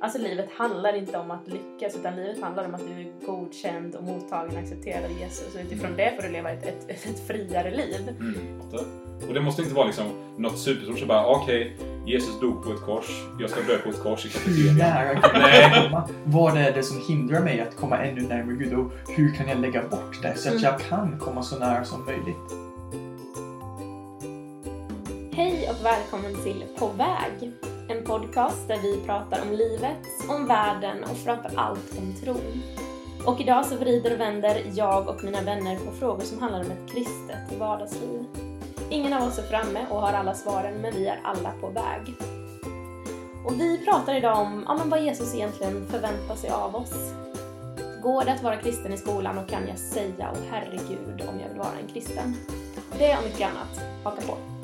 Alltså 0.00 0.18
livet 0.18 0.48
handlar 0.52 0.96
inte 0.96 1.18
om 1.18 1.30
att 1.30 1.48
lyckas 1.48 1.96
utan 1.96 2.16
livet 2.16 2.40
handlar 2.42 2.64
om 2.64 2.74
att 2.74 2.80
du 2.86 2.92
är 3.00 3.26
godkänd 3.26 3.94
och 3.94 4.02
mottagen 4.04 4.56
och 4.56 4.62
accepterad 4.62 5.04
av 5.04 5.12
Jesus. 5.20 5.54
Och 5.54 5.60
utifrån 5.60 5.96
det 5.96 6.12
får 6.16 6.22
du 6.22 6.28
leva 6.32 6.50
ett, 6.50 6.66
ett, 6.66 6.90
ett 7.06 7.26
friare 7.26 7.70
liv. 7.70 8.08
Mm. 8.20 8.60
Och 9.28 9.34
det 9.34 9.40
måste 9.40 9.62
inte 9.62 9.74
vara 9.74 9.86
liksom 9.86 10.06
något 10.36 10.58
superstort 10.58 10.98
så 10.98 11.06
bara 11.06 11.26
okej, 11.26 11.76
Jesus 12.06 12.40
dog 12.40 12.64
på 12.64 12.72
ett 12.72 12.80
kors, 12.80 13.10
jag 13.40 13.50
ska 13.50 13.60
dö 13.60 13.78
på 13.78 13.88
ett 13.90 14.02
kors 14.02 14.26
i 14.26 14.28
kafeterian. 14.28 16.02
Vad 16.24 16.56
är 16.56 16.72
det 16.72 16.82
som 16.82 17.00
hindrar 17.08 17.40
mig 17.40 17.60
att 17.60 17.76
komma 17.76 17.98
ännu 17.98 18.20
närmare 18.20 18.56
Gud 18.56 18.74
och 18.74 18.92
hur 19.16 19.34
kan 19.34 19.48
jag 19.48 19.58
lägga 19.60 19.82
bort 19.88 20.22
det 20.22 20.34
så 20.36 20.48
att 20.48 20.54
Mm. 20.54 20.64
jag 20.64 20.80
kan 20.80 21.18
komma 21.18 21.42
så 21.42 21.58
nära 21.58 21.84
som 21.84 22.04
möjligt? 22.06 22.52
Hej 25.32 25.70
och 25.70 25.84
välkommen 25.84 26.34
till 26.44 26.64
På 26.78 26.86
väg! 26.88 27.52
En 27.90 28.04
podcast 28.04 28.68
där 28.68 28.78
vi 28.82 29.00
pratar 29.06 29.42
om 29.42 29.52
livet, 29.52 29.98
om 30.28 30.46
världen 30.46 31.04
och 31.04 31.16
framför 31.16 31.50
allt 31.56 31.98
om 31.98 32.14
tron. 32.14 32.62
Och 33.26 33.40
idag 33.40 33.66
så 33.66 33.76
vrider 33.76 34.14
och 34.14 34.20
vänder 34.20 34.62
jag 34.74 35.08
och 35.08 35.24
mina 35.24 35.40
vänner 35.42 35.76
på 35.76 35.92
frågor 35.92 36.24
som 36.24 36.38
handlar 36.38 36.60
om 36.60 36.70
ett 36.70 36.92
kristet 36.92 37.58
vardagsliv. 37.58 38.24
Ingen 38.90 39.12
av 39.12 39.28
oss 39.28 39.38
är 39.38 39.42
framme 39.42 39.86
och 39.90 40.00
har 40.00 40.12
alla 40.12 40.34
svaren, 40.34 40.74
men 40.74 40.94
vi 40.94 41.06
är 41.06 41.20
alla 41.24 41.52
på 41.60 41.68
väg. 41.68 42.14
Och 43.46 43.60
vi 43.60 43.84
pratar 43.84 44.14
idag 44.14 44.38
om 44.38 44.64
ja, 44.68 44.76
men 44.76 44.90
vad 44.90 45.02
Jesus 45.02 45.34
egentligen 45.34 45.86
förväntar 45.86 46.34
sig 46.34 46.50
av 46.50 46.76
oss. 46.76 46.94
Går 48.02 48.24
det 48.24 48.32
att 48.32 48.42
vara 48.42 48.56
kristen 48.56 48.92
i 48.92 48.96
skolan 48.96 49.38
och 49.38 49.48
kan 49.48 49.68
jag 49.68 49.78
säga 49.78 50.30
åh 50.32 50.38
herregud 50.50 51.28
om 51.28 51.40
jag 51.40 51.48
vill 51.48 51.58
vara 51.58 51.78
en 51.82 51.88
kristen? 51.92 52.36
Det 52.98 53.16
och 53.16 53.24
mycket 53.24 53.48
annat. 53.50 53.80
Haka 54.04 54.20
på! 54.20 54.57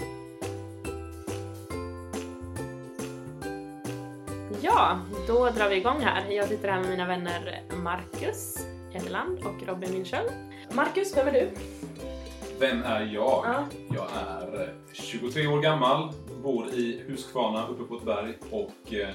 Ja, 4.67 5.01
då 5.27 5.51
drar 5.51 5.69
vi 5.69 5.77
igång 5.77 6.01
här. 6.01 6.31
Jag 6.31 6.49
sitter 6.49 6.69
här 6.69 6.81
med 6.81 6.91
mina 6.91 7.07
vänner 7.07 7.63
Marcus 7.83 8.67
Elland 8.95 9.39
och 9.39 9.69
Robin 9.69 9.93
Minchel. 9.93 10.27
Marcus, 10.73 11.17
vem 11.17 11.29
är 11.29 11.33
du? 11.33 11.51
Vem 12.59 12.83
är 12.83 13.01
jag? 13.01 13.45
Ja. 13.47 13.67
Jag 13.95 14.07
är 14.17 14.75
23 14.93 15.47
år 15.47 15.61
gammal, 15.61 16.13
bor 16.43 16.69
i 16.69 17.03
Huskvarna 17.09 17.69
uppe 17.69 17.85
på 17.85 17.97
ett 17.97 18.05
berg 18.05 18.39
och 18.51 18.93
eh, 18.95 19.15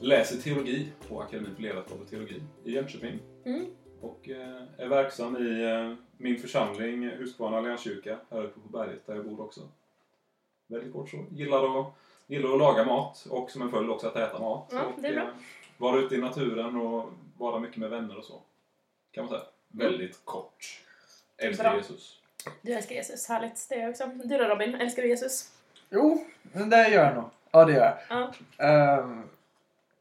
läser 0.00 0.36
teologi 0.36 0.92
på 1.08 1.20
Akademin 1.20 1.54
för 1.54 1.62
ledarskap 1.62 2.00
och 2.00 2.10
teologi 2.10 2.42
i 2.64 2.72
Jönköping. 2.72 3.18
Mm. 3.44 3.66
Och 4.00 4.28
eh, 4.28 4.62
är 4.78 4.88
verksam 4.88 5.36
i 5.36 5.64
eh, 5.64 5.94
min 6.16 6.38
församling 6.38 7.10
Huskvarna 7.10 7.58
Allianskyrka 7.58 8.18
här 8.30 8.44
uppe 8.44 8.60
på 8.60 8.68
berget 8.68 9.06
där 9.06 9.14
jag 9.14 9.24
bor 9.24 9.40
också. 9.40 9.60
Väldigt 10.66 10.92
kort 10.92 11.10
så. 11.10 11.24
Gillar 11.30 11.80
att, 11.80 11.94
gillar 12.26 12.52
att 12.52 12.58
laga 12.58 12.84
mat 12.84 13.26
och 13.30 13.50
som 13.50 13.62
en 13.62 13.70
följd 13.70 13.90
också 13.90 14.06
att 14.06 14.16
äta 14.16 14.38
mat. 14.38 14.70
Ja, 14.72 14.82
och, 14.82 15.02
det 15.02 15.08
är 15.08 15.12
bra. 15.12 15.22
eh, 15.22 15.28
vara 15.76 15.98
ute 15.98 16.14
i 16.14 16.18
naturen 16.18 16.76
och 16.76 17.10
vara 17.38 17.58
mycket 17.58 17.76
med 17.76 17.90
vänner 17.90 18.18
och 18.18 18.24
så. 18.24 18.40
Kan 19.12 19.24
man 19.24 19.28
säga. 19.28 19.42
Väldigt 19.68 20.24
kort. 20.24 20.82
Älskar 21.36 21.64
Bra. 21.64 21.76
Jesus. 21.76 22.20
Du 22.62 22.72
älskar 22.72 22.94
Jesus, 22.94 23.28
härligt. 23.28 23.66
Det 23.68 23.74
är 23.74 23.80
jag 23.80 23.90
också. 23.90 24.06
Du 24.24 24.38
då 24.38 24.44
Robin, 24.44 24.74
älskar 24.74 25.02
du 25.02 25.08
Jesus? 25.08 25.50
Jo, 25.90 26.26
det 26.42 26.88
gör 26.88 27.04
jag 27.04 27.14
nog. 27.14 27.30
Ja, 27.50 27.64
det 27.64 27.72
gör 27.72 27.84
jag. 27.84 27.96
Ja, 28.08 28.32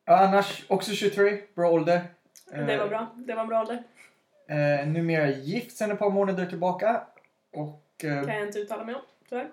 ja, 0.06 0.18
annars 0.18 0.66
också 0.68 0.92
23, 0.92 1.42
bra 1.56 1.72
ålder. 1.72 2.02
det 2.46 2.78
var 2.78 2.88
bra. 2.88 3.08
Det 3.16 3.34
var 3.34 3.42
en 3.42 3.48
bra 3.48 3.62
ålder. 3.62 3.84
Uh, 4.52 4.88
numera 4.88 5.30
gift 5.30 5.78
sedan 5.78 5.92
ett 5.92 6.00
par 6.00 6.10
månader 6.10 6.46
tillbaka. 6.46 7.04
Och 7.54 8.04
uh, 8.04 8.26
kan 8.26 8.36
jag 8.36 8.48
inte 8.48 8.60
uttala 8.60 8.84
mig 8.84 8.96
om, 8.96 9.02
tyvärr. 9.30 9.50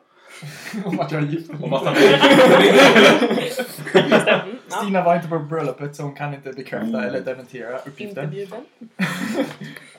Om 0.84 1.00
att 1.00 1.12
jag 1.12 1.22
är 1.22 1.26
gift. 1.26 1.50
Om 1.62 1.72
att 1.72 1.84
han. 1.84 1.96
Mm, 1.96 2.18
ja. 4.70 4.82
Stina 4.82 5.04
var 5.04 5.16
inte 5.16 5.28
på 5.28 5.38
bröllopet 5.38 5.96
så 5.96 6.02
hon 6.02 6.14
kan 6.14 6.34
inte 6.34 6.52
bekräfta 6.52 6.86
Mm. 6.86 7.00
eller 7.04 7.20
dementera 7.20 7.78
uppgiften. 7.78 8.32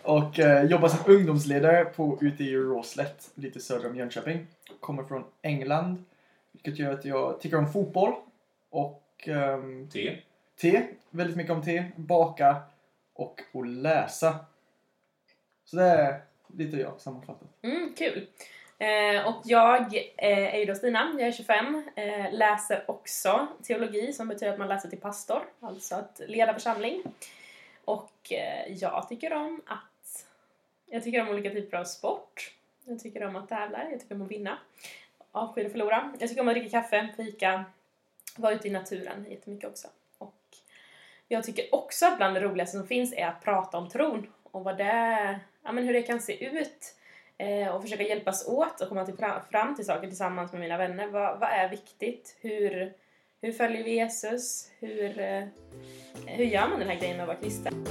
Och 0.03 0.39
eh, 0.39 0.63
jobbar 0.65 0.89
som 0.89 0.99
ungdomsledare 1.13 1.85
på, 1.85 2.17
ute 2.21 2.43
i 2.43 2.55
Råslätt, 2.55 3.29
lite 3.35 3.59
söder 3.59 3.89
om 3.89 3.95
Jönköping. 3.95 4.47
Kommer 4.79 5.03
från 5.03 5.23
England, 5.41 6.03
vilket 6.51 6.79
gör 6.79 6.93
att 6.93 7.05
jag 7.05 7.41
tycker 7.41 7.57
om 7.57 7.73
fotboll 7.73 8.13
och 8.69 9.03
ehm, 9.25 9.89
Te. 9.89 10.17
te, 10.61 10.83
väldigt 11.09 11.37
mycket 11.37 11.51
om 11.51 11.61
te, 11.61 11.83
baka 11.95 12.55
och 13.13 13.41
att 13.53 13.67
läsa. 13.67 14.35
Så 15.65 15.75
det 15.75 15.83
är 15.83 16.21
lite 16.57 16.77
jag 16.77 17.01
sammanfattat. 17.01 17.47
Mm, 17.61 17.93
kul. 17.97 18.27
Eh, 18.77 19.27
och 19.27 19.41
jag 19.45 19.95
eh, 20.17 20.55
är 20.55 20.57
ju 20.57 20.65
då 20.65 20.75
Stina, 20.75 21.15
jag 21.19 21.27
är 21.27 21.31
25, 21.31 21.83
eh, 21.95 22.33
läser 22.33 22.83
också 22.87 23.47
teologi 23.63 24.13
som 24.13 24.27
betyder 24.27 24.53
att 24.53 24.59
man 24.59 24.67
läser 24.67 24.89
till 24.89 24.99
pastor, 24.99 25.41
alltså 25.59 25.95
att 25.95 26.21
leda 26.27 26.53
församling. 26.53 27.03
Och 27.85 28.31
eh, 28.31 28.73
jag 28.73 29.09
tycker 29.09 29.33
om 29.33 29.61
att, 29.65 30.25
jag 30.85 31.03
tycker 31.03 31.21
om 31.21 31.29
olika 31.29 31.49
typer 31.49 31.77
av 31.77 31.83
sport. 31.83 32.53
Jag 32.85 32.99
tycker 32.99 33.23
om 33.23 33.35
att 33.35 33.49
tävla, 33.49 33.89
jag 33.91 33.99
tycker 33.99 34.15
om 34.15 34.21
att 34.21 34.31
vinna. 34.31 34.57
Avskyr 35.31 35.65
att 35.65 35.71
förlora. 35.71 36.13
Jag 36.19 36.29
tycker 36.29 36.41
om 36.41 36.47
att 36.47 36.55
dricka 36.55 36.81
kaffe, 36.81 37.09
fika, 37.17 37.65
vara 38.37 38.53
ute 38.53 38.67
i 38.67 38.71
naturen 38.71 39.25
jättemycket 39.29 39.69
också. 39.69 39.87
Och 40.17 40.41
jag 41.27 41.43
tycker 41.43 41.75
också 41.75 42.05
att 42.05 42.17
bland 42.17 42.35
det 42.35 42.41
roligaste 42.41 42.77
som 42.77 42.87
finns 42.87 43.13
är 43.13 43.27
att 43.27 43.43
prata 43.43 43.77
om 43.77 43.89
tron 43.89 44.33
och 44.43 44.63
vad 44.63 44.77
det, 44.77 45.39
ja 45.63 45.71
men 45.71 45.83
hur 45.83 45.93
det 45.93 46.01
kan 46.01 46.21
se 46.21 46.45
ut 46.45 46.95
Eh, 47.43 47.75
och 47.75 47.81
försöka 47.81 48.03
hjälpas 48.03 48.47
åt 48.47 48.81
och 48.81 48.89
komma 48.89 49.05
till, 49.05 49.15
fram 49.51 49.75
till 49.75 49.85
saker 49.85 50.07
tillsammans 50.07 50.51
med 50.51 50.61
mina 50.61 50.77
vänner. 50.77 51.07
Vad, 51.07 51.39
vad 51.39 51.49
är 51.49 51.69
viktigt? 51.69 52.37
Hur, 52.41 52.93
hur 53.41 53.51
följer 53.51 53.83
vi 53.83 53.95
Jesus? 53.95 54.71
Hur, 54.79 55.19
eh, 55.19 55.43
hur 56.25 56.45
gör 56.45 56.67
man 56.67 56.79
den 56.79 56.89
här 56.89 56.99
grejen 56.99 57.17
med 57.17 57.23
att 57.23 57.27
vara 57.27 57.37
kristen? 57.37 57.85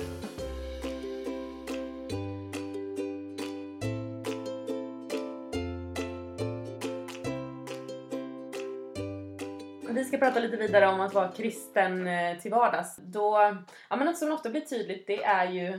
Vi 9.91 10.05
ska 10.05 10.19
prata 10.19 10.41
lite 10.41 10.57
vidare 10.57 10.87
om 10.87 11.01
att 11.01 11.15
vara 11.15 11.33
kristen 11.33 12.07
eh, 12.07 12.39
till 12.39 12.51
vardags. 12.51 12.97
Då, 12.97 13.57
ja, 13.91 13.97
men 13.97 14.07
något 14.07 14.19
som 14.19 14.33
ofta 14.33 14.51
blir 14.51 14.61
tydligt 14.61 15.07
det 15.07 15.25
är 15.25 15.51
ju 15.51 15.79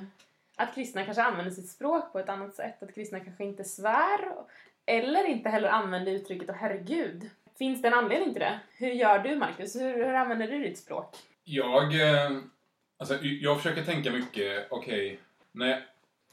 att 0.55 0.75
kristna 0.75 1.05
kanske 1.05 1.23
använder 1.23 1.51
sitt 1.51 1.69
språk 1.69 2.11
på 2.11 2.19
ett 2.19 2.29
annat 2.29 2.55
sätt. 2.55 2.83
Att 2.83 2.95
kristna 2.95 3.19
kanske 3.19 3.43
inte 3.43 3.63
svär 3.63 4.19
eller 4.85 5.25
inte 5.25 5.49
heller 5.49 5.69
använder 5.69 6.11
uttrycket 6.11 6.49
och 6.49 6.55
herregud. 6.55 7.29
Finns 7.57 7.81
det 7.81 7.87
en 7.87 7.93
anledning 7.93 8.33
till 8.33 8.41
det? 8.41 8.59
Hur 8.77 8.91
gör 8.91 9.19
du 9.19 9.35
Marcus? 9.35 9.75
Hur, 9.75 9.93
hur 9.93 10.13
använder 10.13 10.47
du 10.47 10.59
ditt 10.59 10.77
språk? 10.77 11.15
Jag, 11.43 12.01
eh, 12.01 12.31
alltså, 12.97 13.17
jag 13.21 13.57
försöker 13.57 13.83
tänka 13.83 14.11
mycket, 14.11 14.67
okej, 14.69 15.19
nej, 15.51 15.83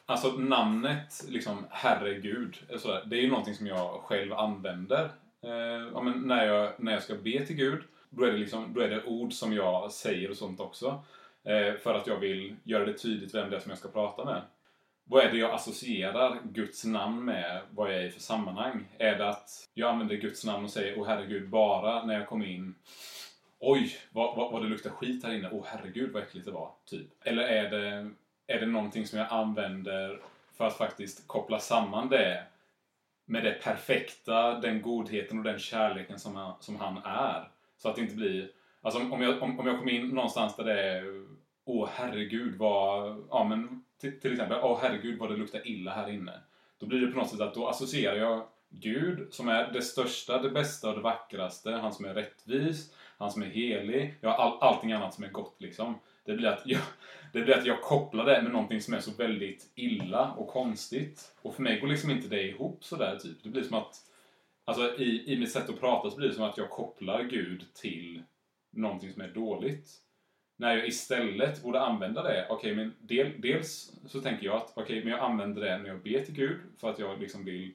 alltså 0.07 0.29
namnet 0.29 1.25
liksom 1.29 1.67
herregud, 1.71 2.57
eller 2.69 2.79
sådär, 2.79 3.03
det 3.07 3.17
är 3.17 3.21
ju 3.21 3.31
någonting 3.31 3.55
som 3.55 3.67
jag 3.67 4.01
själv 4.01 4.33
använder. 4.33 5.05
Eh, 5.43 5.91
ja, 5.93 6.03
men 6.03 6.13
när, 6.21 6.47
jag, 6.47 6.73
när 6.79 6.93
jag 6.93 7.03
ska 7.03 7.15
be 7.15 7.47
till 7.47 7.57
Gud, 7.57 7.83
då 8.11 8.25
är, 8.25 8.33
det 8.33 8.39
liksom, 8.39 8.75
då 8.75 8.81
är 8.81 8.89
det 8.89 9.05
ord 9.05 9.33
som 9.33 9.53
jag 9.53 9.93
säger 9.93 10.31
och 10.31 10.37
sånt 10.37 10.61
också. 10.61 11.05
Eh, 11.45 11.75
för 11.75 11.95
att 11.95 12.07
jag 12.07 12.17
vill 12.17 12.57
göra 12.65 12.85
det 12.85 12.95
tydligt 12.95 13.35
vem 13.35 13.51
det 13.51 13.57
är 13.57 13.61
som 13.61 13.71
jag 13.71 13.79
ska 13.79 13.89
prata 13.89 14.25
med. 14.25 14.43
Vad 15.05 15.25
är 15.25 15.33
det 15.33 15.39
jag 15.39 15.55
associerar 15.55 16.39
Guds 16.45 16.85
namn 16.85 17.25
med? 17.25 17.61
Vad 17.71 17.93
jag 17.93 18.01
är 18.01 18.05
i 18.05 18.11
för 18.11 18.21
sammanhang? 18.21 18.89
Är 18.99 19.19
det 19.19 19.29
att 19.29 19.69
jag 19.75 19.91
använder 19.91 20.17
Guds 20.17 20.45
namn 20.45 20.65
och 20.65 20.71
säger 20.71 20.99
Åh 20.99 21.07
herregud 21.07 21.49
bara 21.49 22.05
när 22.07 22.15
jag 22.15 22.29
kommer 22.29 22.47
in 22.47 22.75
Oj, 23.59 23.97
vad, 24.13 24.37
vad, 24.37 24.53
vad 24.53 24.63
det 24.63 24.69
luktar 24.69 24.91
skit 24.91 25.25
här 25.25 25.35
inne. 25.35 25.49
Åh 25.53 25.65
herregud 25.67 26.13
vad 26.13 26.23
äckligt 26.23 26.47
det 26.47 26.53
var. 26.53 26.73
Typ. 26.85 27.09
Eller 27.25 27.43
är 27.43 27.71
det, 27.71 28.11
är 28.47 28.61
det 28.61 28.67
någonting 28.67 29.07
som 29.07 29.19
jag 29.19 29.29
använder 29.31 30.21
för 30.57 30.67
att 30.67 30.77
faktiskt 30.77 31.29
koppla 31.29 31.59
samman 31.59 32.09
det 32.09 32.45
med 33.25 33.45
det 33.45 33.53
perfekta, 33.53 34.61
den 34.61 34.83
godheten 34.83 35.39
och 35.39 35.45
den 35.45 35.59
kärleken 35.59 36.19
som 36.19 36.37
han, 36.37 36.55
som 36.61 36.77
han 36.77 37.01
är. 37.05 37.49
Så 37.79 37.89
att 37.89 37.97
det 37.97 38.03
inte 38.03 38.15
blir... 38.15 38.51
Alltså 38.83 39.01
om 39.01 39.23
jag, 39.23 39.43
om, 39.43 39.61
om 39.61 39.67
jag 39.67 39.79
kommer 39.79 39.93
in 39.93 40.09
någonstans 40.09 40.57
där 40.57 40.65
det 40.65 40.83
är 40.83 41.27
Åh 41.65 41.89
herregud 41.93 42.59
vad... 42.59 43.25
Ja 43.31 43.45
men 43.45 43.85
till, 44.01 44.21
till 44.21 44.33
exempel, 44.33 44.59
åh 44.63 44.79
herregud 44.83 45.19
vad 45.19 45.31
det 45.31 45.37
luktar 45.37 45.67
illa 45.67 45.91
här 45.91 46.11
inne. 46.11 46.41
Då 46.79 46.87
blir 46.87 47.01
det 47.01 47.13
på 47.13 47.19
något 47.19 47.31
sätt 47.31 47.41
att 47.41 47.55
då 47.55 47.69
associerar 47.69 48.17
jag 48.17 48.47
Gud 48.69 49.33
som 49.35 49.49
är 49.49 49.73
det 49.73 49.83
största, 49.83 50.43
det 50.43 50.51
bästa 50.51 50.89
och 50.89 50.95
det 50.95 51.01
vackraste. 51.01 51.71
Han 51.71 51.93
som 51.93 52.05
är 52.05 52.15
rättvis, 52.15 52.95
han 53.19 53.31
som 53.31 53.43
är 53.43 53.47
helig. 53.47 54.15
Ja, 54.21 54.35
all, 54.35 54.69
allting 54.69 54.93
annat 54.93 55.15
som 55.15 55.25
är 55.25 55.29
gott 55.29 55.57
liksom. 55.59 55.99
Det 56.25 56.33
blir, 56.33 56.49
att 56.49 56.63
jag, 56.65 56.81
det 57.33 57.41
blir 57.43 57.59
att 57.59 57.67
jag 57.67 57.83
kopplar 57.83 58.25
det 58.25 58.43
med 58.43 58.53
någonting 58.53 58.81
som 58.81 58.95
är 58.95 59.01
så 59.01 59.11
väldigt 59.11 59.71
illa 59.75 60.33
och 60.33 60.49
konstigt. 60.49 61.35
Och 61.43 61.55
för 61.55 61.63
mig 61.63 61.81
går 61.81 61.89
liksom 61.89 62.11
inte 62.11 62.29
det 62.29 62.43
ihop 62.43 62.85
sådär 62.85 63.17
typ. 63.17 63.43
Det 63.43 63.49
blir 63.49 63.63
som 63.63 63.79
att 63.79 64.07
Alltså 64.65 64.99
i, 64.99 65.33
i 65.33 65.39
mitt 65.39 65.53
sätt 65.53 65.69
att 65.69 65.81
prata 65.81 66.11
så 66.11 66.17
blir 66.17 66.29
det 66.29 66.35
som 66.35 66.45
att 66.45 66.59
jag 66.59 66.71
kopplar 66.71 67.23
Gud 67.23 67.65
till 67.75 68.23
någonting 68.71 69.13
som 69.13 69.23
är 69.23 69.29
dåligt. 69.29 69.91
När 70.61 70.77
jag 70.77 70.89
istället 70.89 71.63
borde 71.63 71.81
använda 71.81 72.23
det, 72.23 72.47
okej 72.51 72.75
men 72.75 72.95
del, 73.01 73.33
dels 73.39 73.93
så 74.07 74.21
tänker 74.21 74.47
jag 74.47 74.57
att 74.57 74.73
okej 74.75 75.05
men 75.05 75.13
jag 75.13 75.21
använder 75.21 75.61
det 75.61 75.79
när 75.79 75.89
jag 75.89 76.03
ber 76.03 76.21
till 76.21 76.35
Gud 76.35 76.61
för 76.81 76.91
att 76.91 76.99
jag 76.99 77.21
liksom 77.21 77.45
vill 77.45 77.73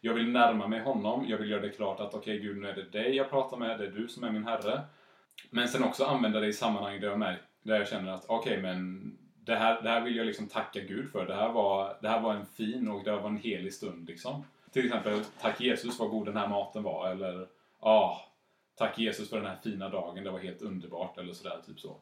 jag 0.00 0.14
vill 0.14 0.28
närma 0.28 0.68
mig 0.68 0.80
honom, 0.80 1.24
jag 1.28 1.38
vill 1.38 1.50
göra 1.50 1.60
det 1.60 1.70
klart 1.70 2.00
att 2.00 2.14
okej 2.14 2.38
Gud 2.38 2.56
nu 2.56 2.68
är 2.68 2.74
det 2.74 2.98
dig 2.98 3.16
jag 3.16 3.30
pratar 3.30 3.56
med, 3.56 3.78
det 3.78 3.86
är 3.86 3.90
du 3.90 4.08
som 4.08 4.24
är 4.24 4.30
min 4.30 4.44
Herre. 4.44 4.80
Men 5.50 5.68
sen 5.68 5.84
också 5.84 6.04
använda 6.04 6.40
det 6.40 6.46
i 6.46 6.52
sammanhang 6.52 7.00
där 7.00 7.08
jag, 7.08 7.18
märk, 7.18 7.40
där 7.62 7.78
jag 7.78 7.88
känner 7.88 8.12
att 8.12 8.24
okej, 8.28 8.62
men 8.62 9.12
det 9.44 9.56
här, 9.56 9.82
det 9.82 9.88
här 9.88 10.00
vill 10.00 10.16
jag 10.16 10.26
liksom 10.26 10.48
tacka 10.48 10.80
Gud 10.80 11.10
för. 11.10 11.26
Det 11.26 11.34
här, 11.34 11.48
var, 11.48 11.96
det 12.02 12.08
här 12.08 12.20
var 12.20 12.34
en 12.34 12.46
fin 12.46 12.88
och 12.88 13.04
det 13.04 13.10
här 13.10 13.20
var 13.20 13.28
en 13.28 13.36
helig 13.36 13.74
stund 13.74 14.08
liksom. 14.08 14.44
Till 14.72 14.86
exempel, 14.86 15.20
tack 15.40 15.60
Jesus 15.60 15.98
vad 15.98 16.10
god 16.10 16.26
den 16.26 16.36
här 16.36 16.48
maten 16.48 16.82
var. 16.82 17.10
Eller, 17.10 17.46
ja, 17.80 18.29
tack 18.80 18.98
Jesus 18.98 19.30
för 19.30 19.36
den 19.36 19.46
här 19.46 19.58
fina 19.62 19.88
dagen, 19.88 20.24
det 20.24 20.30
var 20.30 20.38
helt 20.38 20.62
underbart. 20.62 21.18
Eller 21.18 21.32
sådär, 21.32 21.60
typ 21.66 21.80
så. 21.80 21.96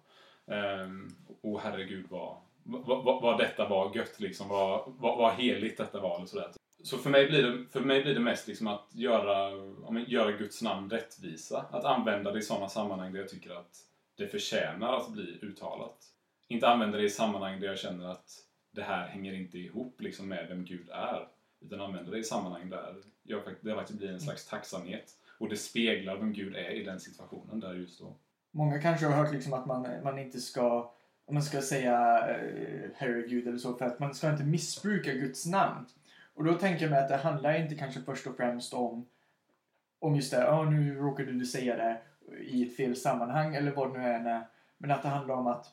Um, 0.47 1.15
och 1.41 1.61
herregud 1.61 2.07
vad, 2.09 2.37
vad, 2.63 3.05
vad, 3.05 3.23
vad 3.23 3.39
detta 3.39 3.69
var 3.69 3.97
gött 3.97 4.21
liksom. 4.21 4.49
Vad, 4.49 4.83
vad, 4.87 5.19
vad 5.19 5.33
heligt 5.33 5.79
detta 5.79 6.01
var. 6.01 6.17
Eller 6.17 6.27
sådär. 6.27 6.51
Så 6.83 6.99
för 6.99 7.11
mig 7.11 7.27
blir 7.27 7.43
det, 7.43 7.67
för 7.73 7.81
mig 7.81 8.03
blir 8.03 8.15
det 8.15 8.21
mest 8.21 8.49
liksom 8.49 8.67
att 8.67 8.89
göra, 8.95 9.51
men, 9.91 10.05
göra 10.09 10.33
Guds 10.33 10.63
namn 10.63 10.91
rättvisa. 10.91 11.67
Att 11.71 11.85
använda 11.85 12.33
det 12.33 12.39
i 12.39 12.43
sådana 12.43 12.69
sammanhang 12.69 13.13
där 13.13 13.21
jag 13.21 13.29
tycker 13.29 13.51
att 13.51 13.77
det 14.17 14.29
förtjänar 14.29 14.97
att 14.97 15.11
bli 15.11 15.39
uttalat. 15.43 15.97
Inte 16.49 16.69
använda 16.69 16.99
det 16.99 17.05
i 17.05 17.11
sammanhang 17.11 17.61
där 17.61 17.67
jag 17.67 17.79
känner 17.79 18.09
att 18.09 18.31
det 18.71 18.83
här 18.83 19.09
hänger 19.09 19.33
inte 19.33 19.59
ihop 19.59 20.01
liksom 20.01 20.29
med 20.29 20.49
vem 20.49 20.65
Gud 20.65 20.89
är. 20.91 21.29
Utan 21.61 21.81
använda 21.81 22.11
det 22.11 22.19
i 22.19 22.25
sammanhang 22.25 22.71
där 22.71 22.95
jag, 23.23 23.43
det 23.61 23.75
faktiskt 23.75 23.99
blir 23.99 24.11
en 24.11 24.21
slags 24.21 24.47
tacksamhet. 24.47 25.18
Och 25.38 25.49
det 25.49 25.56
speglar 25.56 26.17
vem 26.17 26.32
Gud 26.32 26.56
är 26.56 26.70
i 26.70 26.85
den 26.85 27.00
situationen 27.00 27.61
där 27.61 27.75
just 27.75 28.00
då. 28.00 28.17
Många 28.50 28.81
kanske 28.81 29.06
har 29.06 29.25
hört 29.25 29.32
liksom 29.32 29.52
att 29.52 29.67
man, 29.67 29.87
man 30.05 30.19
inte 30.19 30.40
ska 30.40 30.93
man 31.31 31.43
ska 31.43 31.62
säga 31.62 32.29
eh, 32.29 32.90
herregud 32.94 33.49
eller 33.49 33.58
så 33.58 33.75
för 33.75 33.85
att 33.85 33.99
man 33.99 34.14
ska 34.14 34.31
inte 34.31 34.44
missbruka 34.44 35.12
Guds 35.12 35.46
namn. 35.46 35.87
Och 36.35 36.44
då 36.44 36.55
tänker 36.55 36.82
jag 36.82 36.90
mig 36.90 37.00
att 37.00 37.08
det 37.08 37.17
handlar 37.17 37.62
inte 37.62 37.75
kanske 37.75 38.00
först 38.00 38.26
och 38.26 38.37
främst 38.37 38.75
om 38.75 39.06
om 39.99 40.17
just 40.17 40.31
det, 40.31 40.50
oh, 40.50 40.70
nu 40.70 40.94
råkade 40.94 41.32
du 41.32 41.46
säga 41.46 41.76
det 41.76 42.00
i 42.41 42.67
ett 42.67 42.76
fel 42.76 42.96
sammanhang 42.96 43.55
eller 43.55 43.73
vad 43.73 43.93
det 43.93 43.99
nu 43.99 44.05
är. 44.05 44.46
Men 44.79 44.91
att 44.91 45.02
det 45.02 45.08
handlar 45.08 45.34
om 45.34 45.46
att, 45.46 45.67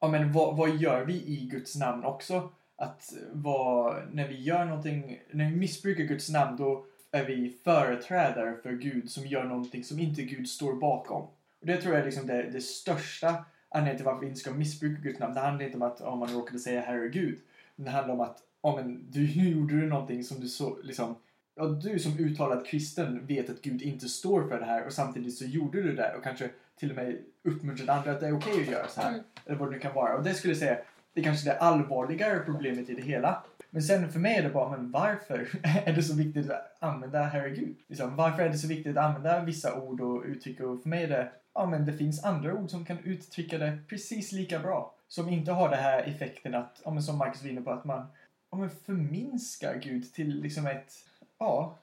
ja 0.00 0.08
men 0.08 0.32
vad, 0.32 0.56
vad 0.56 0.76
gör 0.76 1.04
vi 1.04 1.14
i 1.14 1.48
Guds 1.50 1.76
namn 1.76 2.04
också? 2.04 2.50
Att 2.76 3.12
vad, 3.32 4.02
när 4.12 4.28
vi 4.28 4.42
gör 4.42 4.64
någonting, 4.64 5.20
när 5.32 5.50
vi 5.50 5.56
missbrukar 5.56 6.04
Guds 6.04 6.30
namn 6.30 6.56
då 6.56 6.86
är 7.10 7.24
vi 7.24 7.56
företrädare 7.64 8.56
för 8.62 8.72
Gud 8.72 9.10
som 9.10 9.26
gör 9.26 9.44
någonting 9.44 9.84
som 9.84 9.98
inte 9.98 10.22
Gud 10.22 10.48
står 10.48 10.74
bakom. 10.74 11.22
Och 11.60 11.66
det 11.66 11.76
tror 11.76 11.94
jag 11.94 12.00
är 12.00 12.06
liksom 12.06 12.26
det, 12.26 12.42
det 12.42 12.60
största 12.60 13.44
anledningen 13.68 13.96
till 13.96 14.06
varför 14.06 14.20
vi 14.20 14.26
inte 14.26 14.40
ska 14.40 14.50
missbruka 14.50 15.02
Guds 15.02 15.18
namn. 15.18 15.34
Det 15.34 15.40
handlar 15.40 15.64
inte 15.64 15.76
om 15.76 15.82
att 15.82 16.00
om 16.00 16.18
man 16.18 16.28
råkade 16.28 16.58
säga 16.58 16.80
herregud. 16.80 17.38
Men 17.76 17.84
det 17.84 17.90
handlar 17.90 18.14
om 18.14 18.20
att 18.20 18.42
oh, 18.60 18.76
men, 18.76 19.10
du, 19.10 19.26
gjorde 19.50 19.80
du 19.80 19.86
någonting 19.86 20.24
som 20.24 20.40
du 20.40 20.48
så, 20.48 20.78
liksom, 20.82 21.16
ja, 21.54 21.66
du 21.66 21.98
som 21.98 22.18
uttalad 22.18 22.66
kristen 22.66 23.26
vet 23.26 23.50
att 23.50 23.62
Gud 23.62 23.82
inte 23.82 24.08
står 24.08 24.48
för 24.48 24.58
det 24.58 24.66
här 24.66 24.86
och 24.86 24.92
samtidigt 24.92 25.34
så 25.34 25.44
gjorde 25.44 25.82
du 25.82 25.94
det 25.94 26.14
och 26.16 26.22
kanske 26.22 26.50
till 26.78 26.90
och 26.90 26.96
med 26.96 27.18
uppmuntrade 27.42 27.92
andra 27.92 28.12
att 28.12 28.20
det 28.20 28.26
är 28.26 28.36
okej 28.36 28.52
okay 28.52 28.64
att 28.64 28.72
göra 28.72 28.88
så 28.88 29.00
här. 29.00 29.08
Mm. 29.08 29.24
Eller 29.46 29.56
vad 29.56 29.68
det 29.68 29.72
nu 29.72 29.78
kan 29.78 29.94
vara. 29.94 30.16
Och 30.16 30.24
det 30.24 30.34
skulle 30.34 30.52
jag 30.52 30.58
säga, 30.58 30.78
det 31.12 31.20
är 31.20 31.24
kanske 31.24 31.50
det 31.50 31.58
allvarligare 31.58 32.38
problemet 32.38 32.90
i 32.90 32.94
det 32.94 33.02
hela. 33.02 33.42
Men 33.76 33.82
sen 33.82 34.12
för 34.12 34.20
mig 34.20 34.36
är 34.36 34.42
det 34.42 34.50
bara, 34.50 34.76
men 34.76 34.90
varför 34.90 35.48
är 35.84 35.92
det 35.92 36.02
så 36.02 36.14
viktigt 36.14 36.50
att 36.50 36.76
använda 36.78 37.22
herregud? 37.22 37.76
Liksom, 37.86 38.16
varför 38.16 38.42
är 38.42 38.48
det 38.48 38.58
så 38.58 38.68
viktigt 38.68 38.96
att 38.96 39.04
använda 39.04 39.44
vissa 39.44 39.80
ord 39.80 40.00
och 40.00 40.24
uttryck? 40.24 40.60
Och 40.60 40.82
för 40.82 40.88
mig 40.88 41.04
är 41.04 41.08
det, 41.08 41.28
ja 41.54 41.66
men 41.66 41.86
det 41.86 41.92
finns 41.92 42.24
andra 42.24 42.54
ord 42.54 42.70
som 42.70 42.84
kan 42.84 42.98
uttrycka 42.98 43.58
det 43.58 43.78
precis 43.88 44.32
lika 44.32 44.58
bra. 44.58 44.94
Som 45.08 45.28
inte 45.28 45.52
har 45.52 45.70
den 45.70 45.78
här 45.78 46.02
effekten 46.02 46.54
att, 46.54 46.80
ja 46.84 46.90
men 46.90 47.02
som 47.02 47.18
Marcus 47.18 47.42
var 47.42 47.50
inne 47.50 47.60
på, 47.60 47.70
att 47.70 47.84
man 47.84 48.06
ja, 48.50 48.58
men 48.58 48.70
förminskar 48.70 49.74
Gud 49.82 50.12
till 50.12 50.40
liksom 50.42 50.66
ett, 50.66 50.92
ja, 51.38 51.78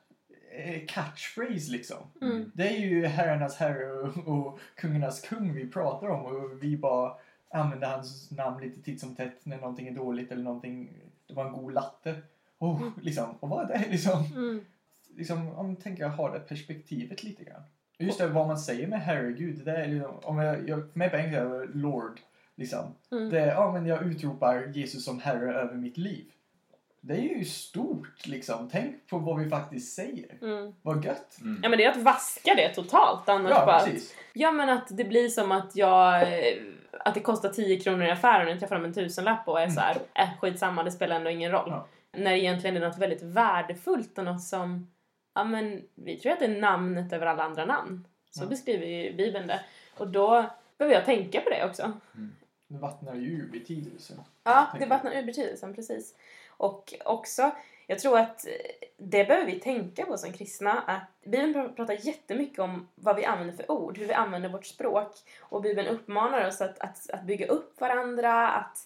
eh, 0.51 0.85
catchphrase 0.87 1.71
liksom. 1.71 1.97
Mm. 2.21 2.51
Det 2.53 2.67
är 2.67 2.79
ju 2.79 3.05
herrarnas 3.05 3.57
herre 3.57 3.91
och, 3.91 4.27
och 4.27 4.59
kungarnas 4.75 5.21
kung 5.21 5.53
vi 5.53 5.67
pratar 5.67 6.07
om 6.07 6.25
och 6.25 6.63
vi 6.63 6.77
bara 6.77 7.13
använder 7.53 7.87
hans 7.87 8.31
namn 8.31 8.61
lite 8.61 8.81
titt 8.81 8.99
som 8.99 9.15
tätt 9.15 9.45
när 9.45 9.57
någonting 9.57 9.87
är 9.87 9.91
dåligt 9.91 10.31
eller 10.31 10.43
någonting, 10.43 10.89
det 11.27 11.33
var 11.33 11.45
en 11.45 11.53
god 11.53 11.73
latte. 11.73 12.15
Oh, 12.59 12.81
mm. 12.81 12.93
liksom, 13.01 13.35
och 13.39 13.49
vad 13.49 13.71
är 13.71 13.77
det 13.77 13.87
liksom? 13.91 14.25
Mm. 14.35 14.65
liksom 15.15 15.49
om 15.55 15.75
tänker 15.75 16.07
ha 16.07 16.31
det 16.31 16.39
perspektivet 16.39 17.23
lite 17.23 17.43
grann. 17.43 17.63
Just 17.97 18.17
det, 18.17 18.27
vad 18.27 18.47
man 18.47 18.57
säger 18.57 18.87
med 18.87 19.01
herregud, 19.01 19.65
det 19.65 19.71
är 19.71 19.87
liksom, 19.87 20.19
om 20.23 20.37
jag, 20.37 20.69
jag 20.69 20.91
för 20.91 20.99
mig 20.99 21.09
på 21.09 21.15
engelska 21.15 21.41
är 21.41 21.45
det 21.45 21.67
Lord. 21.73 22.19
Liksom. 22.55 22.95
Mm. 23.11 23.29
Det 23.29 23.39
är, 23.39 23.47
ja 23.47 23.71
men 23.71 23.85
jag 23.85 24.03
utropar 24.03 24.71
Jesus 24.73 25.05
som 25.05 25.19
herre 25.19 25.61
över 25.61 25.75
mitt 25.75 25.97
liv. 25.97 26.25
Det 27.01 27.13
är 27.13 27.37
ju 27.37 27.45
stort 27.45 28.27
liksom. 28.27 28.69
Tänk 28.71 29.07
på 29.07 29.17
vad 29.17 29.39
vi 29.39 29.49
faktiskt 29.49 29.95
säger. 29.95 30.37
Mm. 30.41 30.73
Vad 30.81 31.05
gött. 31.05 31.37
Mm. 31.41 31.59
Ja 31.63 31.69
men 31.69 31.77
det 31.77 31.85
är 31.85 31.91
att 31.91 32.03
vaska 32.03 32.55
det 32.55 32.73
totalt 32.73 33.29
annars 33.29 33.51
Ja, 33.51 33.65
bara 33.65 33.79
precis. 33.79 34.15
Ja 34.33 34.51
men 34.51 34.69
att 34.69 34.97
det 34.97 35.03
blir 35.03 35.29
som 35.29 35.51
att 35.51 35.75
jag 35.75 36.21
eh, 36.21 36.57
att 36.99 37.13
det 37.13 37.19
kostar 37.19 37.49
10 37.49 37.79
kronor 37.79 38.05
i 38.05 38.11
affären 38.11 38.45
och 38.47 38.51
jag 38.53 38.59
tar 38.59 38.67
fram 38.67 38.85
en 38.85 38.93
tusenlapp 38.93 39.47
och 39.47 39.61
är 39.61 39.69
så 39.69 39.79
här, 39.79 39.97
äh, 40.13 40.29
skitsamma 40.41 40.83
det 40.83 40.91
spelar 40.91 41.15
ändå 41.15 41.29
ingen 41.29 41.51
roll. 41.51 41.67
Ja. 41.69 41.87
När 42.11 42.31
det 42.31 42.39
egentligen 42.39 42.77
är 42.77 42.87
något 42.87 42.97
väldigt 42.97 43.21
värdefullt 43.21 44.17
och 44.17 44.23
något 44.25 44.43
som, 44.43 44.91
ja 45.35 45.43
men 45.43 45.81
vi 45.95 46.17
tror 46.19 46.31
att 46.31 46.39
det 46.39 46.45
är 46.45 46.59
namnet 46.61 47.13
över 47.13 47.25
alla 47.25 47.43
andra 47.43 47.65
namn. 47.65 48.07
Så 48.31 48.43
Ja. 48.43 48.47
beskriver 48.47 48.85
ju 48.85 49.13
Bibeln 49.13 49.47
det. 49.47 49.59
Och 49.97 50.07
då 50.07 50.45
behöver 50.77 50.95
jag 50.95 51.05
tänka 51.05 51.41
på 51.41 51.49
det 51.49 51.65
också. 51.65 51.91
Det 52.67 52.77
vattnar 52.77 53.15
ju 53.15 53.27
ur 53.27 53.51
betydelse. 53.51 54.13
Ja, 54.43 54.67
det 54.79 54.85
vattnar 54.85 55.11
ur 55.11 55.23
betydelsen, 55.23 55.73
precis. 55.75 56.15
Och 56.49 56.93
också, 57.05 57.51
jag 57.88 58.00
tror 58.00 58.19
att 58.19 58.45
eh, 58.45 58.51
det 58.97 59.25
behöver 59.25 59.45
vi 59.45 59.59
tänka 59.59 60.06
på 60.06 60.18
som 60.18 60.33
kristna. 60.33 60.81
Att 60.81 61.30
Bibeln 61.31 61.75
pratar 61.75 62.07
jättemycket 62.07 62.59
om 62.59 62.88
vad 62.95 63.15
vi 63.15 63.25
använder 63.25 63.53
för 63.53 63.71
ord, 63.71 63.97
hur 63.97 64.07
vi 64.07 64.13
använder 64.13 64.50
vårt 64.50 64.65
språk. 64.65 65.12
Och 65.41 65.62
Bibeln 65.62 65.88
uppmanar 65.88 66.47
oss 66.47 66.62
att, 66.62 66.80
att, 66.80 67.09
att 67.09 67.24
bygga 67.24 67.47
upp 67.47 67.81
varandra, 67.81 68.50
att 68.50 68.77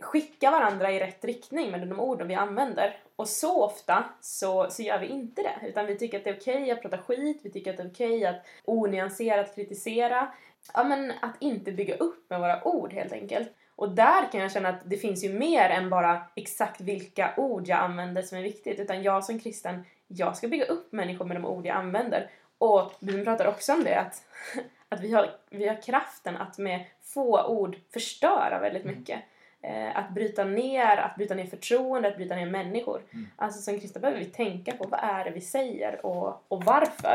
skicka 0.00 0.50
varandra 0.50 0.92
i 0.92 1.00
rätt 1.00 1.24
riktning 1.24 1.70
med 1.70 1.88
de 1.88 2.00
orden 2.00 2.28
vi 2.28 2.34
använder. 2.34 2.96
Och 3.16 3.28
så 3.28 3.64
ofta 3.64 4.04
så, 4.20 4.70
så 4.70 4.82
gör 4.82 4.98
vi 4.98 5.06
inte 5.06 5.42
det. 5.42 5.68
Utan 5.68 5.86
vi 5.86 5.98
tycker 5.98 6.18
att 6.18 6.24
det 6.24 6.30
är 6.30 6.36
okej 6.36 6.70
att 6.70 6.82
prata 6.82 6.98
skit, 6.98 7.40
vi 7.44 7.50
tycker 7.50 7.70
att 7.70 7.76
det 7.76 7.82
är 7.82 7.90
okej 7.90 8.26
att 8.26 8.46
onyanserat 8.64 9.54
kritisera. 9.54 10.32
Ja, 10.74 10.84
men 10.84 11.12
att 11.22 11.34
inte 11.40 11.72
bygga 11.72 11.96
upp 11.96 12.30
med 12.30 12.40
våra 12.40 12.64
ord 12.64 12.92
helt 12.92 13.12
enkelt. 13.12 13.55
Och 13.76 13.90
där 13.90 14.32
kan 14.32 14.40
jag 14.40 14.52
känna 14.52 14.68
att 14.68 14.80
det 14.84 14.96
finns 14.96 15.24
ju 15.24 15.32
mer 15.32 15.70
än 15.70 15.90
bara 15.90 16.22
exakt 16.34 16.80
vilka 16.80 17.34
ord 17.36 17.68
jag 17.68 17.78
använder 17.78 18.22
som 18.22 18.38
är 18.38 18.42
viktigt. 18.42 18.80
Utan 18.80 19.02
jag 19.02 19.24
som 19.24 19.38
kristen, 19.40 19.84
jag 20.06 20.36
ska 20.36 20.48
bygga 20.48 20.64
upp 20.64 20.92
människor 20.92 21.24
med 21.24 21.36
de 21.36 21.44
ord 21.44 21.66
jag 21.66 21.76
använder. 21.76 22.30
Och 22.58 22.92
Bibeln 23.00 23.24
pratar 23.24 23.46
också 23.46 23.72
om 23.72 23.84
det, 23.84 24.00
att, 24.00 24.22
att 24.88 25.00
vi, 25.00 25.12
har, 25.12 25.30
vi 25.50 25.68
har 25.68 25.82
kraften 25.82 26.36
att 26.36 26.58
med 26.58 26.84
få 27.02 27.44
ord 27.46 27.76
förstöra 27.92 28.58
väldigt 28.60 28.84
Mm. 28.84 28.98
mycket. 28.98 29.20
Eh, 29.62 29.96
att 29.96 30.10
bryta 30.10 30.44
ner, 30.44 30.96
att 30.96 31.16
bryta 31.16 31.34
ner 31.34 31.46
förtroende, 31.46 32.08
att 32.08 32.16
bryta 32.16 32.34
ner 32.34 32.46
människor. 32.46 33.00
Mm. 33.12 33.26
Alltså 33.36 33.60
som 33.60 33.80
kristna 33.80 34.00
behöver 34.00 34.20
vi 34.20 34.26
tänka 34.26 34.72
på 34.72 34.84
vad 34.88 35.00
är 35.02 35.24
det 35.24 35.30
vi 35.30 35.40
säger 35.40 36.06
och, 36.06 36.44
och 36.48 36.64
varför. 36.64 37.14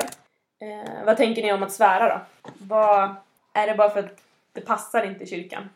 Eh, 0.60 1.06
vad 1.06 1.18
tänker 1.18 1.42
ni 1.42 1.54
om 1.54 1.64
att 1.64 1.72
svära 1.72 2.10
då? 2.10 2.50
Vad, 2.58 3.16
är 3.54 3.68
det 3.68 3.76
bara 3.76 3.90
för 3.90 4.00
att 4.00 4.24
det 4.52 4.62
passar 4.62 5.04
inte 5.04 5.24
i 5.24 5.28
kyrkan? 5.28 5.70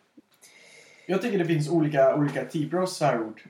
Jag 1.05 1.21
tycker 1.21 1.37
det 1.37 1.45
finns 1.45 1.69
olika, 1.69 2.15
olika 2.15 2.45
typer 2.45 2.77
av 2.77 2.85
svärord. 2.85 3.41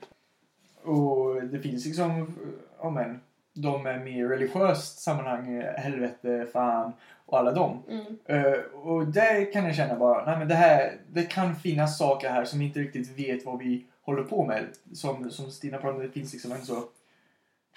Och 0.84 1.44
det 1.44 1.60
finns 1.60 1.86
liksom, 1.86 2.36
ja 2.82 2.90
men, 2.90 3.20
de 3.54 3.86
är 3.86 4.00
mer 4.00 4.28
religiöst 4.28 5.00
sammanhang, 5.00 5.62
helvete, 5.78 6.48
fan 6.54 6.92
och 7.26 7.40
alla 7.40 7.52
dem. 7.52 7.84
Mm. 7.90 8.06
Eh, 8.26 8.60
och 8.60 9.08
där 9.08 9.52
kan 9.52 9.66
jag 9.66 9.76
känna 9.76 9.96
bara, 9.96 10.26
nej 10.26 10.40
men 10.40 10.48
det 10.48 10.56
här, 10.56 10.98
det 11.12 11.24
kan 11.24 11.56
finnas 11.56 11.98
saker 11.98 12.30
här 12.30 12.46
som 12.46 12.60
vi 12.60 12.66
inte 12.66 12.80
riktigt 12.80 13.20
vet 13.20 13.46
vad 13.46 13.60
vi 13.60 13.86
håller 14.02 14.24
på 14.24 14.46
med. 14.46 14.66
Som, 14.94 15.32
som 15.32 15.52
Stina 15.52 15.78
pratade 15.78 15.98
om, 15.98 16.08
det 16.08 16.14
finns 16.14 16.34
liksom 16.34 16.52
en 16.52 16.66
så, 16.66 16.84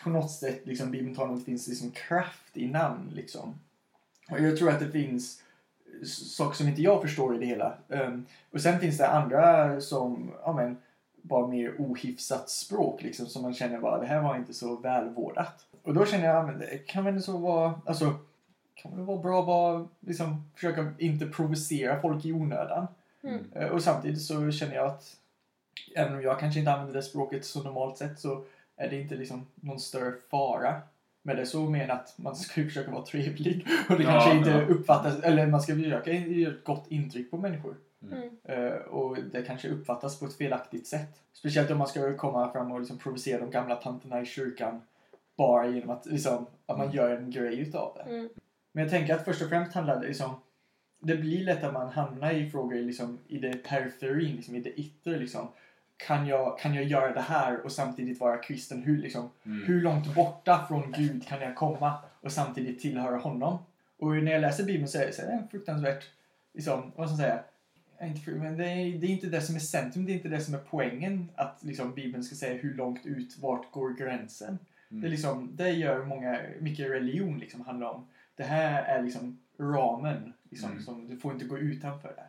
på 0.02 0.10
något 0.10 0.30
sätt, 0.30 0.60
liksom 0.66 0.90
Bibeln 0.90 1.14
talar 1.14 1.28
om 1.28 1.34
att 1.34 1.40
det 1.40 1.50
finns 1.50 1.68
liksom 1.68 1.90
kraft 1.90 2.56
i 2.56 2.68
namn 2.68 3.12
liksom. 3.14 3.54
Och 4.30 4.40
jag 4.40 4.56
tror 4.56 4.70
att 4.70 4.80
det 4.80 4.90
finns 4.90 5.42
saker 6.06 6.56
som 6.56 6.68
inte 6.68 6.82
jag 6.82 7.02
förstår 7.02 7.34
i 7.34 7.38
det 7.38 7.46
hela. 7.46 7.72
Um, 7.88 8.26
och 8.50 8.60
sen 8.60 8.80
finns 8.80 8.98
det 8.98 9.08
andra 9.08 9.80
som, 9.80 10.32
ja 10.44 10.52
men, 10.52 10.76
bara 11.22 11.46
mer 11.46 11.74
ohyfsat 11.78 12.50
språk 12.50 13.02
liksom 13.02 13.26
som 13.26 13.42
man 13.42 13.54
känner 13.54 13.78
bara, 13.78 14.00
det 14.00 14.06
här 14.06 14.20
var 14.20 14.36
inte 14.36 14.54
så 14.54 14.76
välvårdat. 14.76 15.66
Och 15.82 15.94
då 15.94 16.06
känner 16.06 16.24
jag, 16.26 16.36
ja, 16.36 16.46
men 16.46 16.58
det 16.58 16.86
kan 16.86 17.04
väl 17.04 17.22
så 17.22 17.36
vara, 17.36 17.80
alltså 17.86 18.14
kan 18.74 18.96
det 18.96 19.02
vara 19.02 19.18
bra 19.18 19.40
att 19.40 19.46
vara, 19.46 19.88
liksom, 20.00 20.50
försöka 20.54 20.92
inte 20.98 21.26
provocera 21.26 22.00
folk 22.00 22.24
i 22.24 22.32
onödan. 22.32 22.86
Mm. 23.22 23.44
Eh, 23.52 23.68
Och 23.68 23.82
samtidigt 23.82 24.22
så 24.22 24.50
känner 24.50 24.74
jag 24.74 24.86
att 24.86 25.16
även 25.94 26.14
om 26.14 26.22
jag 26.22 26.40
kanske 26.40 26.58
inte 26.60 26.72
använder 26.72 26.94
det 26.94 27.02
språket 27.02 27.44
så 27.44 27.62
normalt 27.62 27.98
sett 27.98 28.20
så 28.20 28.44
är 28.76 28.90
det 28.90 29.00
inte 29.00 29.14
liksom 29.14 29.46
någon 29.54 29.80
större 29.80 30.12
fara. 30.30 30.80
Men 31.22 31.36
det 31.36 31.42
är 31.42 31.46
så 31.46 31.70
men 31.70 31.90
att 31.90 32.14
man 32.16 32.36
ska 32.36 32.60
ju 32.60 32.66
försöka 32.66 32.90
vara 32.90 33.04
trevlig 33.04 33.66
och 33.88 33.98
det 33.98 34.02
Ja, 34.04 34.10
kanske 34.10 34.36
inte 34.36 34.50
ja. 34.50 34.66
uppfattas, 34.66 35.22
eller 35.22 35.46
man 35.46 35.60
ska 35.60 35.74
försöka 35.74 36.12
göra 36.12 36.52
ett 36.52 36.64
gott 36.64 36.86
intryck 36.88 37.30
på 37.30 37.36
människor. 37.36 37.76
Mm. 38.02 38.30
Eh, 38.44 38.72
och 38.72 39.16
det 39.32 39.42
kanske 39.42 39.68
uppfattas 39.68 40.20
på 40.20 40.26
ett 40.26 40.36
felaktigt 40.36 40.86
sätt. 40.86 41.22
Speciellt 41.32 41.70
om 41.70 41.78
man 41.78 41.86
ska 41.86 42.16
komma 42.16 42.52
fram 42.52 42.72
och 42.72 42.80
liksom 42.80 42.98
provocera 42.98 43.40
de 43.40 43.50
gamla 43.50 43.76
tanterna 43.76 44.22
i 44.22 44.26
kyrkan 44.26 44.82
bara 45.36 45.68
genom 45.68 45.90
att, 45.90 46.06
liksom, 46.06 46.46
att 46.66 46.78
man 46.78 46.92
gör 46.92 47.16
en 47.16 47.30
grej 47.30 47.60
utav 47.60 47.92
det. 47.96 48.10
Mm. 48.10 48.28
Men 48.72 48.82
jag 48.82 48.90
tänker 48.90 49.14
att 49.14 49.24
först 49.24 49.42
och 49.42 49.48
främst 49.48 49.74
handlar 49.74 50.00
det 50.00 50.06
liksom 50.06 50.34
det 51.00 51.16
blir 51.16 51.44
lätt 51.44 51.64
att 51.64 51.72
man 51.72 51.88
hamnar 51.88 52.32
i 52.32 52.50
frågor 52.50 52.74
liksom, 52.74 53.18
i 53.28 53.38
det 53.38 53.64
periferin, 53.64 54.36
liksom, 54.36 54.54
i 54.54 54.60
det 54.60 54.70
yttre. 54.70 55.18
Liksom. 55.18 55.48
Kan, 56.06 56.26
jag, 56.26 56.58
kan 56.58 56.74
jag 56.74 56.84
göra 56.84 57.12
det 57.12 57.20
här 57.20 57.60
och 57.64 57.72
samtidigt 57.72 58.20
vara 58.20 58.36
kristen? 58.38 58.82
Hur, 58.82 58.98
liksom, 58.98 59.30
Mm. 59.46 59.66
hur 59.66 59.82
långt 59.82 60.14
borta 60.14 60.64
från 60.68 60.92
Gud 60.92 61.26
kan 61.26 61.40
jag 61.40 61.56
komma 61.56 61.94
och 62.20 62.32
samtidigt 62.32 62.80
tillhöra 62.80 63.16
honom? 63.16 63.58
Och 63.98 64.16
när 64.16 64.32
jag 64.32 64.40
läser 64.40 64.64
Bibeln 64.64 64.88
så 64.88 64.98
är 64.98 65.10
så 65.12 65.22
är 65.22 65.26
det 65.26 65.42
fruktansvärt, 65.50 66.04
liksom, 66.54 66.92
vad 66.96 67.08
ska 67.10 67.22
jag 67.22 67.30
säga, 67.30 67.42
inte 68.08 68.30
men 68.30 68.56
det 68.56 68.64
är, 68.68 68.98
det 68.98 69.06
är 69.06 69.10
inte 69.10 69.26
det 69.26 69.40
som 69.40 69.54
är 69.54 69.58
centrum, 69.60 70.06
det 70.06 70.12
är 70.12 70.14
inte 70.14 70.28
det 70.28 70.40
som 70.40 70.54
är 70.54 70.58
poängen. 70.70 71.28
Att 71.34 71.58
liksom, 71.60 71.94
Bibeln 71.94 72.24
ska 72.24 72.36
säga 72.36 72.62
hur 72.62 72.74
långt 72.74 73.06
ut, 73.06 73.38
vart 73.38 73.70
går 73.72 73.90
gränsen? 73.90 74.58
Mm. 74.90 75.00
Det, 75.00 75.08
är 75.08 75.10
liksom, 75.10 75.50
det 75.56 75.70
gör 75.70 76.04
många, 76.04 76.40
mycket 76.60 76.90
religion 76.90 77.38
liksom 77.38 77.60
handlar 77.60 77.86
om. 77.90 78.06
Det 78.36 78.44
här 78.44 78.82
är 78.82 79.02
liksom 79.02 79.38
ramen. 79.60 80.32
Liksom, 80.50 80.70
Mm. 80.70 80.82
som, 80.82 81.08
du 81.08 81.16
får 81.16 81.32
inte 81.32 81.44
gå 81.44 81.58
utanför 81.58 82.08
det. 82.16 82.24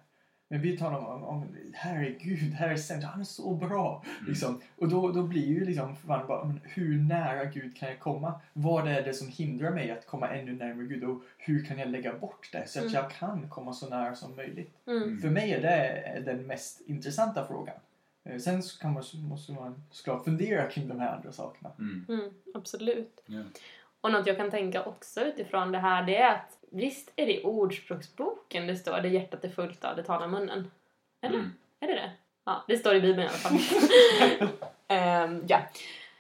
Men 0.52 0.62
vi 0.62 0.78
talar 0.78 0.98
om, 0.98 1.24
om 1.24 1.48
här 1.74 2.04
är 2.04 2.10
Gud, 2.20 2.54
här 2.54 2.70
är 2.70 2.76
centrum, 2.76 3.10
han 3.12 3.20
är 3.22 3.26
så 3.26 3.54
bra. 3.56 4.04
Mm. 4.20 4.30
Liksom. 4.30 4.62
Och 4.78 4.90
då, 4.90 5.12
då 5.12 5.24
blir 5.24 5.48
ju 5.48 5.66
liksom 5.66 5.96
man 6.06 6.28
bara, 6.28 6.44
men 6.46 6.60
hur 6.64 6.98
nära 6.98 7.46
Gud 7.46 7.78
kan 7.78 7.90
jag 7.90 8.00
komma? 8.00 8.42
Vad 8.54 8.88
är 8.88 9.02
det 9.02 9.14
som 9.14 9.28
hindrar 9.28 9.72
mig 9.72 9.92
att 9.92 10.08
komma 10.08 10.30
ännu 10.30 10.52
närmare 10.56 10.86
Gud? 10.86 11.04
Och 11.04 11.22
hur 11.38 11.66
kan 11.66 11.80
jag 11.80 11.90
lägga 11.90 12.14
bort 12.18 12.50
det 12.52 12.68
så 12.68 12.80
att 12.80 12.86
Mm. 12.86 12.94
jag 12.96 13.12
kan 13.12 13.50
komma 13.50 13.74
så 13.74 13.90
nära 13.90 14.16
som 14.16 14.36
möjligt? 14.36 14.74
Mm. 14.88 15.04
Mm. 15.04 15.20
För 15.22 15.30
mig 15.30 15.54
är 15.54 15.62
det 15.62 16.22
den 16.32 16.48
mest 16.48 16.82
intressanta 16.82 17.48
frågan. 17.48 17.76
Eh, 18.24 18.38
Sen 18.40 18.64
så 18.64 18.80
kan 18.80 18.94
man, 18.94 19.04
måste 19.30 19.52
man 19.52 19.84
såklart 19.92 20.24
fundera 20.26 20.68
kring 20.68 20.88
de 20.88 21.00
här 21.00 21.16
andra 21.16 21.32
sakerna. 21.32 21.72
Mm. 21.80 22.06
Mm, 22.10 22.30
absolut. 22.54 23.22
Ja. 23.26 23.44
Och 24.02 24.12
något 24.12 24.28
jag 24.28 24.38
kan 24.38 24.52
tänka 24.52 24.84
också 24.84 25.22
utifrån 25.22 25.72
det 25.72 25.78
här 25.80 26.04
det 26.04 26.18
är 26.18 26.36
att 26.36 26.59
visst 26.72 27.12
är 27.16 27.26
det 27.26 27.34
i 27.42 27.44
Ordspråksboken 27.44 28.68
det 28.68 28.76
står 28.76 29.02
det 29.02 29.08
hjärtat 29.10 29.44
är 29.44 29.50
fullt 29.50 29.86
av, 29.86 29.96
det 29.96 30.04
talar 30.04 30.28
munnen. 30.28 30.72
Eller? 31.26 31.36
Mm. 31.38 31.54
Är 31.80 31.88
det 31.88 31.94
det? 31.94 32.12
Ja, 32.46 32.64
det 32.68 32.78
står 32.78 32.96
i 32.96 33.02
Bibeln 33.02 33.22
i 33.22 33.28
alla 33.28 33.38
fall. 33.38 33.58
Ehm, 34.88 35.44
ja. 35.48 35.60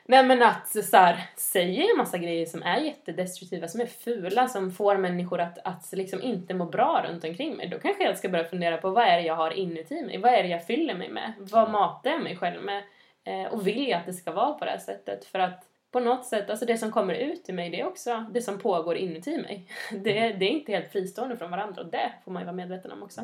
Nej 0.06 0.24
men 0.24 0.42
att 0.44 0.68
så 0.86 0.98
här, 0.98 1.18
säger 1.36 1.92
en 1.92 1.98
massa 1.98 2.18
grejer 2.18 2.46
som 2.46 2.64
är 2.64 2.78
jättedestruktiva, 2.78 3.68
som 3.68 3.82
är 3.82 3.86
fula, 3.86 4.48
som 4.48 4.72
får 4.72 4.98
människor 4.98 5.40
att, 5.42 5.58
att 5.64 5.92
liksom 5.92 6.22
inte 6.22 6.54
må 6.54 6.66
bra 6.66 7.06
runt 7.08 7.24
omkring 7.24 7.56
mig. 7.56 7.68
Då 7.68 7.80
kanske 7.80 8.04
jag 8.04 8.18
ska 8.18 8.30
börja 8.30 8.44
fundera 8.46 8.78
på 8.78 8.90
vad 8.90 9.04
är 9.04 9.18
det 9.18 9.24
jag 9.28 9.36
har 9.36 9.52
inuti 9.52 10.02
mig? 10.02 10.18
Vad 10.18 10.34
är 10.34 10.44
det 10.44 10.50
jag 10.50 10.66
fyller 10.66 10.94
mig 10.94 11.10
med? 11.10 11.34
Vad 11.40 11.62
Mm. 11.62 11.72
matar 11.72 12.10
jag 12.10 12.22
mig 12.22 12.36
själv 12.38 12.62
med? 12.64 12.84
Eh, 13.24 13.54
och 13.54 13.68
vill 13.68 13.88
jag 13.88 14.00
att 14.00 14.06
det 14.06 14.14
ska 14.14 14.32
vara 14.32 14.54
på 14.54 14.66
det 14.66 14.72
här 14.72 14.78
sättet? 14.78 15.26
För 15.26 15.40
att 15.40 15.64
på 15.92 16.00
något 16.00 16.26
sätt, 16.26 16.50
alltså 16.50 16.66
det 16.66 16.78
som 16.78 16.92
kommer 16.92 17.14
ut 17.14 17.50
i 17.50 17.54
mig, 17.54 17.70
det 17.70 17.80
är 17.80 17.88
också 17.88 18.26
det 18.32 18.42
som 18.42 18.60
pågår 18.60 18.96
inuti 18.96 19.38
mig. 19.38 19.68
Det, 19.92 20.14
det 20.14 20.46
är 20.46 20.50
inte 20.50 20.72
helt 20.72 20.92
fristående 20.92 21.38
från 21.38 21.52
varandra 21.52 21.82
och 21.82 21.88
det 21.88 22.12
får 22.26 22.32
man 22.32 22.42
ju 22.42 22.46
vara 22.46 22.56
medveten 22.56 22.92
om 22.92 23.04
också. 23.04 23.22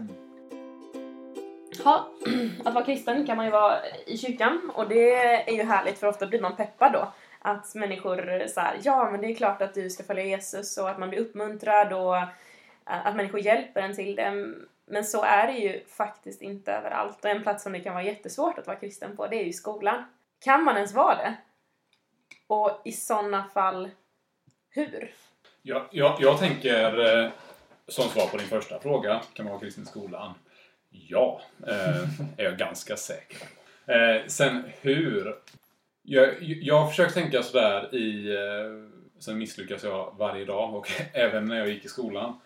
Ja, 1.83 2.09
att 2.65 2.73
vara 2.73 2.85
kristen 2.85 3.25
kan 3.25 3.37
man 3.37 3.45
ju 3.45 3.51
vara 3.51 3.77
i 4.05 4.17
kyrkan 4.17 4.71
och 4.75 4.89
det 4.89 5.13
är 5.49 5.53
ju 5.53 5.63
härligt 5.63 5.99
för 5.99 6.07
ofta 6.07 6.27
blir 6.27 6.41
man 6.41 6.55
peppad 6.55 6.93
då. 6.93 7.11
Att 7.39 7.75
människor 7.75 8.47
säger 8.47 8.79
ja 8.83 9.09
men 9.11 9.21
det 9.21 9.27
är 9.27 9.35
klart 9.35 9.61
att 9.61 9.73
du 9.73 9.89
ska 9.89 10.03
följa 10.03 10.23
Jesus 10.23 10.77
och 10.77 10.89
att 10.89 10.99
man 10.99 11.09
blir 11.09 11.19
uppmuntrad 11.19 11.93
och 11.93 12.17
eh, 12.17 12.27
att 12.85 13.15
människor 13.15 13.39
hjälper 13.39 13.81
en 13.81 13.95
till 13.95 14.15
det. 14.15 14.53
Men 14.85 15.03
så 15.03 15.23
är 15.23 15.47
det 15.47 15.53
ju 15.53 15.85
faktiskt 15.85 16.41
inte 16.41 16.71
överallt. 16.71 17.25
Och 17.25 17.29
en 17.29 17.43
plats 17.43 17.63
som 17.63 17.73
det 17.73 17.79
kan 17.79 17.93
vara 17.93 18.03
jättesvårt 18.03 18.57
att 18.57 18.67
vara 18.67 18.77
kristen 18.77 19.17
på, 19.17 19.27
det 19.27 19.35
är 19.35 19.43
ju 19.43 19.53
skolan. 19.53 20.03
Kan 20.39 20.63
man 20.63 20.75
ens 20.75 20.93
vara 20.93 21.15
det? 21.15 21.35
Och 22.47 22.81
i 22.85 22.91
sådana 22.91 23.43
fall, 23.43 23.89
hur? 24.69 25.13
Jag, 25.61 25.85
jag, 25.91 26.17
jag 26.19 26.39
tänker, 26.39 27.15
eh, 27.23 27.29
som 27.87 28.09
svar 28.09 28.27
på 28.27 28.37
din 28.37 28.47
första 28.47 28.79
fråga, 28.79 29.21
kan 29.33 29.45
man 29.45 29.51
vara 29.53 29.61
kristen 29.61 29.83
i 29.83 29.87
skolan? 29.87 30.33
Ja, 30.89 31.41
eh, 31.67 32.03
är 32.37 32.43
jag 32.43 32.57
ganska 32.57 32.97
säker 32.97 33.37
på. 33.39 33.91
eh, 33.91 34.25
Sen 34.27 34.63
hur? 34.81 35.35
Jag, 36.01 36.35
jag 36.41 36.79
har 36.79 36.87
försökt 36.89 37.13
tänka 37.13 37.43
sådär 37.43 37.95
i... 37.95 38.33
Eh, 38.35 38.95
sen 39.19 39.37
misslyckas 39.37 39.83
jag 39.83 40.15
varje 40.17 40.45
dag 40.45 40.75
och 40.75 40.91
även 41.13 41.45
när 41.45 41.57
jag 41.57 41.69
gick 41.69 41.85
i 41.85 41.89
skolan. 41.89 42.39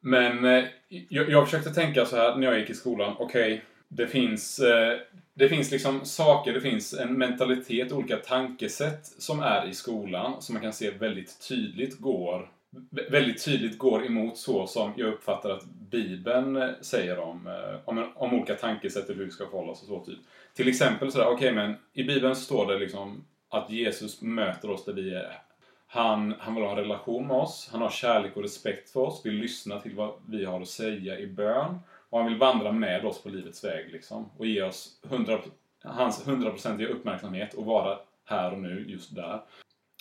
Men 0.00 0.44
eh, 0.44 0.64
jag, 0.88 1.30
jag 1.30 1.44
försökte 1.44 1.70
tänka 1.74 2.06
så 2.06 2.16
här 2.16 2.36
när 2.36 2.46
jag 2.46 2.58
gick 2.58 2.70
i 2.70 2.74
skolan. 2.74 3.16
Okej, 3.18 3.64
det 3.96 4.06
finns... 4.06 4.58
Eh, 4.58 4.98
det 5.34 5.48
finns 5.48 5.70
liksom 5.70 6.04
saker, 6.04 6.52
det 6.52 6.60
finns 6.60 6.94
en 6.94 7.18
mentalitet, 7.18 7.92
olika 7.92 8.16
tankesätt 8.16 9.06
som 9.06 9.40
är 9.40 9.68
i 9.68 9.74
skolan 9.74 10.42
som 10.42 10.52
man 10.52 10.62
kan 10.62 10.72
se 10.72 10.90
väldigt 10.90 11.48
tydligt 11.48 11.98
går 12.00 12.48
väldigt 12.90 13.44
tydligt 13.44 13.78
går 13.78 14.06
emot 14.06 14.38
så 14.38 14.66
som 14.66 14.92
jag 14.96 15.08
uppfattar 15.08 15.50
att 15.50 15.64
Bibeln 15.64 16.56
eh, 16.56 16.68
säger 16.80 17.18
om, 17.18 17.46
eh, 17.46 17.80
om, 17.84 18.12
om 18.16 18.34
olika 18.34 18.54
tankesätt 18.54 19.08
och 19.08 19.16
hur 19.16 19.24
vi 19.24 19.30
ska 19.30 19.46
förhålla 19.46 19.72
oss 19.72 19.82
och 19.82 19.88
så. 19.88 20.04
Typ. 20.04 20.18
Till 20.54 20.68
exempel 20.68 21.12
sådär, 21.12 21.28
okej 21.28 21.52
men 21.52 21.74
i 21.92 22.04
Bibeln 22.04 22.36
så 22.36 22.42
står 22.42 22.66
det 22.66 22.78
liksom 22.78 23.24
att 23.48 23.70
Jesus 23.70 24.22
möter 24.22 24.70
oss 24.70 24.84
där 24.84 24.92
vi 24.92 25.14
är. 25.14 25.38
Han, 25.86 26.34
han 26.38 26.54
vill 26.54 26.64
ha 26.64 26.70
en 26.70 26.76
relation 26.76 27.26
med 27.26 27.36
oss, 27.36 27.68
han 27.72 27.82
har 27.82 27.90
kärlek 27.90 28.36
och 28.36 28.42
respekt 28.42 28.90
för 28.90 29.00
oss, 29.00 29.20
vill 29.24 29.34
lyssna 29.34 29.80
till 29.80 29.94
vad 29.94 30.14
vi 30.28 30.44
har 30.44 30.60
att 30.60 30.68
säga 30.68 31.18
i 31.18 31.26
bön 31.26 31.78
och 32.12 32.18
han 32.18 32.28
vill 32.28 32.38
vandra 32.38 32.72
med 32.72 33.04
oss 33.04 33.22
på 33.22 33.28
livets 33.28 33.64
väg 33.64 33.92
liksom 33.92 34.30
och 34.36 34.46
ge 34.46 34.62
oss 34.62 35.00
100, 35.10 35.38
hans 35.84 36.28
hundraprocentiga 36.28 36.88
uppmärksamhet 36.88 37.54
och 37.54 37.64
vara 37.64 37.98
här 38.24 38.52
och 38.52 38.58
nu, 38.58 38.84
just 38.88 39.14
där. 39.14 39.40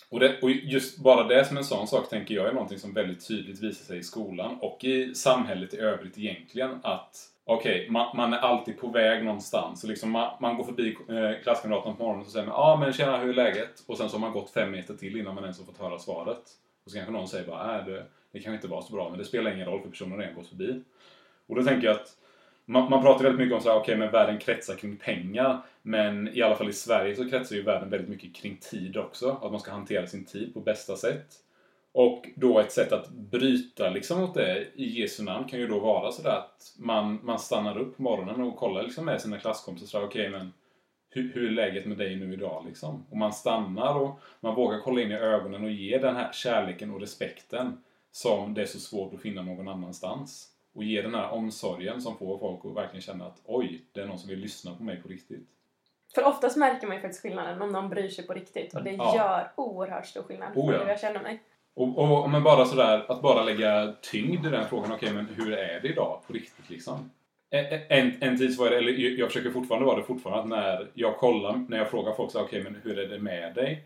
Och, 0.10 0.20
det, 0.20 0.42
och 0.42 0.52
just 0.52 1.00
bara 1.00 1.28
det 1.28 1.46
som 1.46 1.58
en 1.58 1.64
sån 1.64 1.88
sak 1.88 2.10
tänker 2.10 2.36
jag 2.36 2.48
är 2.48 2.54
någonting 2.54 2.80
som 2.80 2.94
väldigt 2.94 3.28
tydligt 3.28 3.64
visar 3.64 3.86
sig 3.86 3.98
i 3.98 4.04
skolan 4.04 4.58
och 4.62 4.84
i 4.84 5.16
samhället 5.16 5.74
i 5.74 5.78
övrigt 5.78 6.18
egentligen 6.18 6.80
att 6.84 7.28
Okej, 7.44 7.88
man, 7.90 8.18
man 8.18 8.34
är 8.34 8.38
alltid 8.38 8.80
på 8.80 8.88
väg 8.88 9.24
någonstans. 9.26 9.82
Så 9.82 9.88
liksom 9.88 10.12
man, 10.12 10.32
man 10.42 10.58
går 10.58 10.64
förbi 10.64 10.98
eh, 11.10 11.44
klasskamraten 11.44 11.96
på 11.96 12.04
morgonen 12.04 12.26
och 12.26 12.32
säger 12.32 12.48
man 12.48 12.56
ah, 12.56 12.78
men 12.78 12.94
tjena 12.94 13.18
hur 13.18 13.30
är 13.30 13.34
läget? 13.34 13.84
Och 13.88 13.98
sen 13.98 14.10
så 14.10 14.16
har 14.16 14.22
man 14.22 14.32
gått 14.32 14.50
fem 14.50 14.72
meter 14.72 14.94
till 14.94 15.18
innan 15.18 15.36
man 15.36 15.44
ens 15.44 15.60
har 15.60 15.66
fått 15.66 15.78
höra 15.78 16.00
svaret. 16.00 16.44
Och 16.86 16.92
så 16.92 16.98
kanske 16.98 17.14
någon 17.14 17.28
säger 17.28 17.48
bara 17.48 17.80
äh, 17.80 17.86
det, 17.86 18.06
det 18.32 18.40
kanske 18.40 18.56
inte 18.56 18.68
var 18.68 18.82
så 18.82 18.94
bra 18.94 19.10
men 19.10 19.20
det 19.20 19.26
spelar 19.26 19.54
ingen 19.54 19.68
roll 19.68 19.82
för 19.82 19.90
personen 19.90 20.12
har 20.12 20.20
redan 20.20 20.36
gått 20.36 20.48
förbi. 20.48 20.84
Och 21.52 21.58
då 21.58 21.64
tänker 21.64 21.88
jag 21.88 21.96
att 21.96 22.18
man, 22.66 22.90
man 22.90 23.02
pratar 23.02 23.24
väldigt 23.24 23.40
mycket 23.40 23.56
om 23.56 23.62
så 23.62 23.70
här, 23.70 23.80
okay, 23.80 23.96
men 23.96 24.12
världen 24.12 24.40
kretsar 24.40 24.76
kring 24.76 24.98
pengar. 24.98 25.62
Men 25.82 26.38
i 26.38 26.42
alla 26.42 26.56
fall 26.56 26.70
i 26.70 26.74
Sverige 26.74 27.16
så 27.16 27.30
kretsar 27.30 27.56
ju 27.56 27.62
världen 27.62 27.90
väldigt 27.90 28.10
mycket 28.10 28.36
kring 28.36 28.58
tid 28.58 28.98
också. 28.98 29.40
Att 29.42 29.52
man 29.52 29.60
ska 29.60 29.72
hantera 29.72 30.08
sin 30.08 30.26
tid 30.26 30.54
på 30.54 30.60
bästa 30.60 30.96
sätt. 30.96 31.28
Och 31.94 32.30
då 32.36 32.60
ett 32.60 32.72
sätt 32.72 32.92
att 32.92 33.10
bryta 33.10 33.90
liksom 33.90 34.22
mot 34.22 34.34
det 34.34 34.68
i 34.76 35.02
Jesu 35.02 35.24
namn 35.24 35.48
kan 35.48 35.60
ju 35.60 35.68
då 35.68 35.80
vara 35.80 36.12
sådär 36.12 36.38
att 36.38 36.76
man, 36.78 37.20
man 37.24 37.40
stannar 37.40 37.78
upp 37.78 37.98
på 37.98 38.04
morgonen 38.04 38.42
och 38.42 38.58
kollar 38.58 38.84
liksom 38.84 39.06
med 39.06 39.22
sina 39.22 39.40
klasskompisar 39.40 39.88
sådär, 39.88 40.06
okej 40.06 40.30
men 40.30 40.54
hur, 41.10 41.34
hur 41.34 41.48
är 41.48 41.52
läget 41.52 41.86
med 41.86 41.98
dig 41.98 42.16
nu 42.16 42.34
idag 42.34 42.66
liksom? 42.68 43.06
Och 43.10 43.18
man 43.18 43.34
stannar 43.34 43.96
och 43.96 44.20
man 44.40 44.56
vågar 44.56 44.80
kolla 44.80 45.02
in 45.02 45.12
i 45.12 45.16
ögonen 45.16 45.64
och 45.64 45.72
ge 45.72 45.98
den 45.98 46.16
här 46.16 46.32
kärleken 46.34 46.92
och 46.92 47.02
respekten 47.02 47.84
som 48.12 48.54
det 48.54 48.62
är 48.62 48.66
så 48.66 48.80
svårt 48.80 49.14
att 49.14 49.22
finna 49.22 49.42
någon 49.42 49.68
annanstans. 49.68 50.51
Och 50.74 50.84
ge 50.84 51.02
den 51.02 51.16
här 51.16 51.32
omsorgen 51.32 52.02
som 52.02 52.18
får 52.18 52.38
folk 52.38 52.66
att 52.66 52.84
verkligen 52.84 53.02
känna 53.02 53.26
att 53.26 53.42
oj, 53.46 53.82
det 53.92 54.02
är 54.02 54.06
någon 54.06 54.20
som 54.20 54.30
vill 54.30 54.40
lyssna 54.40 54.76
på 54.76 54.84
mig 54.84 55.02
på 55.02 55.08
riktigt. 55.08 55.48
För 56.16 56.24
oftast 56.24 56.58
märker 56.58 56.88
man 56.88 56.96
ju 56.96 57.02
faktiskt 57.02 57.22
skillnaden 57.24 57.62
om 57.62 57.72
någon 57.72 57.90
bryr 57.90 58.10
sig 58.10 58.28
på 58.28 58.34
riktigt 58.34 58.76
och 58.76 58.84
det 58.84 58.92
Ja. 58.92 59.16
gör 59.16 59.52
oerhört 59.56 60.06
stor 60.06 60.24
skillnad 60.24 60.52
Oh, 60.56 60.74
ja. 60.74 60.80
hur 60.80 60.88
jag 60.88 61.00
känner 61.00 61.22
mig. 61.22 61.44
Och, 61.74 62.24
och 62.24 62.30
men 62.30 62.44
bara 62.44 62.66
sådär, 62.66 63.06
att 63.08 63.22
bara 63.22 63.44
lägga 63.44 63.94
tyngd 64.02 64.46
i 64.46 64.50
den 64.50 64.66
frågan. 64.66 64.92
Okej, 64.92 65.14
men 65.14 65.28
hur 65.38 65.54
är 65.54 65.82
det 65.82 65.88
idag 65.88 66.22
på 66.28 66.34
riktigt 66.34 66.70
liksom? 66.70 67.12
En, 67.90 68.14
en, 68.20 68.38
tid 68.38 68.56
så 68.56 68.64
var 68.64 68.70
det, 68.70 68.78
eller 68.78 68.92
jag 69.20 69.28
försöker 69.28 69.52
fortfarande 69.52 69.86
vara 69.86 69.98
det 69.98 70.04
fortfarande, 70.04 70.42
att 70.42 70.50
när 70.50 70.92
jag 70.94 71.18
kollar, 71.18 71.66
när 71.70 71.78
jag 71.78 71.90
frågar 71.90 72.14
folk 72.14 72.36
okej, 72.36 72.64
men 72.64 72.78
hur 72.84 73.00
är 73.00 73.08
det 73.08 73.20
med 73.20 73.56
dig? 73.56 73.84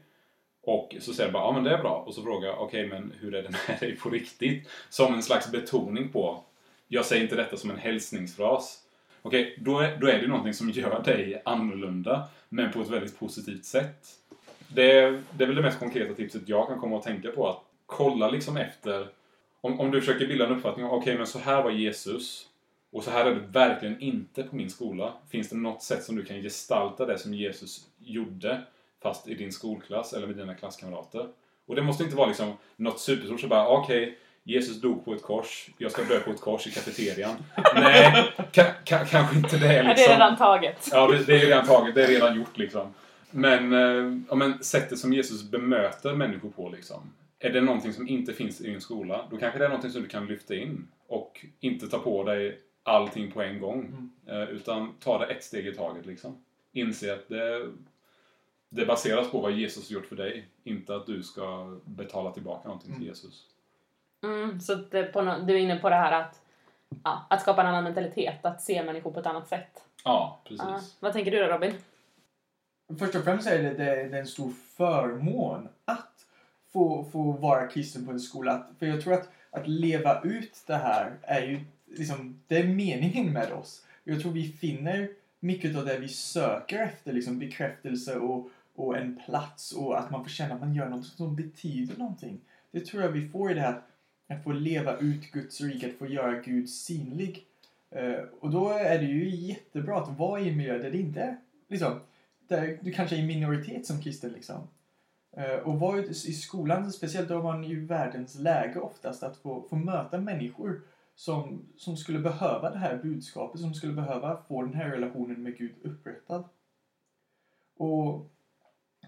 Och 0.64 0.96
så 1.00 1.14
säger 1.14 1.28
jag 1.28 1.34
bara, 1.34 1.44
ja 1.44 1.52
men 1.52 1.64
det 1.64 1.72
är 1.72 1.78
bra. 1.82 2.04
Och 2.08 2.14
så 2.14 2.24
frågar 2.24 2.48
jag, 2.48 2.62
okej, 2.62 2.88
men 2.88 3.14
hur 3.20 3.36
är 3.36 3.44
det 3.44 3.50
med 3.50 3.80
dig 3.80 3.96
på 3.96 4.10
riktigt? 4.10 4.70
Som 4.90 5.14
en 5.14 5.24
slags 5.24 5.52
betoning 5.52 6.10
på, 6.10 6.44
jag 6.88 7.06
säger 7.06 7.24
inte 7.24 7.36
detta 7.36 7.58
som 7.58 7.70
en 7.70 7.78
hälsningsfras. 7.78 8.80
Okej, 9.22 9.58
då, 9.62 9.80
är, 9.80 9.98
då 9.98 10.08
är 10.08 10.22
det 10.22 10.28
någonting 10.28 10.54
som 10.54 10.70
gör 10.70 11.04
dig 11.04 11.42
annorlunda, 11.46 12.28
men 12.50 12.72
på 12.72 12.82
ett 12.82 12.90
väldigt 12.90 13.20
positivt 13.20 13.66
sätt. 13.66 14.06
Det, 14.68 14.92
är- 15.00 15.22
det 15.32 15.44
är 15.44 15.48
väl 15.48 15.56
det 15.56 15.62
mest 15.62 15.80
konkreta 15.80 16.14
tipset 16.14 16.50
jag 16.50 16.68
kan 16.68 16.80
komma 16.80 16.98
att 16.98 17.04
tänka 17.04 17.32
på. 17.32 17.48
Att 17.50 17.60
kolla 17.86 18.30
liksom 18.30 18.58
efter. 18.58 19.08
Om, 19.62 19.80
om 19.80 19.92
du 19.92 20.00
försöker 20.02 20.28
bilda 20.28 20.46
en 20.46 20.52
uppfattning 20.58 20.86
om 20.86 20.92
okej, 20.92 21.18
men 21.18 21.28
så 21.28 21.40
här 21.40 21.64
var 21.64 21.72
Jesus. 21.72 22.48
Och 22.92 23.04
så 23.04 23.12
här 23.12 23.26
är 23.26 23.36
det 23.36 23.42
verkligen 23.52 24.00
inte 24.02 24.44
på 24.44 24.56
min 24.56 24.70
skola. 24.70 25.14
Finns 25.30 25.50
det 25.50 25.56
något 25.56 25.84
sätt 25.84 26.04
som 26.04 26.16
du 26.16 26.26
kan 26.26 26.42
gestalta 26.42 27.06
det 27.06 27.18
som 27.18 27.34
Jesus 27.34 27.86
gjorde 28.00 28.62
fast 29.02 29.28
i 29.28 29.34
din 29.36 29.52
skolklass 29.52 30.14
eller 30.14 30.28
med 30.28 30.36
dina 30.36 30.56
klasskamrater? 30.56 31.28
Och 31.66 31.76
det 31.76 31.82
måste 31.82 32.04
inte 32.04 32.16
vara 32.16 32.28
liksom 32.28 32.54
något 32.76 33.00
superstort 33.00 33.42
så 33.42 33.48
bara 33.48 33.68
okej, 33.68 34.18
Jesus 34.48 34.82
dog 34.82 35.06
på 35.06 35.14
ett 35.14 35.22
kors, 35.22 35.70
jag 35.78 35.92
ska 35.92 36.04
dö 36.04 36.20
på 36.20 36.32
ett 36.32 36.42
kors 36.42 36.68
i 36.68 36.72
kafeterian. 36.72 37.36
Nej, 37.76 38.34
ka, 38.52 38.64
ka, 38.84 39.06
kanske 39.06 39.38
inte 39.38 39.58
det 39.58 39.74
Ja, 39.74 39.84
liksom. 39.84 39.96
det 39.96 40.06
är 40.06 40.10
redan 40.10 40.38
taget. 40.38 40.90
Ja, 40.92 41.08
det, 41.08 41.24
det 41.24 41.34
är 41.34 41.40
ju 41.40 41.46
redan 41.46 41.66
taget. 41.66 41.96
Det 41.96 42.04
är 42.04 42.08
redan 42.08 42.38
gjort 42.38 42.58
liksom. 42.58 42.94
Men, 43.32 43.74
eh, 43.74 44.20
ja, 44.30 44.36
men 44.36 44.64
sättet 44.64 45.00
som 45.00 45.14
Jesus 45.14 45.44
bemöter 45.44 46.14
människor 46.14 46.50
på 46.50 46.70
liksom. 46.70 47.14
Är 47.40 47.50
det 47.50 47.62
någonting 47.62 47.94
som 47.94 48.08
inte 48.08 48.34
finns 48.34 48.62
i 48.62 48.64
din 48.64 48.82
skola, 48.82 49.28
då 49.32 49.38
kanske 49.38 49.60
det 49.60 49.66
är 49.66 49.70
någonting 49.70 49.92
som 49.92 50.02
du 50.02 50.08
kan 50.08 50.26
lyfta 50.26 50.56
in. 50.56 50.88
Och 51.08 51.46
inte 51.60 51.88
ta 51.88 52.00
på 52.00 52.24
dig 52.24 52.60
allting 52.84 53.32
på 53.32 53.42
en 53.42 53.60
gång. 53.60 53.80
Mm. 54.28 54.42
Eh, 54.42 54.50
utan 54.50 54.94
ta 55.00 55.18
det 55.18 55.26
ett 55.26 55.44
steg 55.44 55.68
i 55.68 55.72
taget 55.74 56.06
liksom. 56.06 56.44
Inse 56.74 57.14
att 57.14 57.30
det, 57.30 57.68
det 58.70 58.86
baseras 58.86 59.32
på 59.32 59.40
vad 59.40 59.52
Jesus 59.52 59.90
har 59.90 59.94
gjort 59.94 60.06
för 60.06 60.16
dig. 60.16 60.48
Inte 60.64 60.96
att 60.96 61.06
du 61.06 61.24
ska 61.24 61.78
betala 61.86 62.32
tillbaka 62.32 62.68
någonting 62.68 62.92
till 62.92 63.02
Mm. 63.02 63.08
Jesus. 63.08 63.44
Mm, 64.26 64.60
så 64.60 64.74
att 64.74 64.92
det 64.92 65.04
på 65.04 65.22
nå- 65.22 65.40
du 65.40 65.54
är 65.54 65.58
inne 65.58 65.76
på 65.76 65.90
det 65.90 65.96
här 65.96 66.22
att, 66.22 66.42
ja, 67.04 67.26
att 67.30 67.42
skapa 67.42 67.62
en 67.62 67.68
annan 67.68 67.84
mentalitet, 67.84 68.46
att 68.46 68.62
se 68.62 68.84
människor 68.84 69.12
på 69.12 69.20
ett 69.20 69.26
annat 69.26 69.48
sätt. 69.48 69.84
Ja, 70.04 70.40
precis. 70.44 70.66
Ja. 70.68 70.82
Vad 71.00 71.14
tänker 71.14 71.32
du 71.32 71.40
då 71.40 71.46
Robin? 71.46 71.74
Först 73.00 73.16
och 73.16 73.24
främst 73.24 73.48
är 73.48 73.64
det, 73.64 73.70
det, 73.70 73.84
det 73.84 74.18
är 74.18 74.20
en 74.20 74.28
stor 74.28 74.52
förmån 74.78 75.70
att 75.86 76.26
få, 76.74 77.06
få 77.12 77.32
vara 77.32 77.68
kristen 77.68 78.06
på 78.06 78.12
en 78.12 78.20
skola. 78.20 78.52
Att, 78.52 78.70
för 78.80 78.86
jag 78.86 79.02
tror 79.02 79.14
att, 79.14 79.30
att 79.52 79.68
leva 79.68 80.22
ut 80.22 80.64
det 80.68 80.76
här 80.76 81.14
är 81.22 81.42
ju 81.42 81.60
liksom, 81.86 82.42
det 82.48 82.58
är 82.60 82.64
meningen 82.64 83.34
med 83.34 83.52
oss. 83.52 83.86
Jag 84.04 84.22
tror 84.22 84.32
vi 84.32 84.44
finner 84.44 85.10
mycket 85.40 85.78
av 85.78 85.86
det 85.86 85.98
vi 85.98 86.08
söker 86.08 86.80
efter, 86.80 87.14
liksom 87.14 87.40
bekräftelse 87.40 88.16
och, 88.16 88.50
och 88.76 88.98
en 88.98 89.22
plats 89.26 89.72
och 89.72 90.00
att 90.00 90.12
man 90.12 90.24
får 90.24 90.30
känna 90.30 90.54
att 90.54 90.62
man 90.62 90.76
gör 90.76 90.90
något 90.90 91.06
som 91.06 91.36
betyder 91.36 91.98
någonting. 91.98 92.40
Det 92.72 92.86
tror 92.86 93.04
jag 93.04 93.10
vi 93.10 93.30
får 93.30 93.52
i 93.52 93.54
det 93.54 93.62
här 93.62 93.82
att 94.28 94.44
få 94.44 94.52
leva 94.52 94.98
ut 94.98 95.32
Guds 95.32 95.62
rike, 95.62 95.88
att 95.88 95.98
få 95.98 96.08
göra 96.08 96.40
Gud 96.40 96.70
synlig. 96.70 97.46
Eh, 97.90 98.20
och 98.40 98.50
då 98.50 98.70
är 98.70 99.00
det 99.00 99.06
ju 99.06 99.30
jättebra 99.30 99.98
att 99.98 100.18
vara 100.18 100.42
i 100.42 100.50
en 100.50 100.58
miljö 100.58 100.78
där 100.78 100.92
det 100.92 100.98
inte 100.98 101.22
är 101.22 101.38
liksom, 101.68 102.00
där 102.48 102.80
du 102.82 102.92
kanske 102.92 103.16
är 103.16 103.20
i 103.20 103.28
minoritet 103.28 103.86
som 103.86 104.02
kristen 104.02 104.32
liksom. 104.32 104.68
Eh, 105.38 105.56
och 105.56 105.80
vara 105.80 106.00
i 106.04 106.14
skolan, 106.14 106.92
speciellt 106.92 107.30
då 107.30 107.36
har 107.36 107.44
man 107.44 107.64
ju 107.64 107.86
världens 107.86 108.36
läge 108.36 108.80
oftast 108.80 109.24
att 109.24 109.38
få, 109.38 109.68
få 109.70 109.76
möta 109.76 110.18
människor 110.18 110.82
som, 111.16 111.66
som 111.78 111.98
skulle 111.98 112.20
behöva 112.20 112.70
det 112.70 112.78
här 112.78 112.98
budskapet, 112.98 113.62
som 113.62 113.74
skulle 113.74 113.94
behöva 113.94 114.44
få 114.48 114.62
den 114.62 114.74
här 114.74 114.90
relationen 114.90 115.44
med 115.44 115.58
Gud 115.58 115.76
upprättad. 115.84 116.44
Och, 117.78 118.32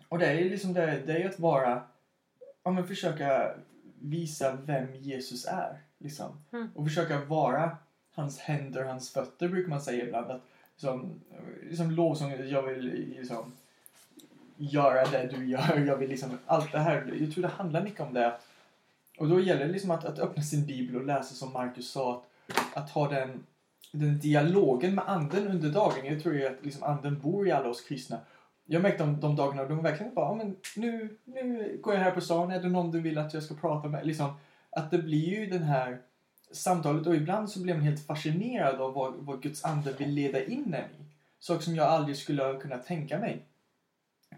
och 0.10 0.20
det 0.20 0.26
är 0.26 0.40
ju 0.40 0.50
liksom 0.50 0.74
det, 0.74 1.02
det 1.06 1.14
är 1.14 1.20
ju 1.20 1.30
att 1.30 1.40
vara, 1.40 1.84
ja 2.64 2.72
men 2.72 2.88
försöka 2.88 3.56
visa 4.02 4.58
vem 4.66 4.96
Jesus 4.96 5.46
är. 5.46 5.82
Liksom. 5.98 6.42
Mm. 6.52 6.70
Och 6.76 6.88
försöka 6.88 7.26
vara 7.26 7.78
hans 8.14 8.40
händer, 8.40 8.84
hans 8.84 9.14
fötter 9.14 9.48
brukar 9.48 9.70
man 9.70 9.82
säga 9.82 10.06
ibland. 10.06 10.32
Att, 10.32 10.42
liksom, 10.74 11.22
liksom 11.70 11.92
lovsång, 11.92 12.32
jag 12.50 12.64
vill 12.64 13.14
liksom 13.18 13.54
göra 14.58 15.06
det 15.06 15.28
du 15.28 15.46
gör, 15.46 15.86
jag 15.88 15.98
vill 15.98 16.10
liksom 16.10 16.38
allt 16.46 16.72
det 16.72 16.80
här. 16.80 17.14
Jag 17.20 17.34
tror 17.34 17.42
det 17.42 17.48
handlar 17.48 17.84
mycket 17.84 18.00
om 18.02 18.14
det. 18.14 18.40
Och 19.18 19.28
då 19.28 19.40
gäller 19.40 19.66
det 19.66 19.72
liksom 19.72 19.92
att, 19.92 20.06
att 20.06 20.20
öppna 20.20 20.44
sin 20.44 20.66
bibel 20.66 20.96
och 20.96 21.06
läsa 21.06 21.36
som 21.36 21.54
Marcus 21.54 21.92
sa, 21.92 22.24
att, 22.48 22.78
att 22.78 22.90
ha 22.90 23.10
den, 23.10 23.46
den 23.92 24.20
dialogen 24.20 24.96
med 24.96 25.10
anden 25.10 25.48
under 25.48 25.70
dagen. 25.70 26.06
Jag 26.06 26.24
tror 26.24 26.36
ju 26.36 26.48
att 26.48 26.66
liksom 26.66 26.84
anden 26.84 27.20
bor 27.20 27.48
i 27.48 27.52
alla 27.52 27.70
oss 27.70 27.82
kristna. 27.82 28.20
Jag 28.70 28.82
märkte 28.82 29.04
de, 29.04 29.20
de 29.20 29.36
dagarna 29.36 29.66
de 29.66 29.84
verkligen 29.84 30.14
bara, 30.14 30.36
men 30.36 30.56
nu, 30.76 31.18
nu 31.26 31.78
går 31.82 31.94
jag 31.94 32.02
här 32.02 32.12
på 32.12 32.22
stan, 32.22 32.52
är 32.52 32.62
det 32.62 32.70
någon 32.70 32.92
du 32.92 33.02
vill 33.02 33.18
att 33.18 33.34
jag 33.34 33.44
ska 33.44 33.56
prata 33.56 33.88
med? 33.88 34.08
Liksom, 34.08 34.34
att 34.70 34.92
det 34.92 34.98
blir 34.98 35.40
ju 35.40 35.46
den 35.46 35.64
här 35.64 36.02
samtalet 36.52 37.08
och 37.08 37.16
ibland 37.16 37.50
så 37.50 37.62
blir 37.62 37.74
man 37.74 37.84
helt 37.84 38.06
fascinerad 38.06 38.82
av 38.82 38.94
vad, 38.94 39.14
vad 39.14 39.42
Guds 39.42 39.64
ande 39.64 39.94
vill 39.94 40.10
leda 40.10 40.44
in 40.44 40.74
en 40.74 40.92
i. 40.92 41.06
Saker 41.40 41.64
som 41.64 41.76
jag 41.76 41.88
aldrig 41.88 42.18
skulle 42.18 42.60
kunna 42.60 42.78
tänka 42.78 43.20
mig. 43.20 43.46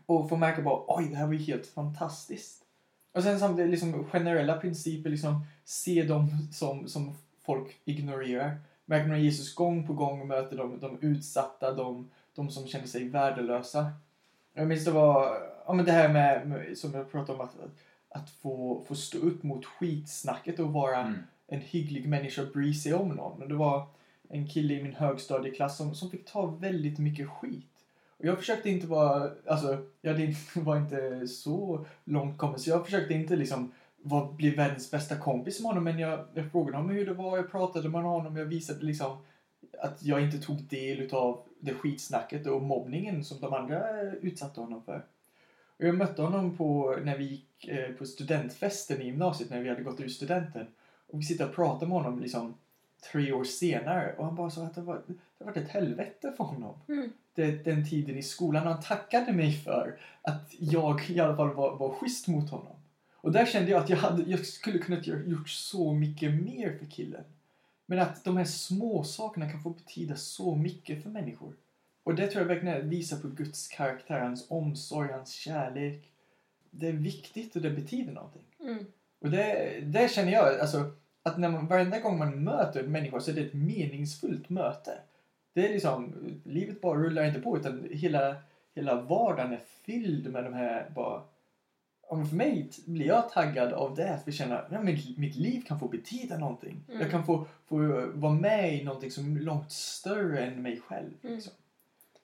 Och 0.05 0.29
få 0.29 0.35
märka 0.35 0.61
bara, 0.61 0.83
oj, 0.87 1.07
det 1.09 1.15
här 1.15 1.25
var 1.25 1.33
ju 1.33 1.39
helt 1.39 1.67
fantastiskt. 1.67 2.63
Och 3.11 3.23
sen 3.23 3.39
samtidigt 3.39 3.71
liksom 3.71 4.05
generella 4.05 4.57
principer, 4.57 5.09
liksom 5.09 5.45
se 5.63 6.03
dem 6.03 6.47
som, 6.51 6.87
som 6.87 7.17
folk 7.41 7.79
ignorerar. 7.85 8.57
Märker 8.85 9.09
man 9.09 9.23
Jesus 9.23 9.55
gång 9.55 9.87
på 9.87 9.93
gång 9.93 10.27
möter 10.27 10.57
de, 10.57 10.79
de 10.79 10.97
utsatta, 11.01 11.73
de, 11.73 12.09
de 12.35 12.49
som 12.49 12.67
känner 12.67 12.87
sig 12.87 13.09
värdelösa. 13.09 13.91
Jag 14.59 14.67
minns 14.67 14.85
det 14.85 14.91
var, 14.91 15.37
ja 15.65 15.73
men 15.73 15.85
det 15.85 15.91
här 15.91 16.09
med, 16.09 16.47
med 16.47 16.77
som 16.77 16.93
jag 16.93 17.11
pratade 17.11 17.39
om, 17.39 17.45
att, 17.45 17.55
att 18.09 18.29
få, 18.29 18.83
få 18.87 18.95
stå 18.95 19.17
upp 19.17 19.43
mot 19.43 19.65
skitsnacket 19.65 20.59
och 20.59 20.73
vara 20.73 20.97
Mm. 20.99 21.15
en 21.47 21.61
hygglig 21.61 22.09
människa 22.09 22.41
och 22.41 22.51
bry 22.51 22.73
sig 22.73 22.93
om 22.93 23.09
någon. 23.09 23.41
Och 23.41 23.49
det 23.49 23.55
var 23.55 23.87
en 24.29 24.47
kille 24.47 24.73
i 24.73 24.83
min 24.83 24.93
högstadieklass 24.93 25.77
som, 25.77 25.95
som 25.95 26.09
fick 26.09 26.25
ta 26.25 26.45
väldigt 26.45 26.99
mycket 26.99 27.29
skit. 27.29 27.71
Och 28.17 28.25
jag 28.25 28.37
försökte 28.37 28.69
inte 28.69 28.87
vara, 28.87 29.31
alltså, 29.47 29.85
jag 30.01 30.35
var 30.55 30.77
inte 30.77 31.27
så 31.27 31.85
långt 32.03 32.37
kommen 32.37 32.59
så 32.59 32.69
jag 32.69 32.85
försökte 32.85 33.13
inte 33.13 33.35
liksom 33.35 33.71
vara, 34.01 34.31
bli 34.31 34.49
världens 34.49 34.91
bästa 34.91 35.15
kompis 35.15 35.59
med 35.59 35.69
honom 35.69 35.83
men 35.83 35.99
jag, 35.99 36.19
jag 36.33 36.51
frågade 36.51 36.77
honom 36.77 36.95
hur 36.95 37.05
det 37.05 37.13
var, 37.13 37.37
jag 37.37 37.51
pratade 37.51 37.89
med 37.89 38.03
honom, 38.03 38.37
jag 38.37 38.45
visade 38.45 38.85
liksom 38.85 39.17
att 39.81 40.03
jag 40.03 40.21
inte 40.21 40.37
tog 40.37 40.63
del 40.63 40.99
utav 40.99 41.43
det 41.59 41.73
skitsnacket 41.73 42.47
och 42.47 42.61
mobbningen 42.61 43.23
som 43.23 43.39
de 43.41 43.53
andra 43.53 44.01
utsatte 44.01 44.61
honom 44.61 44.83
för. 44.83 45.05
Och 45.77 45.85
jag 45.85 45.95
mötte 45.95 46.21
honom 46.21 46.57
på, 46.57 46.97
när 47.03 47.17
vi 47.17 47.23
gick 47.23 47.67
eh, 47.67 47.91
på 47.91 48.05
studentfesten 48.05 49.01
i 49.01 49.05
gymnasiet 49.05 49.49
när 49.49 49.61
vi 49.61 49.69
hade 49.69 49.83
gått 49.83 49.99
ur 49.99 50.07
studenten. 50.07 50.67
Och 51.07 51.19
vi 51.19 51.23
sitter 51.23 51.49
och 51.49 51.55
pratar 51.55 51.87
med 51.87 51.97
honom 51.97 52.19
liksom 52.19 52.53
tre 53.11 53.31
år 53.31 53.43
senare 53.43 54.15
och 54.17 54.25
han 54.25 54.35
bara 54.35 54.49
sa 54.49 54.63
att 54.63 54.75
det 54.75 54.81
var, 54.81 55.01
det 55.37 55.43
var 55.43 55.57
ett 55.57 55.69
helvete 55.69 56.33
för 56.37 56.43
honom. 56.43 56.73
Mm. 56.87 57.11
Det, 57.33 57.51
den 57.51 57.89
tiden 57.89 58.17
i 58.17 58.23
skolan 58.23 58.67
och 58.67 58.73
han 58.73 58.83
tackade 58.83 59.33
mig 59.33 59.51
för 59.51 59.97
att 60.21 60.55
jag 60.59 61.09
i 61.09 61.19
alla 61.19 61.35
fall 61.35 61.53
var, 61.53 61.75
var 61.75 61.93
schysst 61.93 62.27
mot 62.27 62.49
honom. 62.49 62.75
Och 63.21 63.31
där 63.31 63.45
kände 63.45 63.71
jag 63.71 63.83
att 63.83 63.89
jag, 63.89 63.97
hade, 63.97 64.23
jag 64.23 64.45
skulle 64.45 64.79
kunnat 64.79 65.07
gjort 65.07 65.49
så 65.49 65.93
mycket 65.93 66.33
mer 66.33 66.77
för 66.79 66.85
killen. 66.85 67.23
Men 67.89 67.99
att 67.99 68.23
de 68.23 68.37
här 68.37 68.45
små 68.45 69.03
sakerna 69.03 69.51
kan 69.51 69.61
få 69.61 69.69
betyda 69.69 70.15
så 70.15 70.55
mycket 70.55 71.03
för 71.03 71.09
människor. 71.09 71.53
Och 72.03 72.15
det 72.15 72.27
tror 72.27 72.41
jag 72.41 72.47
verkligen 72.47 72.89
visar 72.89 73.17
på 73.17 73.27
Guds 73.27 73.67
karaktär, 73.67 74.19
hans 74.19 74.51
omsorg, 74.51 75.11
hans 75.11 75.33
kärlek. 75.33 76.11
Det 76.71 76.87
är 76.87 76.93
viktigt 76.93 77.55
och 77.55 77.61
det 77.61 77.69
betyder 77.69 78.13
någonting. 78.13 78.43
Mm. 78.59 78.85
Och 79.19 79.29
det, 79.29 79.79
det 79.83 80.11
känner 80.11 80.31
jag, 80.31 80.59
alltså, 80.59 80.91
att 81.23 81.37
när 81.37 81.49
man, 81.49 81.67
varenda 81.67 81.99
gång 81.99 82.17
man 82.17 82.43
möter 82.43 82.83
en 82.83 82.91
människa 82.91 83.19
så 83.19 83.31
är 83.31 83.35
det 83.35 83.41
ett 83.41 83.53
meningsfullt 83.53 84.49
möte. 84.49 84.97
Det 85.53 85.67
är 85.67 85.73
liksom, 85.73 86.13
livet 86.43 86.81
bara 86.81 86.99
rullar 86.99 87.23
inte 87.23 87.41
på 87.41 87.57
utan 87.57 87.87
hela, 87.91 88.35
hela 88.75 89.01
vardagen 89.01 89.53
är 89.53 89.61
fylld 89.85 90.31
med 90.31 90.43
de 90.43 90.53
här 90.53 90.91
bara 90.95 91.21
Ja, 92.09 92.25
för 92.25 92.35
mig 92.35 92.69
blir 92.85 93.05
jag 93.07 93.29
taggad 93.29 93.73
av 93.73 93.95
det, 93.95 94.13
att 94.13 94.27
vi 94.27 94.31
känner 94.31 94.55
att 94.55 94.67
ja, 94.71 94.81
mitt, 94.81 95.17
mitt 95.17 95.35
liv 95.35 95.63
kan 95.67 95.79
få 95.79 95.87
betyda 95.87 96.37
någonting. 96.37 96.81
Mm. 96.87 97.01
Jag 97.01 97.11
kan 97.11 97.25
få, 97.25 97.45
få 97.67 97.77
vara 98.13 98.33
med 98.33 98.73
i 98.73 98.83
någonting 98.83 99.11
som 99.11 99.37
är 99.37 99.41
långt 99.41 99.71
större 99.71 100.39
än 100.45 100.61
mig 100.61 100.81
själv. 100.87 101.11
Mm. 101.23 101.35
Liksom. 101.35 101.53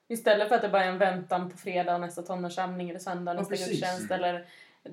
Istället 0.08 0.48
för 0.50 0.56
att 0.56 0.62
det 0.62 0.69
bara 0.69 0.84
är 0.84 0.89
en 0.91 0.98
väntan 0.98 1.50
på 1.52 1.58
fredag 1.58 1.93
och 1.95 2.02
nästa 2.02 2.21
tonårssamling 2.21 2.89
eller 2.89 3.00
söndag, 3.00 3.32
Ja, 3.34 3.39
nästa 3.39 3.50
precis. 3.52 3.67
gudstjänst 3.69 4.12
Mm. 4.12 4.13
eller 4.24 4.45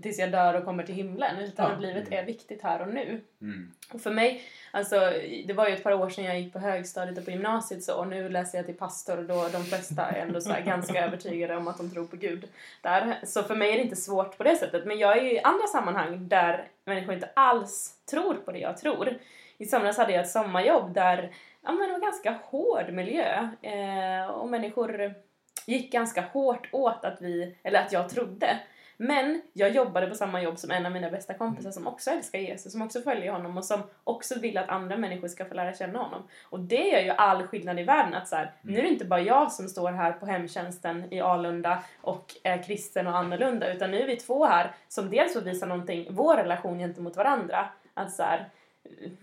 tills 0.02 0.18
jag 0.18 0.32
dör 0.32 0.54
och 0.54 0.64
kommer 0.64 0.82
till 0.82 0.94
himlen. 0.94 1.38
Utan 1.38 1.66
Ja. 1.70 1.72
att 1.76 1.82
livet 1.82 2.12
är 2.12 2.24
viktigt 2.24 2.62
här 2.62 2.80
och 2.82 2.88
nu. 2.88 3.20
Mm. 3.40 3.72
Och 3.92 4.00
för 4.00 4.10
mig, 4.10 4.42
alltså 4.70 5.12
det 5.46 5.52
var 5.52 5.68
ju 5.68 5.74
ett 5.74 5.82
par 5.82 5.92
år 5.92 6.08
sedan 6.08 6.24
jag 6.24 6.40
gick 6.40 6.52
på 6.52 6.58
högstadiet 6.58 7.18
och 7.18 7.24
på 7.24 7.30
gymnasiet 7.30 7.84
så 7.84 7.94
och 7.98 8.08
nu 8.08 8.28
läser 8.28 8.58
jag 8.58 8.66
till 8.66 8.76
pastor 8.76 9.18
och 9.18 9.24
då 9.24 9.48
de 9.48 9.64
flesta 9.64 10.02
är 10.02 10.22
ändå 10.22 10.40
så 10.40 10.54
ganska 10.64 11.04
övertygade 11.06 11.56
om 11.56 11.68
att 11.68 11.78
de 11.78 11.90
tror 11.90 12.06
på 12.06 12.16
Gud 12.16 12.48
där. 12.80 13.18
Så 13.22 13.42
för 13.42 13.54
mig 13.54 13.72
är 13.72 13.76
det 13.76 13.82
inte 13.82 13.96
svårt 13.96 14.38
på 14.38 14.44
det 14.44 14.56
sättet. 14.56 14.86
Men 14.86 14.98
jag 14.98 15.18
är 15.18 15.22
ju 15.22 15.32
i 15.32 15.40
andra 15.40 15.66
sammanhang 15.66 16.28
där 16.28 16.68
människor 16.84 17.14
inte 17.14 17.30
alls 17.34 17.94
tror 18.10 18.34
på 18.34 18.52
det 18.52 18.58
jag 18.58 18.76
tror. 18.76 19.18
I 19.58 19.66
somras 19.66 19.96
hade 19.98 20.12
jag 20.12 20.22
ett 20.22 20.30
sommarjobb 20.30 20.94
där 20.94 21.32
ja, 21.62 21.72
men 21.72 21.86
det 21.88 21.92
var 21.92 22.00
ganska 22.00 22.38
hård 22.44 22.92
miljö 22.92 23.48
eh, 23.62 24.26
och 24.30 24.48
människor 24.48 25.14
gick 25.66 25.92
ganska 25.92 26.20
hårt 26.20 26.68
åt 26.72 27.04
att 27.04 27.22
vi, 27.22 27.56
eller 27.62 27.80
att 27.80 27.92
jag 27.92 28.08
trodde. 28.08 28.58
Men 29.04 29.42
jag 29.52 29.70
jobbade 29.70 30.06
på 30.06 30.14
samma 30.14 30.42
jobb 30.42 30.58
som 30.58 30.70
en 30.70 30.86
av 30.86 30.92
mina 30.92 31.10
bästa 31.10 31.34
kompisar 31.34 31.70
som 31.70 31.86
också 31.86 32.10
älskar 32.10 32.38
Jesus, 32.38 32.72
som 32.72 32.82
också 32.82 33.00
följer 33.00 33.32
honom 33.32 33.56
och 33.56 33.64
som 33.64 33.82
också 34.04 34.38
vill 34.38 34.58
att 34.58 34.68
andra 34.68 34.96
människor 34.96 35.28
ska 35.28 35.44
få 35.44 35.54
lära 35.54 35.74
känna 35.74 35.98
honom. 35.98 36.22
Och 36.44 36.60
det 36.60 36.88
gör 36.88 37.00
ju 37.00 37.10
all 37.10 37.46
skillnad 37.46 37.80
i 37.80 37.82
världen 37.82 38.14
att 38.14 38.28
så 38.28 38.36
här, 38.36 38.52
nu 38.62 38.78
är 38.78 38.82
det 38.82 38.88
inte 38.88 39.04
bara 39.04 39.20
jag 39.20 39.52
som 39.52 39.68
står 39.68 39.92
här 39.92 40.12
på 40.12 40.26
hemtjänsten 40.26 41.12
i 41.12 41.20
Alunda 41.20 41.82
och 42.00 42.34
är 42.42 42.62
kristen 42.62 43.06
och 43.06 43.16
annorlunda, 43.16 43.72
utan 43.72 43.90
nu 43.90 44.00
är 44.00 44.06
vi 44.06 44.16
två 44.16 44.44
här 44.44 44.74
som 44.88 45.10
dels 45.10 45.32
får 45.32 45.40
visa 45.40 45.66
någonting, 45.66 46.06
vår 46.10 46.36
relation 46.36 46.78
gentemot 46.78 47.16
varandra. 47.16 47.68
Att 47.94 48.12
så 48.12 48.22
här, 48.22 48.48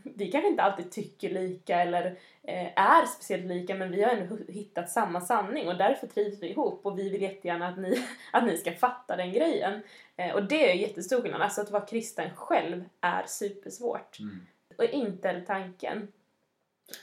vi 0.03 0.31
kanske 0.31 0.49
inte 0.49 0.63
alltid 0.63 0.91
tycker 0.91 1.29
lika 1.29 1.81
eller 1.81 2.05
eh, 2.43 2.79
är 2.79 3.05
speciellt 3.05 3.45
lika 3.45 3.75
men 3.75 3.91
vi 3.91 4.03
har 4.03 4.11
ändå 4.11 4.37
hittat 4.47 4.89
samma 4.89 5.21
sanning 5.21 5.67
och 5.67 5.77
därför 5.77 6.07
trivs 6.07 6.43
vi 6.43 6.49
ihop 6.49 6.85
och 6.85 6.99
vi 6.99 7.09
vill 7.09 7.21
jättegärna 7.21 7.67
att 7.67 7.77
ni, 7.77 8.03
att 8.31 8.45
ni 8.45 8.57
ska 8.57 8.71
fatta 8.71 9.15
den 9.15 9.33
grejen. 9.33 9.81
Eh, 10.15 10.35
och 10.35 10.43
det 10.43 10.71
är 10.71 10.75
jättestor 10.75 11.21
skillnad. 11.21 11.41
Alltså 11.41 11.61
att 11.61 11.71
vara 11.71 11.85
kristen 11.85 12.29
själv 12.35 12.83
är 13.01 13.23
supersvårt. 13.27 14.19
Mm. 14.19 14.39
Och 14.77 14.83
inte 14.83 15.41
tanken. 15.41 16.07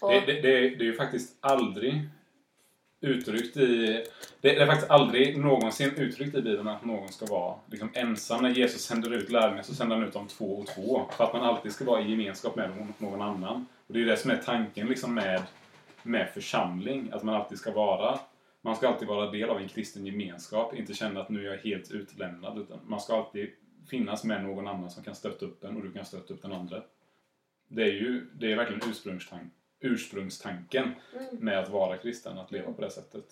Och, 0.00 0.10
Det, 0.10 0.20
det, 0.20 0.32
det, 0.32 0.60
det 0.60 0.84
är 0.84 0.86
ju 0.86 0.96
faktiskt 0.96 1.36
aldrig 1.40 2.08
uttryckt 3.00 3.56
i... 3.56 4.04
Det, 4.40 4.56
är 4.56 4.66
faktiskt 4.66 4.90
aldrig 4.90 5.38
någonsin 5.38 5.90
uttryckt 5.96 6.34
i 6.34 6.42
Bibeln 6.42 6.68
att 6.68 6.84
någon 6.84 7.12
ska 7.12 7.26
vara 7.26 7.54
liksom 7.70 7.90
ensam. 7.94 8.42
När 8.42 8.50
Jesus 8.50 8.82
sänder 8.82 9.12
ut 9.12 9.30
lärjungar 9.30 9.62
så 9.62 9.74
sänder 9.74 9.96
han 9.96 10.04
ut 10.04 10.12
dem 10.12 10.28
två 10.28 10.56
och 10.56 10.66
två. 10.66 11.10
För 11.16 11.24
att 11.24 11.32
man 11.32 11.42
alltid 11.42 11.72
ska 11.72 11.84
vara 11.84 12.00
i 12.00 12.10
gemenskap 12.10 12.56
med 12.56 12.70
någon, 12.98 13.22
annan. 13.22 13.66
Och 13.86 13.94
det 13.94 14.00
är 14.00 14.04
det 14.04 14.16
som 14.16 14.30
är 14.30 14.36
tanken 14.36 14.86
liksom 14.86 15.14
med, 15.14 15.42
med 16.02 16.30
församling. 16.34 17.10
Att 17.12 17.22
man 17.22 17.34
alltid 17.34 17.58
ska 17.58 17.72
vara 17.72 18.18
man 18.66 18.76
ska 18.76 18.88
alltid 18.88 19.08
vara 19.08 19.30
del 19.30 19.50
av 19.50 19.58
en 19.58 19.68
kristen 19.68 20.06
gemenskap, 20.06 20.74
inte 20.74 20.94
känna 20.94 21.20
att 21.20 21.28
nu 21.28 21.48
är 21.48 21.50
jag 21.54 21.62
helt 21.62 21.90
utlämnad. 21.90 22.58
Utan 22.58 22.78
man 22.86 23.00
ska 23.00 23.16
alltid 23.16 23.50
finnas 23.90 24.24
med 24.24 24.42
någon 24.42 24.66
annan 24.66 24.90
som 24.90 25.02
kan 25.02 25.14
stötta 25.14 25.44
upp 25.46 25.64
en 25.64 25.76
och 25.76 25.82
du 25.82 25.92
kan 25.92 26.04
stötta 26.04 26.34
upp 26.34 26.42
den 26.42 26.52
andra. 26.52 26.82
Det 27.68 27.82
är 27.82 27.92
ju 27.92 28.26
det 28.34 28.52
är 28.52 28.56
verkligen 28.56 28.90
ursprungstanken 28.90 29.50
ursprungstanken 29.86 30.94
Mm. 31.16 31.26
med 31.40 31.58
att 31.58 31.68
vara 31.68 31.96
kristen, 31.96 32.38
att 32.38 32.52
leva 32.52 32.72
på 32.72 32.82
det 32.82 32.90
sättet. 32.90 33.24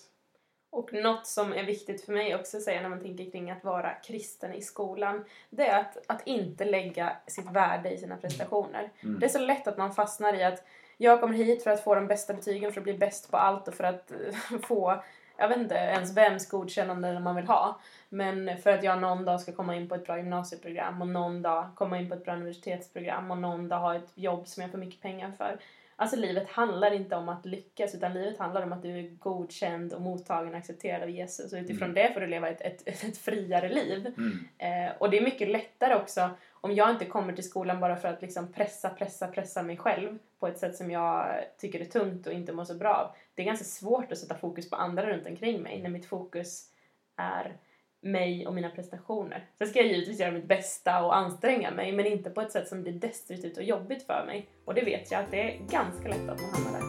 Och 0.69 0.93
något 0.93 1.27
som 1.27 1.53
är 1.53 1.63
viktigt 1.63 2.05
för 2.05 2.13
mig 2.13 2.35
också 2.35 2.57
att 2.57 2.63
säga 2.63 2.81
när 2.81 2.89
man 2.89 3.01
tänker 3.01 3.31
kring 3.31 3.51
att 3.51 3.63
vara 3.63 3.93
kristen 3.93 4.53
i 4.53 4.61
skolan, 4.61 5.25
det 5.49 5.67
är 5.67 5.79
att, 5.79 5.97
att 6.07 6.27
inte 6.27 6.65
lägga 6.65 7.17
sitt 7.27 7.51
värde 7.51 7.89
i 7.91 7.97
sina 7.97 8.17
prestationer. 8.17 8.91
Mm. 9.03 9.19
Det 9.19 9.25
är 9.25 9.29
så 9.29 9.39
lätt 9.39 9.67
att 9.67 9.77
man 9.77 9.93
fastnar 9.93 10.33
i 10.33 10.43
att 10.43 10.63
jag 10.97 11.21
kommer 11.21 11.33
hit 11.33 11.63
för 11.63 11.71
att 11.71 11.83
få 11.83 11.95
de 11.95 12.07
bästa 12.07 12.33
betygen, 12.33 12.73
för 12.73 12.81
att 12.81 12.83
bli 12.83 12.93
bäst 12.93 13.31
på 13.31 13.37
allt 13.37 13.67
och 13.67 13.73
för 13.73 13.83
att 13.83 14.11
eh, 14.11 14.59
få, 14.67 15.03
jag 15.37 15.49
vet 15.49 15.57
inte 15.57 15.75
ens 15.75 16.17
vems 16.17 16.49
godkännande 16.49 17.19
man 17.19 17.35
vill 17.35 17.47
ha. 17.47 17.79
Men 18.09 18.57
för 18.57 18.71
att 18.71 18.83
jag 18.83 19.01
någon 19.01 19.25
dag 19.25 19.41
ska 19.41 19.51
komma 19.51 19.75
in 19.75 19.89
på 19.89 19.95
ett 19.95 20.05
bra 20.05 20.17
gymnasieprogram 20.17 21.01
och 21.01 21.07
någon 21.07 21.41
dag 21.41 21.69
komma 21.75 21.99
in 21.99 22.09
på 22.09 22.15
ett 22.15 22.25
bra 22.25 22.33
universitetsprogram 22.33 23.31
och 23.31 23.37
någon 23.37 23.67
dag 23.67 23.79
ha 23.79 23.95
ett 23.95 24.11
jobb 24.15 24.47
som 24.47 24.61
jag 24.61 24.71
får 24.71 24.77
mycket 24.77 25.01
pengar 25.01 25.31
för. 25.37 25.59
Alltså 25.97 26.15
livet 26.15 26.49
handlar 26.49 26.91
inte 26.91 27.15
om 27.15 27.29
att 27.29 27.45
lyckas 27.45 27.95
utan 27.95 28.13
livet 28.13 28.39
handlar 28.39 28.61
om 28.61 28.73
att 28.73 28.81
du 28.81 28.99
är 28.99 29.09
godkänd 29.09 29.93
och 29.93 30.01
mottagen 30.01 30.53
och 30.53 30.57
accepterad 30.57 31.03
av 31.03 31.09
Jesus 31.09 31.53
och 31.53 31.59
utifrån 31.59 31.93
det 31.93 32.13
får 32.13 32.19
du 32.19 32.27
leva 32.27 32.49
ett, 32.49 32.61
ett, 32.61 32.87
ett 33.03 33.17
friare 33.17 33.69
liv. 33.69 34.13
Mm. 34.17 34.47
Eh, 34.57 34.93
och 34.97 35.09
det 35.09 35.17
är 35.17 35.21
mycket 35.21 35.49
lättare 35.49 35.95
också 35.95 36.29
om 36.51 36.75
jag 36.75 36.91
inte 36.91 37.05
kommer 37.05 37.33
till 37.33 37.43
skolan 37.43 37.79
bara 37.79 37.95
för 37.95 38.07
att 38.07 38.21
liksom 38.21 38.53
pressa, 38.53 38.89
pressa, 38.89 39.27
pressa 39.27 39.63
mig 39.63 39.77
själv 39.77 40.19
på 40.39 40.47
ett 40.47 40.59
sätt 40.59 40.75
som 40.75 40.91
jag 40.91 41.43
tycker 41.57 41.79
är 41.79 41.85
tungt 41.85 42.27
och 42.27 42.33
inte 42.33 42.53
mår 42.53 42.65
så 42.65 42.75
bra 42.75 42.95
av. 42.95 43.15
Det 43.35 43.41
är 43.41 43.45
ganska 43.45 43.65
svårt 43.65 44.11
att 44.11 44.17
sätta 44.17 44.37
fokus 44.37 44.69
på 44.69 44.75
andra 44.75 45.09
runt 45.09 45.27
omkring 45.27 45.61
mig 45.61 45.81
när 45.81 45.89
mitt 45.89 46.05
fokus 46.05 46.69
är 47.15 47.57
mig 48.05 48.47
och 48.47 48.53
mina 48.53 48.69
prestationer. 48.69 49.45
Sen 49.57 49.67
ska 49.67 49.79
jag 49.79 49.87
givetvis 49.87 50.19
göra 50.19 50.31
mitt 50.31 50.45
bästa 50.45 51.03
och 51.05 51.15
anstränga 51.15 51.71
mig 51.71 51.91
men 51.91 52.05
inte 52.05 52.29
på 52.29 52.41
ett 52.41 52.51
sätt 52.51 52.67
som 52.67 52.81
blir 52.81 52.93
destruktivt 52.93 53.57
och 53.57 53.63
jobbigt 53.63 54.05
för 54.05 54.23
mig. 54.25 54.49
Och 54.65 54.73
det 54.73 54.81
vet 54.81 55.11
jag 55.11 55.23
att 55.23 55.31
det 55.31 55.41
är 55.41 55.59
ganska 55.71 56.07
lätt 56.07 56.29
att 56.29 56.41
man 56.41 56.49
hamnar 56.49 56.71
där. 56.71 56.85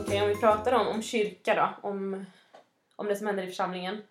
Okej, 0.00 0.22
om 0.22 0.28
vi 0.28 0.36
pratar 0.36 0.72
om, 0.72 0.88
om 0.88 1.02
kyrka 1.02 1.54
då, 1.54 1.88
om, 1.88 2.24
om 2.96 3.06
det 3.06 3.16
som 3.16 3.26
händer 3.26 3.42
i 3.42 3.46
församlingen. 3.46 4.02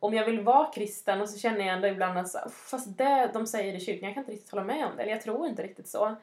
Om 0.00 0.14
jag 0.14 0.24
vill 0.24 0.40
vara 0.40 0.72
kristen 0.72 1.20
och 1.20 1.28
så 1.28 1.38
känner 1.38 1.60
jag 1.60 1.68
ändå 1.68 1.88
ibland 1.88 2.18
att 2.18 2.52
fast 2.52 2.98
det 2.98 3.30
de 3.32 3.46
säger 3.46 3.74
i 3.74 3.80
kyrkan, 3.80 4.04
jag 4.04 4.14
kan 4.14 4.22
inte 4.22 4.32
riktigt 4.32 4.50
hålla 4.50 4.64
med 4.64 4.86
om 4.86 4.96
det, 4.96 5.02
eller 5.02 5.12
jag 5.12 5.22
tror 5.22 5.46
inte 5.46 5.62
riktigt 5.62 5.88
så. 5.88 6.16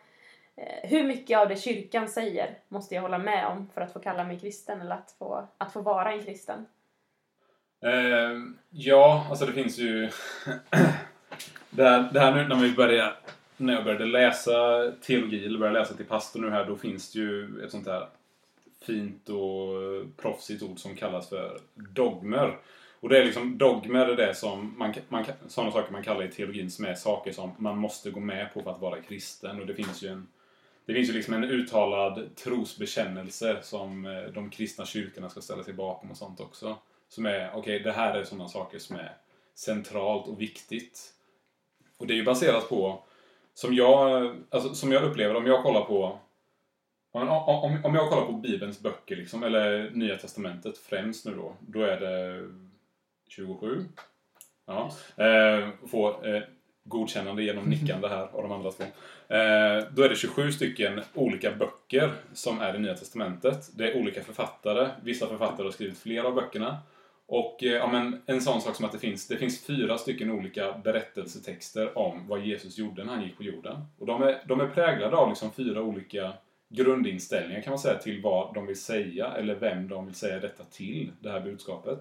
Eh, 0.57 0.89
hur 0.89 1.03
mycket 1.03 1.37
av 1.37 1.49
det 1.49 1.55
kyrkan 1.55 2.09
säger 2.09 2.57
måste 2.67 2.95
jag 2.95 3.01
hålla 3.01 3.17
med 3.17 3.47
om 3.47 3.69
för 3.73 3.81
att 3.81 3.93
få 3.93 3.99
kalla 3.99 4.23
mig 4.23 4.39
kristen 4.39 4.81
eller 4.81 4.95
att 4.95 5.15
få, 5.19 5.47
att 5.57 5.73
få 5.73 5.81
vara 5.81 6.13
en 6.13 6.23
kristen? 6.23 6.65
Eh, 7.81 8.39
ja, 8.69 9.27
alltså 9.29 9.45
det 9.45 9.53
finns 9.53 9.77
ju... 9.77 10.01
det, 11.69 11.83
här, 11.83 12.09
det 12.13 12.19
här 12.19 12.35
nu 12.35 12.47
när 12.47 12.55
vi 12.55 12.71
började, 12.71 13.13
när 13.57 13.73
jag 13.73 13.83
började 13.83 14.05
läsa 14.05 14.91
teologi 15.01 15.45
eller 15.45 15.59
började 15.59 15.79
läsa 15.79 15.93
till 15.93 16.05
pastor 16.05 16.39
nu 16.39 16.49
här, 16.49 16.65
då 16.65 16.75
finns 16.75 17.13
det 17.13 17.19
ju 17.19 17.63
ett 17.63 17.71
sånt 17.71 17.87
här 17.87 18.07
fint 18.81 19.29
och 19.29 20.17
proffsigt 20.17 20.63
ord 20.63 20.79
som 20.79 20.95
kallas 20.95 21.29
för 21.29 21.59
dogmer. 21.73 22.57
Och 22.99 23.09
det 23.09 23.19
är 23.19 23.25
liksom, 23.25 23.57
dogmer 23.57 24.05
är 24.05 24.15
det 24.15 24.35
som 24.35 24.73
man, 24.77 24.93
man, 25.09 25.25
sådana 25.47 25.71
saker 25.71 25.91
man 25.91 26.03
kallar 26.03 26.23
i 26.23 26.31
teologin 26.31 26.71
som 26.71 26.85
är 26.85 26.95
saker 26.95 27.31
som 27.31 27.51
man 27.57 27.77
måste 27.77 28.11
gå 28.11 28.19
med 28.19 28.53
på 28.53 28.61
för 28.61 28.71
att 28.71 28.81
vara 28.81 29.01
kristen. 29.01 29.59
Och 29.59 29.65
det 29.65 29.73
finns 29.73 30.03
ju 30.03 30.07
en 30.07 30.27
det 30.85 30.93
finns 30.93 31.09
ju 31.09 31.13
liksom 31.13 31.33
en 31.33 31.43
uttalad 31.43 32.35
trosbekännelse 32.35 33.57
som 33.61 34.05
eh, 34.05 34.23
de 34.23 34.49
kristna 34.49 34.85
kyrkorna 34.85 35.29
ska 35.29 35.41
ställa 35.41 35.63
sig 35.63 35.73
bakom 35.73 36.11
och 36.11 36.17
sånt 36.17 36.39
också. 36.39 36.77
Som 37.09 37.25
är, 37.25 37.51
okej, 37.53 37.79
det 37.79 37.91
här 37.91 38.15
är 38.15 38.23
sådana 38.23 38.47
saker 38.47 38.79
som 38.79 38.95
är 38.95 39.17
centralt 39.55 40.27
och 40.27 40.41
viktigt. 40.41 41.13
Och 41.97 42.07
det 42.07 42.13
är 42.13 42.15
ju 42.15 42.25
baserat 42.25 42.69
på, 42.69 43.03
som 43.53 43.73
jag, 43.73 44.35
alltså, 44.49 44.75
som 44.75 44.91
jag 44.91 45.03
upplever, 45.03 45.35
om 45.35 45.47
jag 45.47 45.63
kollar 45.63 45.81
på 45.81 46.19
om, 47.11 47.29
om, 47.29 47.79
om 47.83 47.95
jag 47.95 48.09
kollar 48.09 48.25
på 48.25 48.31
Bibelns 48.31 48.79
böcker, 48.79 49.15
liksom, 49.15 49.43
eller 49.43 49.89
Nya 49.89 50.17
Testamentet 50.17 50.77
främst 50.77 51.25
nu 51.25 51.35
då, 51.35 51.55
då 51.59 51.81
är 51.81 51.99
det 51.99 52.49
27. 53.27 53.85
Ja. 54.65 54.91
Eh, 55.23 55.69
få 55.87 56.23
eh, 56.23 56.43
godkännande 56.85 57.43
genom 57.43 57.63
nickande 57.69 58.07
här 58.07 58.27
av 58.31 58.41
de 58.41 58.51
andra 58.51 58.71
två. 58.71 58.83
Eh, 58.83 59.83
då 59.91 60.03
är 60.03 60.09
det 60.09 60.15
27 60.15 60.51
stycken 60.51 61.01
olika 61.13 61.51
böcker 61.51 62.13
som 62.33 62.61
är 62.61 62.75
i 62.75 62.79
Nya 62.79 62.93
Testamentet. 62.93 63.77
Det 63.77 63.91
är 63.91 63.97
olika 63.97 64.23
författare. 64.23 64.89
Vissa 65.03 65.27
författare 65.27 65.67
har 65.67 65.71
skrivit 65.71 65.97
flera 65.97 66.27
av 66.27 66.35
böckerna. 66.35 66.77
Och 67.27 67.63
eh, 67.63 67.71
ja, 67.71 67.89
men 67.91 68.21
en 68.25 68.41
sån 68.41 68.61
sak 68.61 68.75
som 68.75 68.85
att 68.85 68.91
det 68.91 68.99
finns, 68.99 69.27
det 69.27 69.37
finns 69.37 69.65
fyra 69.65 69.97
stycken 69.97 70.31
olika 70.31 70.77
berättelsetexter 70.83 71.97
om 71.97 72.27
vad 72.27 72.41
Jesus 72.41 72.77
gjorde 72.77 73.03
när 73.03 73.13
han 73.13 73.23
gick 73.23 73.37
på 73.37 73.43
jorden. 73.43 73.85
Och 73.99 74.05
de 74.05 74.23
är, 74.23 74.41
de 74.47 74.61
är 74.61 74.67
präglade 74.67 75.15
av 75.15 75.29
liksom 75.29 75.51
fyra 75.51 75.81
olika 75.81 76.33
grundinställningar 76.69 77.61
kan 77.61 77.71
man 77.71 77.79
säga 77.79 77.97
till 77.97 78.21
vad 78.21 78.53
de 78.53 78.67
vill 78.67 78.81
säga 78.81 79.27
eller 79.27 79.55
vem 79.55 79.87
de 79.87 80.05
vill 80.05 80.15
säga 80.15 80.39
detta 80.39 80.63
till, 80.63 81.11
det 81.19 81.31
här 81.31 81.41
budskapet. 81.41 81.99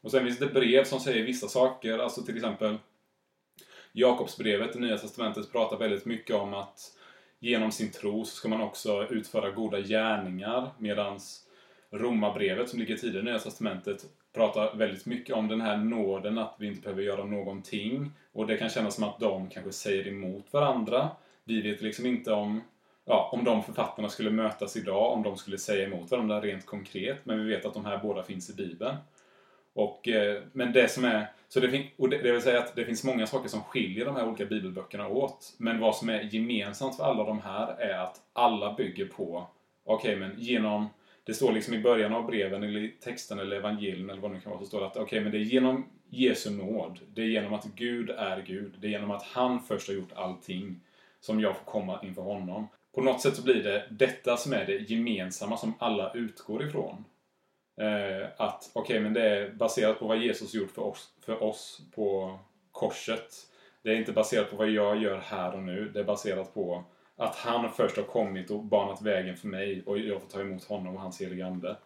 Och 0.00 0.10
sen 0.10 0.24
finns 0.24 0.38
det 0.38 0.46
brev 0.46 0.84
som 0.84 1.00
säger 1.00 1.24
vissa 1.24 1.48
saker, 1.48 1.98
alltså 1.98 2.22
till 2.22 2.36
exempel 2.36 2.76
Jakobsbrevet 3.98 4.72
det 4.72 4.78
Nya 4.78 4.98
Testamentet 4.98 5.52
pratar 5.52 5.78
väldigt 5.78 6.04
mycket 6.04 6.36
om 6.36 6.54
att 6.54 6.78
genom 7.38 7.72
sin 7.72 7.90
tro 7.90 8.24
så 8.24 8.36
ska 8.36 8.48
man 8.48 8.60
också 8.60 9.06
utföra 9.10 9.50
goda 9.50 9.80
gärningar 9.80 10.70
medans 10.78 11.42
Romarbrevet 11.90 12.68
som 12.68 12.78
ligger 12.78 12.96
tidigare 12.96 13.20
i 13.20 13.24
Nya 13.24 13.38
Testamentet 13.38 14.04
pratar 14.34 14.74
väldigt 14.74 15.06
mycket 15.06 15.36
om 15.36 15.48
den 15.48 15.60
här 15.60 15.76
nåden 15.76 16.38
att 16.38 16.54
vi 16.58 16.66
inte 16.66 16.80
behöver 16.80 17.02
göra 17.02 17.24
någonting 17.24 18.10
och 18.32 18.46
det 18.46 18.56
kan 18.56 18.68
kännas 18.68 18.94
som 18.94 19.04
att 19.04 19.20
de 19.20 19.50
kanske 19.50 19.72
säger 19.72 20.08
emot 20.08 20.52
varandra. 20.52 21.10
Vi 21.44 21.60
vet 21.60 21.82
liksom 21.82 22.06
inte 22.06 22.32
om 22.32 22.60
ja, 23.04 23.30
om 23.32 23.44
de 23.44 23.62
författarna 23.62 24.08
skulle 24.08 24.30
mötas 24.30 24.76
idag, 24.76 25.12
om 25.12 25.22
de 25.22 25.36
skulle 25.36 25.58
säga 25.58 25.86
emot 25.86 26.10
varandra 26.10 26.40
rent 26.40 26.66
konkret. 26.66 27.18
Men 27.24 27.38
vi 27.38 27.54
vet 27.54 27.64
att 27.64 27.74
de 27.74 27.84
här 27.84 27.98
båda 27.98 28.22
finns 28.22 28.50
i 28.50 28.54
Bibeln. 28.54 28.96
Och, 29.76 30.08
eh, 30.08 30.42
men 30.52 30.72
det 30.72 30.88
som 30.88 31.04
är, 31.04 31.26
så 31.48 31.60
det, 31.60 31.70
fin- 31.70 31.90
och 31.96 32.08
det, 32.08 32.18
det 32.18 32.32
vill 32.32 32.42
säga 32.42 32.58
att 32.58 32.76
det 32.76 32.84
finns 32.84 33.04
många 33.04 33.26
saker 33.26 33.48
som 33.48 33.62
skiljer 33.62 34.04
de 34.04 34.16
här 34.16 34.28
olika 34.28 34.44
bibelböckerna 34.44 35.08
åt. 35.08 35.54
Men 35.58 35.80
vad 35.80 35.96
som 35.96 36.08
är 36.08 36.22
gemensamt 36.22 36.96
för 36.96 37.04
alla 37.04 37.24
de 37.24 37.40
här 37.40 37.80
är 37.80 37.98
att 37.98 38.20
alla 38.32 38.74
bygger 38.74 39.06
på, 39.06 39.46
okej 39.84 40.16
men 40.16 40.34
genom, 40.36 40.86
det 41.24 41.34
står 41.34 41.52
liksom 41.52 41.74
i 41.74 41.78
början 41.78 42.14
av 42.14 42.26
breven 42.26 42.62
eller 42.62 42.90
texten 43.04 43.38
eller 43.38 43.56
evangelien 43.56 44.10
eller 44.10 44.22
vad 44.22 44.30
det 44.30 44.34
nu 44.34 44.40
kan 44.40 44.52
vara, 44.52 44.60
så 44.60 44.66
står 44.66 44.80
det 44.80 44.86
att 44.86 44.96
okej 44.96 45.20
men 45.20 45.32
det 45.32 45.38
är 45.38 45.40
genom 45.40 45.86
Jesu 46.10 46.50
nåd, 46.50 46.98
det 47.14 47.22
är 47.22 47.26
genom 47.26 47.54
att 47.54 47.64
Gud 47.64 48.10
är 48.10 48.42
Gud, 48.46 48.74
det 48.80 48.86
är 48.86 48.90
genom 48.90 49.10
att 49.10 49.22
han 49.22 49.62
först 49.62 49.88
har 49.88 49.94
gjort 49.94 50.12
allting 50.14 50.80
som 51.20 51.40
jag 51.40 51.56
får 51.56 51.64
komma 51.64 52.00
inför 52.02 52.22
honom. 52.22 52.68
På 52.94 53.02
något 53.02 53.20
sätt 53.20 53.36
så 53.36 53.42
blir 53.42 53.62
det 53.62 53.86
detta 53.90 54.36
som 54.36 54.52
är 54.52 54.66
det 54.66 54.90
gemensamma 54.90 55.56
som 55.56 55.74
alla 55.78 56.12
utgår 56.14 56.64
ifrån. 56.64 57.04
Eh, 57.76 58.28
att 58.36 58.70
okej, 58.72 59.00
men 59.00 59.12
det 59.12 59.22
är 59.22 59.50
baserat 59.50 59.98
på 59.98 60.06
vad 60.06 60.18
Jesus 60.18 60.54
gjort 60.54 60.70
för 60.70 60.82
oss, 60.82 61.12
för 61.20 61.42
oss 61.42 61.80
på 61.94 62.38
korset. 62.72 63.34
Det 63.82 63.90
är 63.90 63.96
inte 63.96 64.12
baserat 64.12 64.50
på 64.50 64.56
vad 64.56 64.70
jag 64.70 65.02
gör 65.02 65.18
här 65.18 65.54
och 65.54 65.62
nu. 65.62 65.90
Det 65.94 66.00
är 66.00 66.04
baserat 66.04 66.54
på 66.54 66.84
att 67.16 67.36
han 67.36 67.72
först 67.72 67.96
har 67.96 68.04
kommit 68.04 68.50
och 68.50 68.64
banat 68.64 69.02
vägen 69.02 69.36
för 69.36 69.48
mig 69.48 69.82
och 69.86 69.98
jag 69.98 70.20
får 70.20 70.28
ta 70.28 70.40
emot 70.40 70.64
honom 70.64 70.94
och 70.94 71.00
hans 71.00 71.20
heliga 71.20 71.46
Ande. 71.46 71.76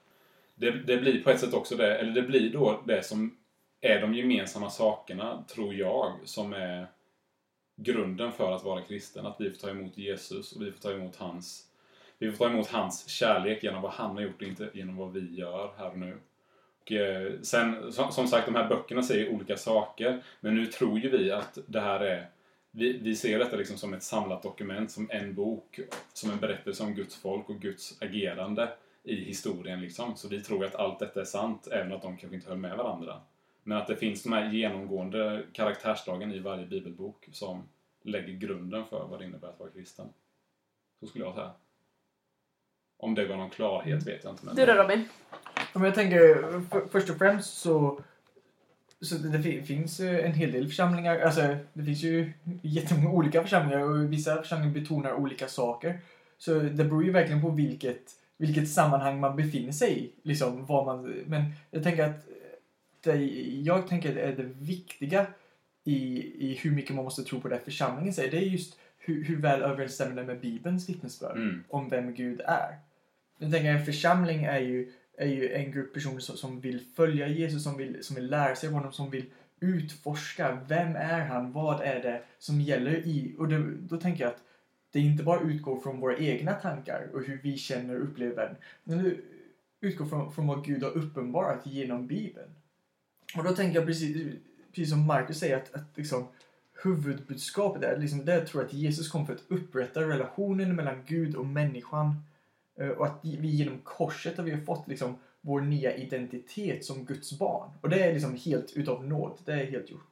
Det, 0.55 0.71
det 0.71 0.97
blir 0.97 1.23
på 1.23 1.31
ett 1.31 1.41
sätt 1.41 1.55
också 1.55 1.77
det, 1.77 1.99
eller 1.99 2.13
det 2.13 2.23
blir 2.23 2.53
då 2.53 2.83
det 2.87 3.03
som 3.03 3.37
är 3.81 4.01
de 4.01 4.15
gemensamma 4.15 4.71
sakerna, 4.71 5.45
tror 5.49 5.75
jag, 5.75 6.13
som 6.25 6.53
är 6.53 6.87
grunden 7.77 8.33
för 8.33 8.53
att 8.53 8.65
vara 8.65 8.83
kristen. 8.83 9.27
Att 9.27 9.37
vi 9.41 9.51
får 9.51 9.59
ta 9.59 9.71
emot 9.71 9.99
Jesus 9.99 10.53
och 10.53 10.63
vi 10.63 10.73
får 10.73 10.81
ta 10.81 10.93
emot 10.93 11.17
hans 11.17 11.70
vi 12.21 12.33
får 12.33 12.45
ta 12.45 12.51
emot 12.51 12.69
hans 12.69 13.09
kärlek 13.09 13.63
genom 13.63 13.83
vad 13.83 13.93
han 13.93 14.11
har 14.11 14.23
gjort 14.23 14.43
och 14.43 14.49
inte 14.49 14.71
genom 14.73 14.97
vad 14.97 15.13
vi 15.13 15.35
gör 15.35 15.73
här 15.79 15.91
och 15.91 15.99
nu. 15.99 16.19
Och, 16.81 16.93
eh, 16.93 17.33
sen, 17.43 17.93
som, 17.93 18.13
som 18.13 18.27
sagt, 18.27 18.47
de 18.47 18.55
här 18.55 18.69
böckerna 18.69 19.03
säger 19.03 19.35
olika 19.35 19.57
saker. 19.57 20.23
Men 20.41 20.55
nu 20.55 20.67
tror 20.67 20.99
ju 20.99 21.11
vi 21.11 21.31
att 21.33 21.59
det 21.67 21.81
här 21.81 22.01
är... 22.01 22.31
Vi, 22.71 22.99
vi 22.99 23.17
ser 23.17 23.39
detta 23.39 23.57
liksom 23.57 23.77
som 23.77 23.95
ett 23.95 24.03
samlat 24.03 24.43
dokument, 24.43 24.91
som 24.91 25.11
en 25.11 25.35
bok. 25.35 25.81
Som 26.13 26.31
en 26.31 26.39
berättelse 26.39 26.83
om 26.83 26.95
Guds 26.95 27.17
folk 27.17 27.49
och 27.49 27.61
Guds 27.61 28.03
agerande 28.03 28.69
i 29.03 29.15
historien. 29.15 29.81
Liksom. 29.81 30.17
Så 30.17 30.29
vi 30.29 30.41
tror 30.41 30.65
att 30.65 30.75
allt 30.75 30.99
detta 30.99 31.21
är 31.21 31.25
sant, 31.25 31.69
även 31.73 31.93
att 31.93 32.03
de 32.03 32.17
kanske 32.17 32.37
inte 32.37 32.49
höll 32.49 32.59
med 32.59 32.77
varandra. 32.77 33.21
Men 33.63 33.79
att 33.79 33.87
det 33.87 33.97
finns 33.97 34.23
de 34.23 34.33
här 34.33 34.53
genomgående 34.53 35.43
karaktärsdragen 35.53 36.33
i 36.33 36.39
varje 36.39 36.67
bibelbok 36.67 37.29
som 37.33 37.69
lägger 38.03 38.33
grunden 38.33 38.85
för 38.85 39.07
vad 39.07 39.19
det 39.19 39.25
innebär 39.25 39.49
att 39.49 39.61
vara 39.61 39.71
kristen. 39.71 40.07
Så 41.01 41.07
skulle 41.07 41.25
jag 41.25 41.35
säga. 41.35 41.53
Om 43.01 43.15
det 43.15 43.27
var 43.27 43.37
någon 43.37 43.51
klarhet 43.51 44.07
vet 44.07 44.25
jag 44.25 44.33
inte. 44.33 44.47
Men... 44.47 44.57
Du 44.57 44.67
då 44.67 44.73
Robin? 44.73 45.05
Om 45.73 45.85
jag 45.85 45.95
tänker 45.95 46.19
för, 46.71 46.87
först 46.93 47.11
och 47.11 47.17
främst 47.19 47.59
så 47.59 48.01
så 49.03 49.15
det, 49.15 49.29
det 49.29 49.43
fi- 49.43 49.63
finns 49.63 50.01
ju 50.01 50.21
en 50.21 50.33
hel 50.33 50.53
del 50.53 50.67
församlingar, 50.67 51.19
alltså 51.21 51.57
det 51.73 51.85
finns 51.85 52.03
ju 52.03 52.33
jättemånga 52.63 53.11
olika 53.17 53.43
församlingar 53.43 53.81
och 53.81 54.13
vissa 54.13 54.37
församlingar 54.43 54.75
betonar 54.75 55.13
olika 55.13 55.49
saker. 55.49 55.99
Så 56.39 56.55
det 56.55 56.85
beror 56.85 57.05
ju 57.05 57.11
verkligen 57.11 57.43
på 57.43 57.51
vilket, 57.51 58.03
vilket 58.37 58.69
sammanhang 58.71 59.21
man 59.21 59.37
befinner 59.37 59.73
sig 59.73 59.99
i. 60.05 60.11
Liksom, 60.23 60.67
vad 60.67 60.87
man, 60.87 61.15
men 61.27 61.45
jag 61.71 61.83
tänker 61.83 62.05
att 62.05 62.27
det, 63.01 63.15
jag 63.63 63.89
tänker 63.89 64.17
är 64.17 64.33
det 64.37 64.43
viktiga 64.59 65.27
i, 65.85 66.23
i 66.51 66.59
hur 66.63 66.71
mycket 66.71 66.95
man 66.95 67.05
måste 67.05 67.23
tro 67.23 67.41
på 67.41 67.49
det 67.49 67.59
församlingen 67.65 68.15
säger, 68.15 68.31
det 68.31 68.37
är 68.37 68.41
just 68.49 68.79
hur, 68.99 69.25
hur 69.25 69.37
väl 69.37 69.63
överensstämmer 69.63 70.17
det 70.17 70.25
med 70.25 70.41
Bibelns 70.41 70.89
vittnesbörd 70.89 71.37
Mm. 71.37 71.65
om 71.69 71.89
vem 71.89 72.15
Gud 72.15 72.41
är. 72.41 72.79
Nu 73.41 73.51
tänker 73.51 73.71
en 73.71 73.85
församling 73.85 74.45
är 74.45 74.61
ju, 74.61 74.93
är 75.19 75.27
ju 75.27 75.53
en 75.53 75.73
grupp 75.73 75.95
personer 75.95 76.21
som, 76.21 76.37
som 76.37 76.61
vill 76.61 76.81
följa 76.97 77.29
Jesus, 77.29 77.65
som 77.65 77.77
vill, 77.77 78.05
som 78.05 78.17
vill 78.17 78.31
lära 78.31 78.57
sig 78.57 78.67
av 78.67 78.75
honom, 78.75 78.93
som 78.93 79.11
vill 79.11 79.25
utforska 79.61 80.59
vem 80.69 80.97
är 80.97 81.27
han, 81.27 81.53
vad 81.53 81.81
är 81.81 82.03
det 82.03 82.23
som 82.39 82.61
gäller 82.61 83.07
i... 83.07 83.35
Och 83.39 83.49
det, 83.49 83.75
då 83.75 83.97
tänker 83.97 84.25
jag 84.25 84.31
att 84.31 84.43
det 84.93 85.01
inte 85.01 85.23
bara 85.23 85.41
utgår 85.41 85.81
från 85.81 86.01
våra 86.01 86.17
egna 86.17 86.53
tankar 86.53 87.09
och 87.13 87.23
hur 87.23 87.41
vi 87.43 87.57
känner 87.57 87.97
och 87.97 88.05
upplever 88.05 88.37
världen, 88.37 88.57
men 88.85 89.05
det 89.05 89.17
utgår 89.81 90.07
från, 90.07 90.33
från 90.33 90.47
vad 90.47 90.65
Gud 90.65 90.83
har 90.83 90.91
uppenbarat 90.91 91.67
genom 91.67 92.07
Bibeln. 92.07 92.51
Och 93.37 93.45
då 93.45 93.51
tänker 93.51 93.79
jag 93.79 93.87
precis, 93.87 94.37
precis 94.71 94.91
som 94.91 95.07
Marcus 95.07 95.39
säger 95.39 95.57
att, 95.57 95.75
att 95.75 95.97
liksom, 95.97 96.27
huvudbudskapet 96.83 97.83
är 97.83 97.99
liksom, 97.99 98.25
det 98.25 98.35
jag 98.35 98.47
tror 98.47 98.65
att 98.65 98.73
Jesus 98.73 99.09
kom 99.09 99.27
för 99.27 99.35
att 99.35 99.45
upprätta 99.49 100.01
relationen 100.01 100.77
mellan 100.77 101.03
Gud 101.07 101.35
och 101.35 101.47
människan. 101.47 102.23
Eh, 102.81 102.89
och 102.89 103.07
att 103.07 103.19
vi 103.23 103.49
genom 103.49 103.79
korset 103.79 104.37
har 104.37 104.45
vi 104.45 104.57
fått 104.57 104.89
liksom 104.89 105.19
vår 105.41 105.61
nya 105.61 105.97
identitet 105.97 106.85
som 106.85 107.05
Guds 107.05 107.39
barn. 107.39 107.71
Och 107.81 107.89
det 107.89 108.03
är 108.03 108.13
liksom 108.13 108.37
helt 108.37 108.73
utav 108.73 109.05
nåd. 109.05 109.39
Det 109.45 109.53
är 109.53 109.71
helt 109.71 109.91
gjort. 109.91 110.11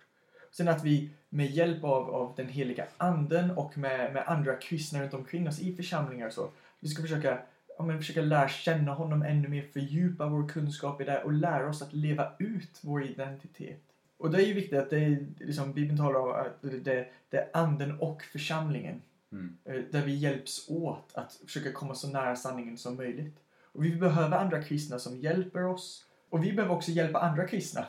Sen 0.51 0.69
att 0.69 0.85
vi 0.85 1.11
med 1.29 1.51
hjälp 1.51 1.85
av, 1.85 2.15
av 2.15 2.33
den 2.37 2.49
heliga 2.49 2.87
anden 2.97 3.51
och 3.51 3.79
med, 3.79 4.13
med 4.13 4.25
andra 4.27 4.57
kristna 4.57 5.03
runt 5.03 5.15
omkring 5.15 5.49
oss 5.49 5.61
i 5.61 5.77
församlingar 5.77 6.27
och 6.27 6.33
så. 6.33 6.51
Vi 6.81 6.89
ska 6.89 7.03
försöka, 7.03 7.39
ja, 7.79 7.85
men 7.85 7.99
försöka 7.99 8.21
lära 8.21 8.49
känna 8.49 8.95
honom 8.95 9.23
ännu 9.23 9.49
mer, 9.49 9.63
fördjupa 9.63 10.27
vår 10.27 10.49
kunskap 10.49 11.01
i 11.01 11.05
det 11.05 11.23
och 11.23 11.33
lära 11.33 11.69
oss 11.69 11.83
att 11.83 11.93
leva 11.93 12.33
ut 12.39 12.79
vår 12.81 13.05
identitet. 13.05 13.83
Och 14.19 14.31
det 14.31 14.43
är 14.43 14.47
ju 14.47 14.53
viktigt 14.53 14.79
att 14.79 14.91
det 14.91 14.99
är, 14.99 15.27
liksom, 15.39 15.73
Bibeln 15.73 15.99
talar 15.99 16.21
om 16.21 16.31
att 16.31 16.63
det, 16.85 17.09
det 17.31 17.37
är 17.37 17.49
anden 17.53 17.99
och 18.01 18.23
församlingen. 18.23 19.03
Mm. 19.33 19.57
Eh, 19.65 19.81
Där 19.93 20.03
vi 20.05 20.15
hjälps 20.15 20.69
åt 20.69 21.11
att 21.15 21.33
försöka 21.47 21.73
komma 21.73 21.95
så 21.95 22.09
nära 22.09 22.37
sanningen 22.37 22.79
som 22.79 22.97
möjligt. 22.97 23.37
Och 23.73 23.85
vi 23.85 23.97
behöver 23.97 24.37
andra 24.39 24.63
kristna 24.63 24.99
som 24.99 25.17
hjälper 25.17 25.65
oss. 25.65 26.05
Och 26.31 26.45
vi 26.45 26.53
behöver 26.53 26.75
också 26.75 26.91
hjälpa 26.91 27.19
andra 27.19 27.49
kristna. 27.49 27.87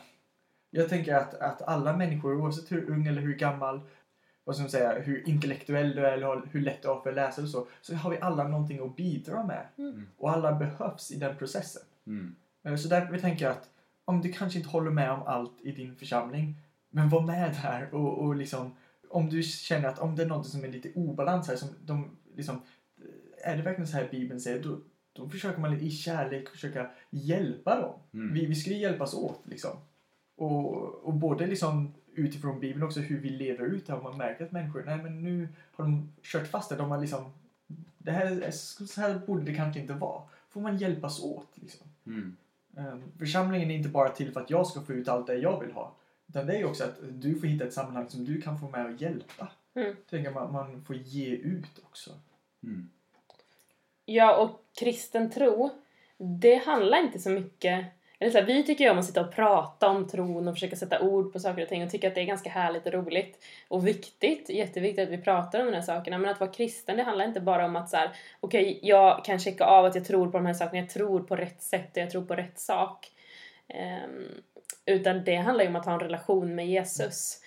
Jag 0.70 0.90
tänker 0.90 1.16
att, 1.16 1.34
att 1.34 1.62
alla 1.62 1.98
människor, 1.98 2.42
oavsett 2.42 2.72
hur 2.72 2.90
ung 2.90 3.08
eller 3.08 3.22
hur 3.22 3.36
gammal, 3.36 3.82
vad 4.44 4.56
ska 4.56 4.64
man 4.64 4.72
säga, 4.72 5.00
hur 5.00 5.30
intellektuell 5.30 5.96
du 5.96 6.06
är 6.06 6.12
eller 6.12 6.42
hur 6.52 6.62
lätt 6.62 6.82
du 6.82 6.88
har 6.88 7.02
för 7.02 7.10
att 7.10 7.16
läsa 7.16 7.42
och 7.42 7.50
så, 7.50 7.68
så 7.82 7.96
har 7.96 8.10
vi 8.10 8.20
alla 8.20 8.48
någonting 8.48 8.80
att 8.80 8.96
bidra 8.96 9.44
med. 9.44 9.68
Mm. 9.78 10.08
Och 10.18 10.32
alla 10.32 10.56
behövs 10.56 11.12
i 11.12 11.20
den 11.20 11.36
processen. 11.38 11.82
Mm. 12.08 12.36
Eh, 12.64 12.76
Så 12.76 12.88
därför 12.88 13.18
tänker 13.18 13.46
jag 13.46 13.52
att 13.52 13.70
om 14.06 14.22
du 14.22 14.32
kanske 14.32 14.60
inte 14.60 14.72
håller 14.72 14.92
med 14.92 15.12
om 15.12 15.22
allt 15.22 15.62
i 15.62 15.72
din 15.72 15.96
församling, 15.96 16.56
men 16.90 17.10
var 17.10 17.22
med 17.22 17.58
där 17.64 17.94
och, 17.94 18.18
och 18.18 18.36
liksom 18.36 18.76
om 19.10 19.30
du 19.30 19.44
känner 19.44 19.88
att 19.88 20.00
om 20.00 20.16
det 20.16 20.24
är 20.24 20.28
något 20.28 20.48
som 20.48 20.64
är 20.64 20.68
lite 20.68 20.92
obalans 20.96 21.48
här, 21.48 21.56
som 21.56 21.70
de 21.86 22.10
liksom, 22.36 22.62
är 23.44 23.58
det 23.58 23.64
verkligen 23.64 23.88
så 23.88 23.98
här 23.98 24.08
Bibeln 24.12 24.40
säger, 24.42 24.64
då, 24.64 24.80
då 25.14 25.30
försöker 25.30 25.62
man 25.62 25.80
i 25.80 25.92
kärlek 25.92 26.50
försöka 26.50 26.90
hjälpa 27.10 27.82
dem. 27.82 27.94
Mm. 28.14 28.34
Vi, 28.34 28.46
vi 28.46 28.56
ska 28.56 28.70
ju 28.70 28.78
hjälpas 28.78 29.14
åt 29.14 29.40
liksom. 29.44 29.72
Och, 30.36 30.74
och 30.94 31.14
både 31.14 31.48
liksom 31.48 31.94
utifrån 32.14 32.60
Bibeln 32.60 32.84
också 32.84 33.00
hur 33.00 33.20
vi 33.20 33.30
lever 33.30 33.66
ut 33.66 33.88
det. 33.88 33.94
Om 33.94 34.04
man 34.04 34.18
märker 34.18 34.46
att 34.46 34.52
människor, 34.52 34.84
nej 34.86 34.98
men 34.98 35.22
nu 35.22 35.48
har 35.72 35.84
de 35.86 36.12
kört 36.24 36.48
fast 36.48 36.70
det. 36.70 36.76
De 36.76 36.92
har 36.92 37.02
liksom, 37.02 37.32
det 37.98 38.12
här, 38.12 38.26
är- 38.42 38.52
så 38.52 39.02
här 39.02 39.20
borde 39.28 39.44
det 39.44 39.56
kanske 39.56 39.80
inte 39.80 39.94
vara. 39.94 40.22
Får 40.50 40.62
man 40.62 40.78
hjälpas 40.78 41.24
åt 41.24 41.48
liksom. 41.56 41.88
Mm. 42.06 42.36
Um, 42.76 43.04
församlingen 43.20 43.72
är 43.72 43.76
inte 43.76 43.90
bara 43.90 44.10
till 44.10 44.32
för 44.32 44.42
att 44.42 44.50
jag 44.50 44.68
ska 44.68 44.82
få 44.82 44.94
ut 44.94 45.08
allt 45.08 45.28
det 45.28 45.36
jag 45.36 45.60
vill 45.60 45.72
ha. 45.72 45.96
Utan 46.30 46.48
det 46.48 46.54
är 46.54 46.58
ju 46.58 46.66
också 46.66 46.84
att 46.84 46.96
du 47.02 47.40
får 47.40 47.48
hitta 47.48 47.66
ett 47.66 47.74
sammanhang 47.74 48.10
som 48.10 48.26
du 48.26 48.42
kan 48.42 48.60
få 48.60 48.70
med 48.70 48.86
och 48.86 49.02
hjälpa. 49.02 49.48
Mm. 49.76 49.96
Tänker 50.10 50.32
man, 50.32 50.54
man 50.54 50.84
får 50.88 50.96
ge 50.96 51.28
ut 51.36 51.80
också. 51.84 52.12
Mm. 52.64 52.90
Ja, 54.06 54.38
och 54.38 54.64
kristen 54.80 55.32
tro, 55.32 55.70
det 56.18 56.56
handlar 56.56 56.98
inte 56.98 57.20
så 57.20 57.30
mycket... 57.30 57.86
Eller 58.22 58.32
så 58.32 58.38
här, 58.38 58.46
vi 58.46 58.64
tycker 58.64 58.84
ju 58.84 58.90
om 58.90 58.98
att 58.98 59.06
sitta 59.06 59.22
och 59.22 59.36
prata 59.36 59.90
om 59.90 60.08
tron 60.08 60.48
och 60.48 60.54
försöka 60.54 60.76
sätta 60.76 61.02
ord 61.02 61.34
på 61.34 61.40
saker 61.40 61.62
och 61.62 61.70
ting 61.70 61.84
och 61.84 61.92
tycker 61.92 62.08
att 62.08 62.16
det 62.16 62.22
är 62.22 62.26
ganska 62.26 62.50
härligt 62.50 62.86
och 62.86 62.94
roligt 62.94 63.46
och 63.68 63.88
viktigt, 63.88 64.50
jätteviktigt 64.50 65.04
att 65.04 65.14
vi 65.14 65.22
pratar 65.22 65.60
om 65.60 65.66
de 65.66 65.74
här 65.74 65.82
sakerna. 65.82 66.18
Men 66.18 66.32
att 66.32 66.40
vara 66.40 66.52
kristen, 66.52 66.98
det 66.98 67.04
handlar 67.04 67.26
inte 67.26 67.42
bara 67.42 67.66
om 67.66 67.76
att 67.76 67.90
så 67.90 67.98
här, 67.98 68.12
okej, 68.40 68.80
jag 68.84 69.26
kan 69.26 69.40
checka 69.40 69.66
av 69.66 69.86
att 69.86 69.96
jag 69.96 70.06
tror 70.06 70.32
på 70.32 70.38
de 70.38 70.46
här 70.46 70.54
sakerna, 70.54 70.78
jag 70.78 70.90
tror 70.90 71.20
på 71.20 71.36
rätt 71.36 71.62
sätt 71.62 71.92
och 71.92 71.98
jag 71.98 72.12
tror 72.12 72.26
på 72.26 72.36
rätt 72.36 72.60
sak. 72.60 73.12
Ehm, 73.68 74.42
utan 74.86 75.24
det 75.24 75.36
handlar 75.36 75.64
ju 75.64 75.70
om 75.70 75.76
att 75.76 75.86
ha 75.86 75.94
en 75.94 76.00
relation 76.00 76.56
med 76.56 76.68
Jesus. 76.68 77.42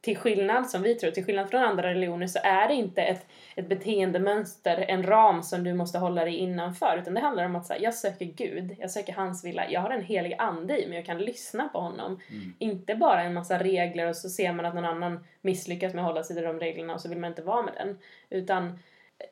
Till 0.00 0.16
skillnad, 0.16 0.70
som 0.70 0.82
vi 0.82 0.94
tror, 0.94 1.10
till 1.10 1.24
skillnad 1.24 1.50
från 1.50 1.62
andra 1.62 1.90
religioner 1.90 2.26
så 2.26 2.38
är 2.42 2.68
det 2.68 2.74
inte 2.74 3.02
ett, 3.02 3.26
ett 3.56 3.68
beteendemönster, 3.68 4.84
en 4.88 5.02
ram 5.02 5.42
som 5.42 5.64
du 5.64 5.74
måste 5.74 5.98
hålla 5.98 6.24
dig 6.24 6.36
innanför. 6.36 6.98
Utan 7.02 7.14
det 7.14 7.20
handlar 7.20 7.44
om 7.44 7.56
att 7.56 7.66
säga, 7.66 7.80
jag 7.80 7.94
söker 7.94 8.24
Gud, 8.24 8.76
jag 8.78 8.90
söker 8.90 9.12
hans 9.12 9.44
vilja, 9.44 9.70
jag 9.70 9.80
har 9.80 9.90
en 9.90 10.04
helig 10.04 10.34
ande 10.38 10.84
i 10.84 10.88
mig, 10.88 10.96
jag 10.96 11.06
kan 11.06 11.18
lyssna 11.18 11.68
på 11.68 11.80
honom. 11.80 12.20
Mm. 12.30 12.54
Inte 12.58 12.94
bara 12.94 13.22
en 13.22 13.34
massa 13.34 13.58
regler 13.58 14.08
och 14.08 14.16
så 14.16 14.28
ser 14.28 14.52
man 14.52 14.66
att 14.66 14.74
någon 14.74 14.84
annan 14.84 15.24
misslyckas 15.40 15.94
med 15.94 16.04
att 16.04 16.10
hålla 16.10 16.22
sig 16.22 16.36
till 16.36 16.44
de 16.44 16.60
reglerna 16.60 16.94
och 16.94 17.00
så 17.00 17.08
vill 17.08 17.18
man 17.18 17.30
inte 17.30 17.42
vara 17.42 17.62
med 17.62 17.74
den. 17.74 17.98
Utan 18.30 18.78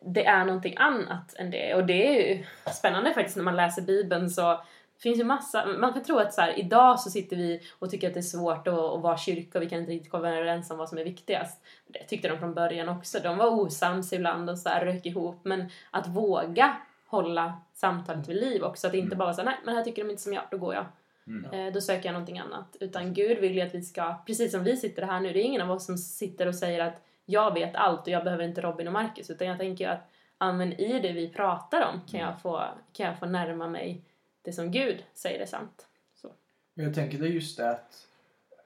det 0.00 0.26
är 0.26 0.44
någonting 0.44 0.74
annat 0.76 1.34
än 1.38 1.50
det. 1.50 1.74
Och 1.74 1.86
det 1.86 2.08
är 2.08 2.36
ju 2.36 2.44
spännande 2.72 3.14
faktiskt 3.14 3.36
när 3.36 3.44
man 3.44 3.56
läser 3.56 3.82
Bibeln 3.82 4.30
så 4.30 4.62
det 5.02 5.08
finns 5.08 5.20
ju 5.20 5.24
massa, 5.24 5.66
man 5.66 5.92
kan 5.92 6.02
tro 6.02 6.18
att 6.18 6.34
så 6.34 6.40
här, 6.40 6.58
idag 6.58 7.00
så 7.00 7.10
sitter 7.10 7.36
vi 7.36 7.60
och 7.78 7.90
tycker 7.90 8.08
att 8.08 8.14
det 8.14 8.20
är 8.20 8.22
svårt 8.22 8.68
att, 8.68 8.74
att 8.74 9.00
vara 9.02 9.16
kyrka 9.16 9.58
och 9.58 9.62
vi 9.64 9.68
kan 9.68 9.78
inte 9.78 9.92
riktigt 9.92 10.10
komma 10.10 10.28
överens 10.30 10.70
om 10.70 10.78
vad 10.78 10.88
som 10.88 10.98
är 10.98 11.04
viktigast. 11.04 11.62
Det 11.86 11.98
tyckte 12.04 12.28
de 12.28 12.38
från 12.38 12.54
början 12.54 12.88
också. 12.88 13.18
De 13.22 13.38
var 13.38 13.46
osams 13.46 14.12
ibland 14.12 14.50
och 14.50 14.58
så 14.58 14.68
här 14.68 14.84
rök 14.84 15.06
ihop. 15.06 15.40
Men 15.42 15.68
att 15.90 16.06
våga 16.06 16.76
hålla 17.06 17.52
samtalet 17.74 18.28
vid 18.28 18.36
liv 18.36 18.62
också. 18.64 18.86
Att 18.86 18.94
inte 18.94 19.06
Mm. 19.06 19.18
bara 19.18 19.34
säga 19.34 19.44
nej 19.44 19.58
men 19.64 19.74
här 19.76 19.84
tycker 19.84 20.04
de 20.04 20.10
inte 20.10 20.22
som 20.22 20.32
jag, 20.32 20.42
då 20.50 20.56
går 20.58 20.74
jag. 20.74 20.84
Mm. 21.26 21.50
Eh, 21.66 21.72
då 21.72 21.80
söker 21.80 22.04
jag 22.08 22.12
någonting 22.12 22.38
annat. 22.38 22.76
Utan 22.80 23.14
Gud 23.14 23.38
vill 23.38 23.54
ju 23.54 23.60
att 23.60 23.74
vi 23.74 23.82
ska, 23.82 24.14
precis 24.26 24.52
som 24.52 24.64
vi 24.64 24.76
sitter 24.76 25.02
här 25.02 25.20
nu, 25.20 25.32
det 25.32 25.38
är 25.38 25.44
ingen 25.44 25.62
av 25.62 25.70
oss 25.70 25.86
som 25.86 25.98
sitter 25.98 26.46
och 26.48 26.54
säger 26.54 26.80
att 26.80 27.02
jag 27.24 27.54
vet 27.54 27.76
allt 27.76 28.00
och 28.00 28.08
jag 28.08 28.24
behöver 28.24 28.44
inte 28.44 28.60
Robin 28.60 28.86
och 28.86 28.92
Marcus. 28.92 29.30
Utan 29.30 29.46
jag 29.48 29.58
tänker 29.58 29.88
att 29.88 30.10
ja, 30.38 30.52
men 30.52 30.72
i 30.72 31.00
det 31.00 31.12
vi 31.12 31.28
pratar 31.28 31.80
om 31.92 32.00
kan 32.10 32.20
Mm. 32.20 32.30
jag 32.32 32.40
få, 32.40 32.62
kan 32.92 33.06
jag 33.06 33.18
få 33.18 33.26
närma 33.26 33.66
mig 33.66 34.02
det 34.42 34.52
som 34.52 34.70
Gud 34.70 35.04
säger 35.14 35.40
är 35.40 35.46
sant. 35.46 35.86
Så. 36.14 36.32
Men 36.74 36.86
jag 36.86 36.94
tänker 36.94 37.18
det 37.18 37.26
är 37.26 37.30
just 37.30 37.56
det 37.56 37.70
att, 37.70 38.06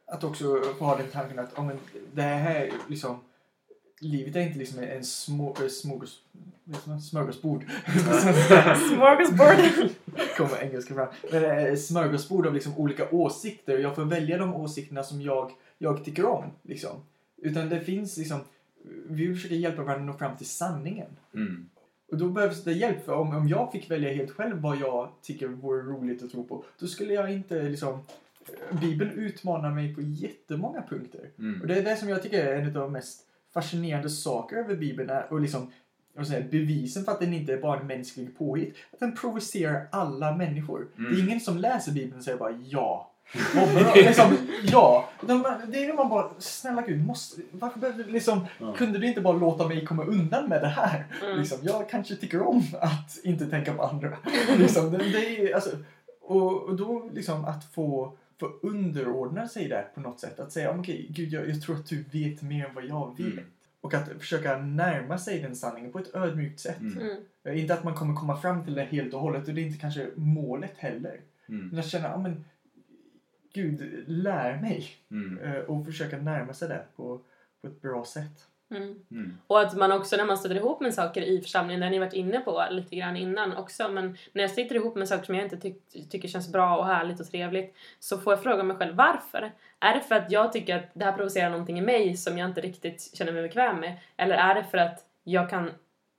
att 0.07 0.25
också 0.25 0.61
få 0.79 0.85
ha 0.85 0.97
den 0.97 1.11
tanken 1.11 1.39
att 1.39 1.59
om 1.59 1.79
det 2.13 2.23
här 2.23 2.55
är 2.55 2.73
liksom 2.89 3.21
Livet 4.01 4.37
är 4.37 4.41
inte 4.41 4.59
liksom 4.59 4.79
en 4.79 5.05
små, 5.05 5.57
eh, 5.63 5.69
smörgåsbord. 5.69 7.65
Smorgasbord! 8.93 9.91
kommer 10.37 10.63
engelska 10.63 10.95
fram. 10.95 11.09
Men 11.33 11.43
det 11.43 11.49
är 11.49 11.73
ett 11.73 11.85
smörgåsbord 11.85 12.47
av 12.47 12.55
liksom 12.55 12.79
olika 12.79 13.11
åsikter. 13.11 13.79
Jag 13.79 13.95
får 13.95 14.05
välja 14.05 14.39
de 14.39 14.55
åsikterna 14.55 15.03
som 15.03 15.21
jag, 15.21 15.51
jag 15.79 16.05
tycker 16.05 16.25
om. 16.25 16.45
Liksom. 16.63 16.91
Utan 17.37 17.69
det 17.69 17.81
finns 17.81 18.17
liksom... 18.17 18.41
Vi 19.09 19.35
försöker 19.35 19.57
hjälpa 19.57 19.83
varandra 19.83 20.01
att 20.01 20.07
nå 20.07 20.19
fram 20.19 20.37
till 20.37 20.47
sanningen. 20.47 21.09
Mm. 21.35 21.69
Och 22.11 22.17
då 22.19 22.29
behövs 22.29 22.65
det 22.65 22.73
hjälp. 22.73 23.05
För 23.05 23.15
om, 23.15 23.37
om 23.37 23.49
jag 23.49 23.73
fick 23.73 23.91
välja 23.91 24.13
helt 24.13 24.31
själv 24.31 24.61
vad 24.61 24.77
jag 24.77 25.09
tycker 25.23 25.49
vore 25.49 25.83
roligt 25.83 26.23
att 26.23 26.31
tro 26.31 26.45
på. 26.45 26.65
Då 26.79 26.87
skulle 26.87 27.15
jag 27.15 27.33
inte 27.33 27.63
liksom... 27.63 28.01
Bibeln 28.81 29.11
utmanar 29.11 29.71
mig 29.71 29.95
på 29.95 30.01
jättemånga 30.01 30.83
punkter. 30.89 31.31
Och 31.35 31.41
Mm. 31.41 31.67
det 31.67 31.75
är 31.75 31.83
det 31.83 31.97
som 31.97 32.09
jag 32.09 32.23
tycker 32.23 32.47
är 32.47 32.61
en 32.61 32.67
av 32.67 32.73
de 32.73 32.93
mest 32.93 33.27
fascinerande 33.55 34.11
saker 34.11 34.57
över 34.57 34.77
Bibeln. 34.77 35.11
Är, 35.11 35.33
och 35.33 35.41
liksom, 35.41 35.73
jag 36.15 36.21
vill 36.21 36.31
säga, 36.31 36.47
bevisen 36.51 37.05
för 37.05 37.13
att 37.13 37.21
den 37.21 37.33
inte 37.33 37.53
är 37.53 37.59
bara 37.61 37.81
en 37.81 37.87
mänsklig 37.87 38.39
påhitt. 38.39 38.75
Att 38.93 39.01
den 39.01 39.17
provocerar 39.17 39.87
alla 39.93 40.37
människor. 40.37 40.89
Mm. 40.99 41.13
Det 41.15 41.21
är 41.21 41.25
ingen 41.25 41.41
som 41.41 41.57
läser 41.57 41.93
Bibeln 41.93 42.19
och 42.19 42.25
säger 42.25 42.39
bara 42.39 42.61
ja. 42.67 43.13
Vad 43.55 43.75
bra. 43.75 43.95
liksom, 43.95 44.37
ja. 44.63 45.09
De, 45.21 45.45
det 45.69 45.85
är 45.85 45.95
man 45.95 46.09
bara, 46.09 46.31
snälla 46.39 46.83
gud, 46.83 47.07
måste, 47.07 47.43
varför 47.53 47.81
behöver 47.81 48.05
du 48.05 48.11
liksom, 48.11 48.47
Ja. 48.59 48.75
kunde 48.79 48.99
du 48.99 49.07
inte 49.07 49.21
bara 49.21 49.39
låta 49.39 49.69
mig 49.69 49.85
komma 49.85 50.05
undan 50.05 50.49
med 50.49 50.63
det 50.63 50.69
här? 50.69 51.05
Mm. 51.25 51.39
Liksom, 51.39 51.59
jag 51.63 51.89
kanske 51.89 52.17
tycker 52.17 52.43
om 52.43 52.63
att 52.81 53.19
inte 53.25 53.47
tänka 53.47 53.75
på 53.75 53.83
andra. 53.83 54.17
liksom, 54.59 54.91
det, 54.91 54.99
det 54.99 55.51
är, 55.51 55.55
alltså, 55.55 55.71
och, 56.23 56.63
och 56.63 56.77
då 56.77 57.11
liksom 57.15 57.45
att 57.45 57.65
få, 57.75 58.13
få 58.41 58.51
underordna 58.63 59.49
sig 59.49 59.69
där 59.69 59.89
på 59.95 60.01
något 60.01 60.21
sätt. 60.21 60.41
Att 60.41 60.53
säga, 60.53 60.71
okej, 60.79 61.07
gud 61.11 61.33
jag, 61.33 61.49
jag 61.49 61.63
tror 61.63 61.77
att 61.77 61.87
du 61.87 62.05
vet 62.13 62.43
mer 62.43 62.67
än 62.67 62.75
vad 62.75 62.85
jag 62.85 63.15
vet. 63.19 63.33
Mm. 63.33 63.45
Och 63.81 63.95
att 63.95 64.09
försöka 64.19 64.57
närma 64.57 65.19
sig 65.19 65.39
den 65.41 65.57
sanningen 65.57 65.93
på 65.93 65.99
ett 65.99 66.15
ödmjukt 66.15 66.61
sätt. 66.61 66.81
Mm. 66.81 66.99
Mm. 67.03 67.17
Eh, 67.45 67.61
Inte 67.61 67.75
att 67.75 67.85
man 67.85 67.95
kommer 67.95 68.15
komma 68.15 68.37
fram 68.37 68.65
till 68.65 68.75
det 68.75 68.85
helt 68.85 69.15
och 69.15 69.21
hållet 69.21 69.49
och 69.49 69.55
det 69.55 69.61
är 69.61 69.67
inte 69.67 69.79
kanske 69.79 70.07
målet 70.15 70.73
heller. 70.77 71.21
Mm. 71.49 71.69
Men 71.69 71.79
att 71.79 71.87
känna, 71.89 72.09
ja 72.09 72.19
men 72.19 72.45
Gud, 73.57 74.05
lär 74.07 74.57
mig. 74.57 74.89
Mm. 75.11 75.39
Eh, 75.39 75.59
och 75.59 75.87
försöka 75.87 76.17
närma 76.17 76.55
sig 76.55 76.69
det 76.69 76.83
på, 76.97 77.21
på 77.61 77.67
ett 77.67 77.83
bra 77.83 78.05
sätt. 78.05 78.47
Mm. 78.71 78.95
Mm. 79.11 79.39
Och 79.47 79.61
att 79.61 79.77
man 79.77 79.93
också 79.93 80.17
när 80.17 80.25
man 80.25 80.39
stöter 80.39 80.57
ihop 80.57 80.81
med 80.81 80.95
saker 80.95 81.23
i 81.23 81.41
församlingen, 81.41 81.81
det 81.81 81.87
har 81.87 81.91
ni 81.91 81.99
varit 81.99 82.13
inne 82.13 82.41
på 82.41 82.65
lite 82.71 82.97
grann 82.97 83.17
innan 83.17 83.57
också, 83.57 83.89
men 83.89 84.17
när 84.33 84.43
jag 84.43 84.51
sitter 84.51 84.75
ihop 84.75 84.97
med 84.97 85.09
saker 85.09 85.25
som 85.25 85.35
jag 85.35 85.45
inte 85.45 85.57
tyck- 85.57 86.09
tycker 86.11 86.29
känns 86.29 86.53
bra 86.53 86.77
och 86.79 86.87
härligt 86.87 87.21
och 87.21 87.27
trevligt 87.27 87.75
så 88.01 88.19
får 88.19 88.33
jag 88.33 88.43
fråga 88.43 88.63
mig 88.63 88.77
själv 88.77 88.95
varför. 88.97 89.53
Är 89.81 89.95
det 89.95 90.01
för 90.01 90.15
att 90.15 90.31
jag 90.31 90.53
tycker 90.53 90.77
att 90.77 90.91
det 90.95 91.05
här 91.05 91.13
provocerar 91.13 91.51
någonting 91.51 91.79
i 91.79 91.83
mig 91.83 92.17
som 92.17 92.39
jag 92.39 92.49
inte 92.49 92.61
riktigt 92.61 93.17
känner 93.17 93.33
mig 93.33 93.43
bekväm 93.43 93.81
med? 93.81 93.97
Eller 94.17 94.35
är 94.35 94.55
det 94.55 94.65
för 94.65 94.79
att 94.79 95.05
jag 95.25 95.51
kan 95.51 95.71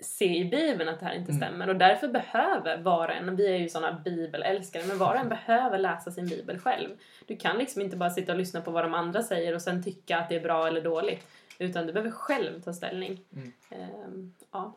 se 0.01 0.37
i 0.37 0.45
Bibeln 0.45 0.89
att 0.89 0.99
det 0.99 1.05
här 1.05 1.13
inte 1.13 1.31
Mm. 1.31 1.41
stämmer? 1.41 1.69
Och 1.69 1.75
därför 1.75 2.07
behöver 2.07 2.77
var 2.77 3.07
och 3.07 3.13
en, 3.15 3.35
vi 3.35 3.47
är 3.47 3.57
ju 3.57 3.69
sådana 3.69 3.99
bibelälskare, 4.05 4.83
men 4.87 4.97
var 4.97 5.13
och 5.13 5.19
en 5.19 5.29
behöver 5.29 5.77
läsa 5.77 6.11
sin 6.11 6.27
bibel 6.27 6.59
själv. 6.59 6.89
Du 7.25 7.35
kan 7.37 7.57
liksom 7.57 7.81
inte 7.81 7.97
bara 7.97 8.09
sitta 8.09 8.31
och 8.31 8.37
lyssna 8.37 8.61
på 8.61 8.71
vad 8.71 8.83
de 8.83 8.93
andra 8.93 9.23
säger 9.23 9.55
och 9.55 9.61
sen 9.61 9.83
tycka 9.83 10.17
att 10.17 10.29
det 10.29 10.35
är 10.35 10.39
bra 10.41 10.67
eller 10.67 10.81
dåligt. 10.81 11.27
Utan 11.59 11.87
du 11.87 11.93
behöver 11.93 12.11
själv 12.11 12.61
ta 12.61 12.73
ställning. 12.73 13.19
Mm. 13.35 13.53
Ehm, 13.69 14.33
ja. 14.51 14.73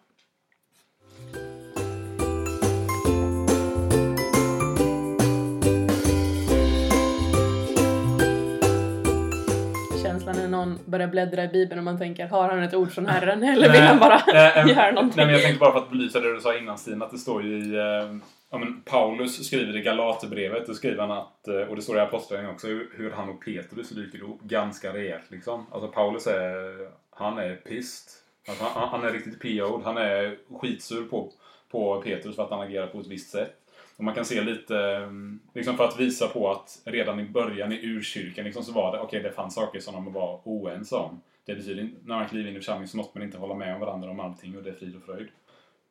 Känslan 10.34 10.50
när 10.50 10.58
någon 10.58 10.78
börjar 10.86 11.08
bläddra 11.08 11.44
i 11.44 11.48
Bibeln 11.48 11.78
och 11.78 11.84
man 11.84 11.98
tänker, 11.98 12.26
har 12.26 12.48
han 12.48 12.62
ett 12.62 12.74
ord 12.74 12.92
från 12.92 13.06
Herren 13.06 13.42
eller 13.42 13.72
vill 13.72 13.80
han 13.80 13.98
bara 13.98 14.22
göra 14.68 14.90
någonting? 14.90 15.16
Nej, 15.16 15.26
men 15.26 15.34
jag 15.34 15.42
tänkte 15.42 15.60
bara 15.60 15.72
för 15.72 15.78
att 15.78 15.90
belysa 15.90 16.20
det 16.20 16.34
du 16.34 16.40
sa 16.40 16.58
innan 16.58 16.78
Stina, 16.78 17.04
att 17.04 17.10
det 17.10 17.18
står 17.18 17.42
ju 17.42 17.58
i... 17.58 17.74
Eh, 17.74 18.16
ja, 18.50 18.58
men 18.58 18.82
Paulus 18.84 19.46
skriver 19.46 19.76
i 19.76 19.82
Galaterbrevet, 19.82 20.66
då 20.66 20.74
skriver 20.74 20.98
han 20.98 21.10
att, 21.10 21.48
eh, 21.48 21.60
och 21.60 21.76
det 21.76 21.82
står 21.82 21.96
i 21.96 22.00
Apostlagärningarna 22.00 22.54
också, 22.54 22.66
hur, 22.66 22.90
hur 22.96 23.10
han 23.10 23.28
och 23.28 23.44
Petrus 23.44 23.90
dyker 23.90 24.18
ihop 24.18 24.40
ganska 24.42 24.92
rejält 24.92 25.30
liksom. 25.30 25.66
Alltså 25.72 25.88
Paulus 25.88 26.26
är, 26.26 26.88
han 27.10 27.38
är 27.38 27.54
pist. 27.56 28.10
Alltså, 28.48 28.64
han, 28.64 28.88
han 28.88 29.04
är 29.04 29.12
riktigt 29.12 29.40
PO'd. 29.40 29.82
Han 29.84 29.96
är 29.96 30.36
skitsur 30.60 31.04
på, 31.04 31.32
på 31.70 32.02
Petrus 32.02 32.36
för 32.36 32.42
att 32.42 32.50
han 32.50 32.60
agerar 32.60 32.86
på 32.86 33.00
ett 33.00 33.06
visst 33.06 33.30
sätt. 33.30 33.59
Och 34.00 34.04
man 34.04 34.14
kan 34.14 34.24
se 34.24 34.40
lite, 34.40 34.78
eh, 34.78 35.10
liksom 35.54 35.76
för 35.76 35.84
att 35.84 36.00
visa 36.00 36.28
på 36.28 36.50
att 36.50 36.82
redan 36.84 37.20
i 37.20 37.24
början 37.24 37.72
i 37.72 37.86
urkyrkan 37.86 38.44
liksom, 38.44 38.62
så 38.64 38.72
var 38.72 38.92
det, 38.92 39.00
okej 39.00 39.22
det 39.22 39.32
fanns 39.32 39.54
saker 39.54 39.80
som 39.80 39.94
de 39.94 40.12
var 40.12 40.40
oense 40.44 40.96
om. 40.96 41.20
Det 41.44 41.54
betyder 41.54 41.90
när 42.04 42.16
man 42.16 42.28
kliver 42.28 42.50
in 42.50 42.56
i 42.56 42.58
församlingen 42.58 42.88
så 42.88 42.96
måste 42.96 43.18
man 43.18 43.26
inte 43.26 43.38
hålla 43.38 43.54
med 43.54 43.74
om 43.74 43.80
varandra 43.80 44.10
om 44.10 44.20
allting 44.20 44.56
och 44.56 44.62
det 44.62 44.70
är 44.70 44.74
frid 44.74 44.96
och 44.96 45.02
fröjd. 45.02 45.28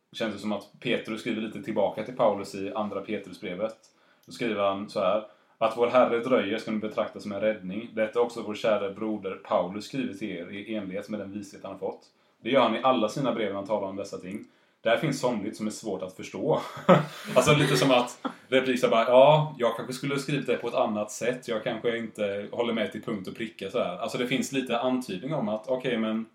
Det 0.09 0.17
känns 0.17 0.33
det 0.33 0.39
som 0.39 0.51
att 0.51 0.71
Petrus 0.79 1.21
skriver 1.21 1.41
lite 1.41 1.63
tillbaka 1.63 2.03
till 2.03 2.15
Paulus 2.15 2.55
i 2.55 2.71
andra 2.73 3.01
Petrusbrevet. 3.01 3.77
Då 4.25 4.31
skriver 4.31 4.63
han 4.63 4.89
så 4.89 4.99
här. 4.99 5.23
Att 5.57 5.77
vår 5.77 5.87
Herre 5.87 6.19
dröjer 6.19 6.57
ska 6.57 6.71
ni 6.71 6.77
betrakta 6.77 7.19
som 7.19 7.31
en 7.31 7.41
räddning. 7.41 7.89
Detta 7.93 8.19
är 8.19 8.23
också 8.23 8.41
vår 8.41 8.55
kära 8.55 8.91
broder 8.93 9.35
Paulus 9.35 9.85
skriver 9.85 10.13
till 10.13 10.29
er 10.29 10.51
i 10.51 10.75
enlighet 10.75 11.09
med 11.09 11.19
den 11.19 11.31
vishet 11.31 11.63
han 11.63 11.71
har 11.71 11.79
fått. 11.79 12.05
Det 12.41 12.49
gör 12.49 12.61
han 12.61 12.75
i 12.75 12.79
alla 12.83 13.09
sina 13.09 13.33
brev 13.33 13.47
när 13.47 13.55
han 13.55 13.67
talar 13.67 13.87
om 13.87 13.95
dessa 13.95 14.17
ting. 14.17 14.45
Där 14.81 14.97
finns 14.97 15.19
somligt 15.19 15.57
som 15.57 15.67
är 15.67 15.71
svårt 15.71 16.01
att 16.01 16.15
förstå. 16.15 16.61
alltså 17.35 17.55
lite 17.55 17.77
som 17.77 17.91
att 17.91 18.21
reprisa 18.47 18.89
bara, 18.89 19.03
ja, 19.03 19.55
jag 19.59 19.75
kanske 19.75 19.93
skulle 19.93 20.13
ha 20.13 20.19
skrivit 20.19 20.47
det 20.47 20.55
på 20.55 20.67
ett 20.67 20.73
annat 20.73 21.11
sätt. 21.11 21.47
Jag 21.47 21.63
kanske 21.63 21.97
inte 21.97 22.47
håller 22.51 22.73
med 22.73 22.91
till 22.91 23.01
punkt 23.03 23.27
och 23.27 23.35
pricka 23.35 23.71
så 23.71 23.79
här. 23.79 23.97
Alltså 23.97 24.17
det 24.17 24.27
finns 24.27 24.51
lite 24.51 24.79
antydning 24.79 25.33
om 25.33 25.49
att, 25.49 25.67
okej 25.67 25.97
men 25.97 26.25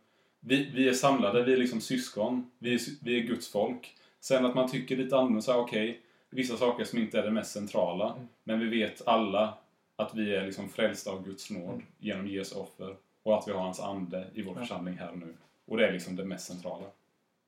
vi, 0.41 0.71
vi 0.75 0.89
är 0.89 0.93
samlade, 0.93 1.43
vi 1.43 1.53
är 1.53 1.57
liksom 1.57 1.81
syskon, 1.81 2.51
vi 2.59 2.75
är, 2.75 2.81
vi 3.03 3.19
är 3.19 3.23
Guds 3.23 3.53
folk. 3.53 3.95
Sen 4.21 4.47
att 4.47 4.55
man 4.55 4.71
tycker 4.71 4.97
lite 4.97 5.17
annorlunda, 5.17 5.57
okej, 5.57 6.01
vissa 6.31 6.57
saker 6.57 6.85
som 6.85 6.99
inte 6.99 7.19
är 7.19 7.23
det 7.23 7.31
mest 7.31 7.53
centrala. 7.53 8.13
Mm. 8.13 8.29
Men 8.45 8.61
vi 8.61 8.67
vet 8.67 9.09
alla 9.09 9.55
att 9.97 10.15
vi 10.15 10.35
är 10.35 10.47
liksom 10.47 10.69
frälsta 10.69 11.11
av 11.11 11.25
Guds 11.25 11.51
nåd 11.51 11.83
genom 11.99 12.27
Jesu 12.29 12.57
offer. 12.57 12.97
Och 13.23 13.39
att 13.39 13.49
vi 13.49 13.53
har 13.53 13.61
hans 13.61 13.81
ande 13.81 14.27
i 14.35 14.43
vår 14.43 14.55
Ja. 14.55 14.61
församling 14.61 14.95
här 14.99 15.11
och 15.11 15.19
nu. 15.19 15.35
Och 15.67 15.77
det 15.77 15.87
är 15.89 15.93
liksom 15.93 16.17
det 16.17 16.25
mest 16.25 16.47
centrala. 16.47 16.87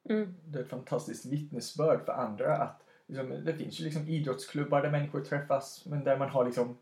Mm. 0.08 0.34
Det 0.44 0.58
är 0.58 0.62
ett 0.62 0.68
fantastiskt 0.68 1.26
vittnesbörd 1.26 2.04
för 2.04 2.12
andra 2.12 2.56
att 2.56 2.82
liksom, 3.06 3.44
det 3.44 3.54
finns 3.54 3.80
ju 3.80 3.84
liksom 3.84 4.08
idrottsklubbar 4.08 4.82
där 4.82 4.90
människor 4.90 5.20
träffas 5.20 5.82
men 5.86 6.04
där 6.04 6.16
man 6.18 6.28
har 6.28 6.44
liksom 6.44 6.76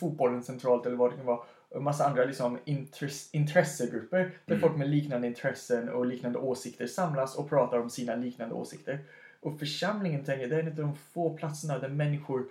fotbollen 0.00 0.42
centralt 0.42 0.86
eller 0.86 0.96
vad 0.96 1.10
det 1.12 1.16
kan 1.16 1.26
vara. 1.26 1.40
Och 1.68 1.76
en 1.76 1.82
massa 1.84 2.06
andra 2.06 2.24
liksom 2.24 2.58
intress- 2.64 3.28
intressegrupper 3.32 4.18
där 4.46 4.54
Mm. 4.54 4.60
folk 4.60 4.76
med 4.76 4.88
liknande 4.90 5.26
intressen 5.26 5.88
och 5.88 6.06
liknande 6.06 6.38
åsikter 6.38 6.86
samlas 6.86 7.36
och 7.36 7.48
pratar 7.48 7.78
om 7.78 7.90
sina 7.90 8.14
liknande 8.16 8.54
åsikter. 8.54 8.98
Och 9.40 9.58
församlingen 9.58 10.24
tänker 10.24 10.40
jag, 10.40 10.50
det 10.50 10.56
är 10.56 10.60
en 10.60 10.68
av 10.68 10.74
de 10.74 10.96
få 10.96 11.36
platserna 11.36 11.78
där 11.78 11.88
människor 11.88 12.44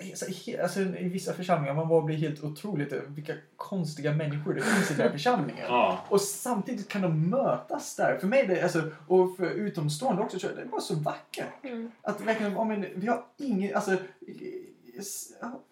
Alltså, 0.00 0.26
alltså, 0.62 0.80
I 0.80 1.08
vissa 1.08 1.34
församlingar 1.34 1.74
man 1.74 1.88
bara 1.88 2.02
blir 2.02 2.16
helt 2.16 2.44
otroligt 2.44 2.92
vilka 3.08 3.34
konstiga 3.56 4.12
människor 4.12 4.54
det 4.54 4.60
finns 4.60 4.90
i 4.90 4.94
den 4.94 5.02
här 5.02 5.12
församlingen. 5.18 5.64
Ja. 5.68 6.04
Och 6.08 6.20
samtidigt 6.20 6.88
kan 6.88 7.02
de 7.02 7.30
mötas 7.30 7.96
där. 7.96 8.18
För 8.18 8.26
mig, 8.26 8.40
är 8.40 8.48
det, 8.48 8.62
alltså, 8.62 8.90
och 9.06 9.36
för 9.36 9.50
utomstående 9.50 10.22
också, 10.22 10.38
så 10.38 10.48
är 10.48 10.56
det 10.56 10.64
bara 10.64 10.80
så 10.80 10.94
vackert. 10.94 11.64
Mm. 11.64 11.90
Att 12.02 12.20
verkligen, 12.20 12.56
om 12.56 12.70
en, 12.70 12.86
vi 12.94 13.06
har 13.06 13.24
ingen, 13.36 13.76
alltså, 13.76 13.96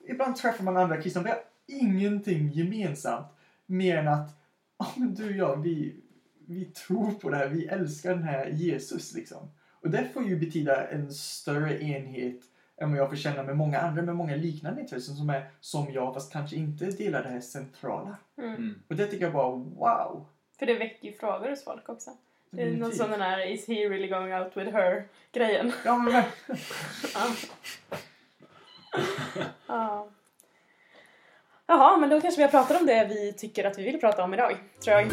ibland 0.09 0.37
träffar 0.37 0.65
man 0.65 0.77
andra 0.77 1.03
kristna, 1.03 1.23
vi 1.23 1.29
har 1.29 1.43
ingenting 1.67 2.51
gemensamt 2.51 3.27
mer 3.67 3.97
än 3.97 4.09
att, 4.09 4.31
men 4.97 5.15
du 5.15 5.27
och 5.27 5.37
jag, 5.37 5.63
vi, 5.63 5.97
vi 6.47 6.65
tror 6.65 7.11
på 7.11 7.31
det 7.31 7.37
här, 7.37 7.49
vi 7.49 7.67
älskar 7.67 8.11
den 8.11 8.23
här 8.23 8.47
Jesus 8.47 9.15
liksom. 9.15 9.51
Och 9.81 9.91
det 9.91 10.09
får 10.15 10.25
ju 10.25 10.37
betyda 10.37 10.89
en 10.89 11.13
större 11.13 11.83
enhet 11.83 12.41
än 12.83 12.91
vad 12.91 12.99
jag 13.01 13.09
får 13.09 13.17
känna 13.17 13.43
med 13.43 13.57
många 13.57 13.79
andra 13.81 14.03
med 14.03 14.17
många 14.17 14.37
liknande 14.37 14.81
intressen 14.81 15.15
som 15.15 15.31
är 15.31 15.47
som 15.61 15.93
jag 15.93 16.15
fast 16.15 16.33
kanske 16.33 16.57
inte 16.57 16.85
delar 16.85 17.23
det 17.23 17.29
här 17.29 17.41
centrala. 17.41 18.17
Mm. 18.39 18.51
Mm. 18.55 18.83
Och 18.89 18.97
det 18.97 19.07
tycker 19.07 19.25
jag 19.25 19.33
bara 19.33 19.51
wow. 19.51 20.27
För 20.59 20.67
det 20.67 20.75
väcker 20.75 21.09
ju 21.09 21.13
frågor 21.13 21.51
hos 21.51 21.65
folk 21.65 21.89
också. 21.89 22.11
Det 22.51 22.63
är 22.63 22.67
någon 22.67 22.73
Definitivt. 22.75 22.99
sån 23.01 23.11
den 23.11 23.21
här 23.21 23.47
Is 23.53 23.69
he 23.69 23.75
really 23.75 24.09
going 24.09 24.35
out 24.35 24.57
with 24.57 24.71
her 24.73 25.05
grejen. 25.33 25.73
Ja, 25.85 25.99
men, 25.99 26.13
Ja. 27.15 27.27
ja. 29.67 30.09
Jaha, 31.67 31.97
men 31.97 32.11
då 32.11 32.21
kanske 32.21 32.39
vi 32.39 32.43
har 32.43 32.51
pratat 32.51 32.81
om 32.81 32.87
det 32.87 33.07
vi 33.09 33.33
tycker 33.33 33.65
att 33.65 33.79
vi 33.79 33.83
vill 33.83 34.01
prata 34.01 34.25
om 34.25 34.35
idag, 34.35 34.57
tror 34.85 34.97
jag. 34.97 35.13